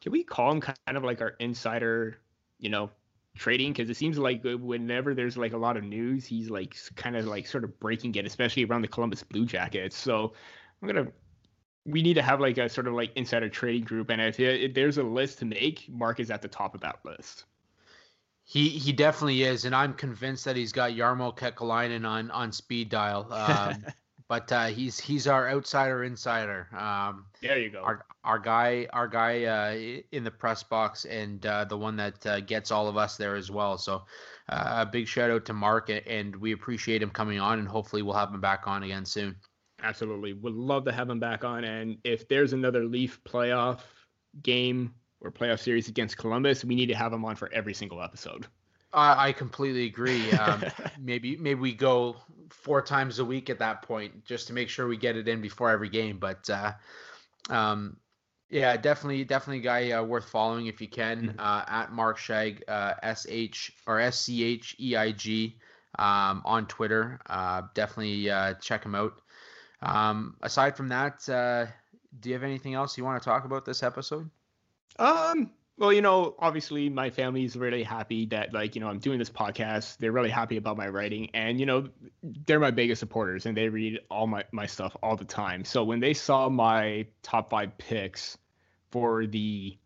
[0.01, 2.17] can we call him kind of like our insider
[2.59, 2.89] you know,
[3.37, 7.15] trading because it seems like whenever there's like a lot of news, he's like kind
[7.15, 9.95] of like sort of breaking it, especially around the Columbus Blue Jackets.
[9.95, 10.33] So
[10.81, 11.07] I'm gonna
[11.85, 14.73] we need to have like a sort of like insider trading group, and if, if
[14.73, 17.45] there's a list to make, Mark is at the top of that list.
[18.43, 22.89] He he definitely is, and I'm convinced that he's got Jarmo Kekalainen on on speed
[22.89, 23.31] dial.
[23.31, 23.85] Um,
[24.27, 26.67] but uh, he's he's our outsider insider.
[26.77, 27.81] Um, there you go.
[27.81, 32.25] Our our guy our guy uh, in the press box and uh, the one that
[32.25, 33.77] uh, gets all of us there as well.
[33.77, 34.03] So
[34.49, 38.01] uh, a big shout out to Mark and we appreciate him coming on and hopefully
[38.01, 39.35] we'll have him back on again soon.
[39.81, 41.63] Absolutely, would love to have him back on.
[41.63, 43.81] And if there's another Leaf playoff
[44.43, 48.01] game or playoff series against Columbus, we need to have him on for every single
[48.01, 48.47] episode.
[48.93, 50.31] I, I completely agree.
[50.31, 50.63] Um,
[50.99, 52.17] maybe maybe we go
[52.49, 55.41] four times a week at that point just to make sure we get it in
[55.41, 56.17] before every game.
[56.19, 56.73] But uh,
[57.49, 57.97] um,
[58.49, 61.39] yeah, definitely definitely a guy uh, worth following if you can mm-hmm.
[61.39, 65.57] uh, at Mark Scheig uh, S H or S C H E I G
[65.99, 67.19] um, on Twitter.
[67.27, 69.21] Uh, definitely uh, check him out.
[69.81, 71.67] Um, aside from that, uh
[72.19, 74.29] do you have anything else you want to talk about this episode?
[74.99, 79.19] Um, well, you know, obviously my family's really happy that like, you know, I'm doing
[79.19, 79.97] this podcast.
[79.97, 81.87] They're really happy about my writing and you know,
[82.23, 85.63] they're my biggest supporters and they read all my my stuff all the time.
[85.63, 88.37] So when they saw my top 5 picks
[88.91, 89.77] for the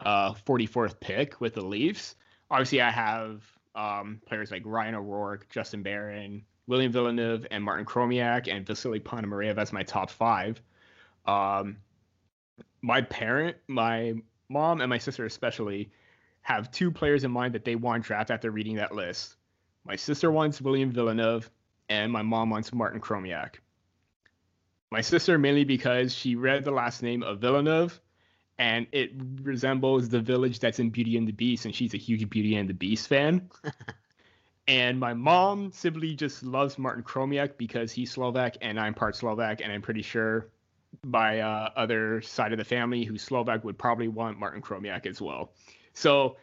[0.00, 2.16] uh 44th pick with the Leafs,
[2.50, 3.44] obviously I have
[3.74, 9.58] um players like Ryan O'Rourke, Justin Barron, William Villeneuve and Martin Chromiak and Vasily Ponomarev
[9.58, 10.62] as my top 5.
[11.26, 11.76] Um
[12.80, 14.14] my parent, my
[14.48, 15.90] mom and my sister especially
[16.42, 19.36] have two players in mind that they want draft after reading that list.
[19.84, 21.50] My sister wants William Villeneuve,
[21.88, 23.56] and my mom wants Martin Chromiak.
[24.90, 28.00] My sister mainly because she read the last name of Villeneuve,
[28.58, 29.12] and it
[29.42, 32.68] resembles the village that's in Beauty and the Beast, and she's a huge Beauty and
[32.68, 33.50] the Beast fan.
[34.66, 39.60] And my mom simply just loves Martin Chromiak because he's Slovak and I'm part Slovak,
[39.60, 40.48] and I'm pretty sure
[41.02, 45.20] my uh, other side of the family who's Slovak would probably want Martin Chromiak as
[45.20, 45.52] well.
[45.92, 46.36] So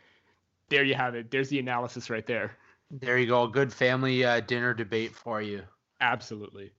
[0.70, 1.32] there you have it.
[1.32, 2.58] There's the analysis right there.
[2.90, 3.48] There you go.
[3.48, 5.64] Good family uh, dinner debate for you.
[6.02, 6.72] Absolutely.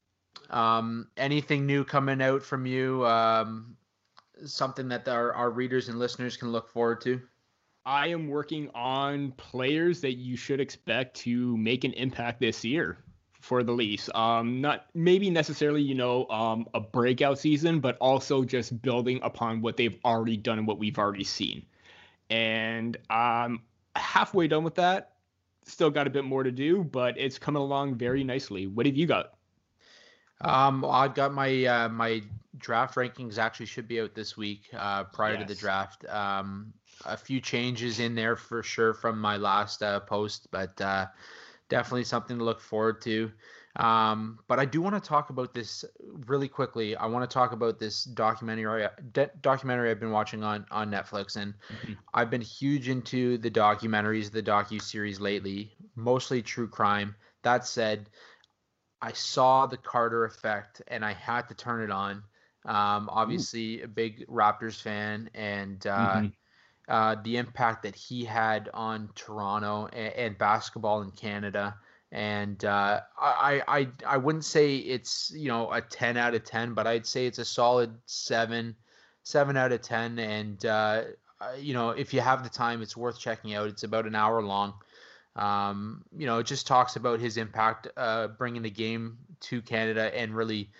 [0.50, 3.06] Um, anything new coming out from you?
[3.06, 3.76] Um,
[4.44, 7.20] something that our, our readers and listeners can look forward to?
[7.84, 12.98] I am working on players that you should expect to make an impact this year
[13.42, 14.08] for the Leafs.
[14.14, 19.60] Um, not maybe necessarily, you know, um, a breakout season, but also just building upon
[19.60, 21.66] what they've already done and what we've already seen.
[22.30, 23.60] And I'm
[23.96, 25.16] halfway done with that.
[25.64, 28.68] Still got a bit more to do, but it's coming along very nicely.
[28.68, 29.34] What have you got?
[30.40, 32.22] Um, I got my uh, my
[32.58, 35.42] draft rankings actually should be out this week uh, prior yes.
[35.42, 36.04] to the draft.
[36.08, 36.72] Um,
[37.06, 41.06] a few changes in there for sure from my last uh, post, but uh,
[41.72, 43.32] definitely something to look forward to.
[43.76, 45.84] Um, but I do want to talk about this
[46.26, 46.94] really quickly.
[46.94, 51.36] I want to talk about this documentary de- documentary I've been watching on on Netflix,
[51.36, 51.92] and mm-hmm.
[52.12, 57.16] I've been huge into the documentaries, the docu series lately, mostly true crime.
[57.44, 58.10] That said,
[59.00, 62.22] I saw the Carter Effect, and I had to turn it on.
[62.66, 63.84] Um, obviously, Ooh.
[63.84, 66.26] a big Raptors fan, and uh, mm-hmm
[66.88, 71.76] uh, the impact that he had on Toronto and, and basketball in Canada.
[72.10, 76.74] And uh, I, I I wouldn't say it's you know a ten out of ten,
[76.74, 78.76] but I'd say it's a solid seven,
[79.22, 80.18] seven out of ten.
[80.18, 81.04] And uh,
[81.58, 83.68] you know if you have the time, it's worth checking out.
[83.68, 84.74] It's about an hour long.
[85.36, 90.14] Um, you know, it just talks about his impact uh, bringing the game to Canada
[90.14, 90.70] and really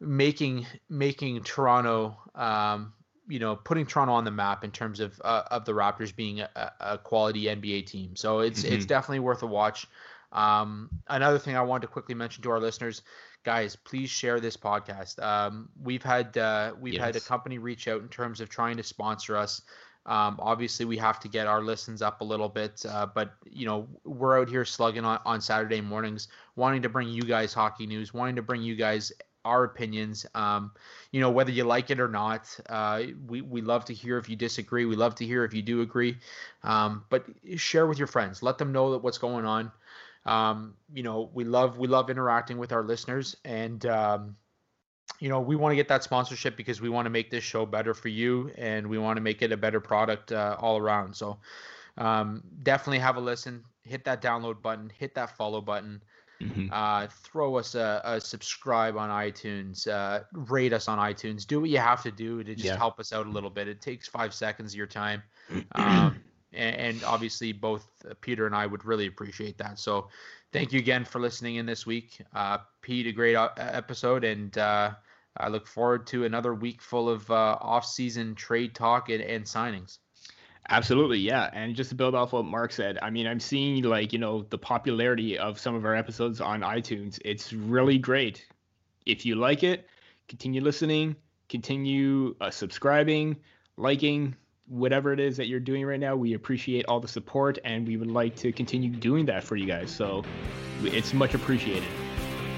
[0.00, 2.92] making making Toronto um,
[3.28, 6.40] you know putting Toronto on the map in terms of uh, of the Raptors being
[6.40, 8.16] a, a, quality NBA team.
[8.16, 8.74] So it's mm-hmm.
[8.74, 9.86] it's definitely worth a watch.
[10.32, 13.02] Um, another thing I wanted to quickly mention to our listeners,
[13.44, 15.22] guys, please share this podcast.
[15.22, 17.02] Um, we've had uh, we've yes.
[17.02, 19.62] had a company reach out in terms of trying to sponsor us.
[20.06, 23.66] Um, obviously, we have to get our listens up a little bit, uh, but you
[23.66, 27.86] know we're out here slugging on, on Saturday mornings, wanting to bring you guys hockey
[27.86, 29.12] news, wanting to bring you guys
[29.44, 30.26] our opinions.
[30.34, 30.72] Um,
[31.12, 34.28] you know, whether you like it or not, uh, we, we love to hear if
[34.28, 34.84] you disagree.
[34.84, 36.18] We love to hear if you do agree.
[36.62, 37.24] Um, but
[37.56, 38.42] share with your friends.
[38.42, 39.72] Let them know that what's going on.
[40.26, 44.36] Um, you know, we love we love interacting with our listeners, and um,
[45.20, 47.64] you know, we want to get that sponsorship because we want to make this show
[47.64, 51.14] better for you, and we want to make it a better product uh, all around.
[51.16, 51.38] So
[51.96, 53.64] um, definitely have a listen.
[53.82, 54.90] Hit that download button.
[54.96, 56.02] Hit that follow button.
[56.42, 56.68] Mm-hmm.
[56.72, 61.44] Uh, throw us a, a, subscribe on iTunes, uh, rate us on iTunes.
[61.44, 62.76] Do what you have to do to just yeah.
[62.76, 63.66] help us out a little bit.
[63.66, 65.22] It takes five seconds of your time,
[65.72, 66.20] um,
[66.52, 67.88] and, and, obviously both
[68.20, 69.80] Peter and I would really appreciate that.
[69.80, 70.08] So,
[70.52, 73.08] thank you again for listening in this week, uh, Pete.
[73.08, 74.92] A great uh, episode, and uh,
[75.38, 79.98] I look forward to another week full of uh, off-season trade talk and, and signings.
[80.70, 81.48] Absolutely, yeah.
[81.52, 84.42] And just to build off what Mark said, I mean, I'm seeing like, you know,
[84.50, 87.18] the popularity of some of our episodes on iTunes.
[87.24, 88.46] It's really great.
[89.06, 89.88] If you like it,
[90.28, 91.16] continue listening,
[91.48, 93.36] continue uh, subscribing,
[93.78, 94.36] liking,
[94.68, 96.14] whatever it is that you're doing right now.
[96.14, 99.66] We appreciate all the support and we would like to continue doing that for you
[99.66, 99.90] guys.
[99.90, 100.22] So
[100.82, 101.88] it's much appreciated.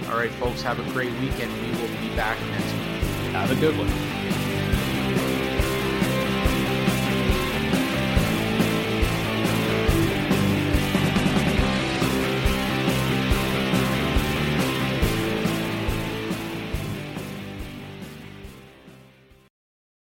[0.06, 1.52] All right, folks, have a great weekend.
[1.62, 3.32] We will be back next week.
[3.32, 4.19] Have a good one.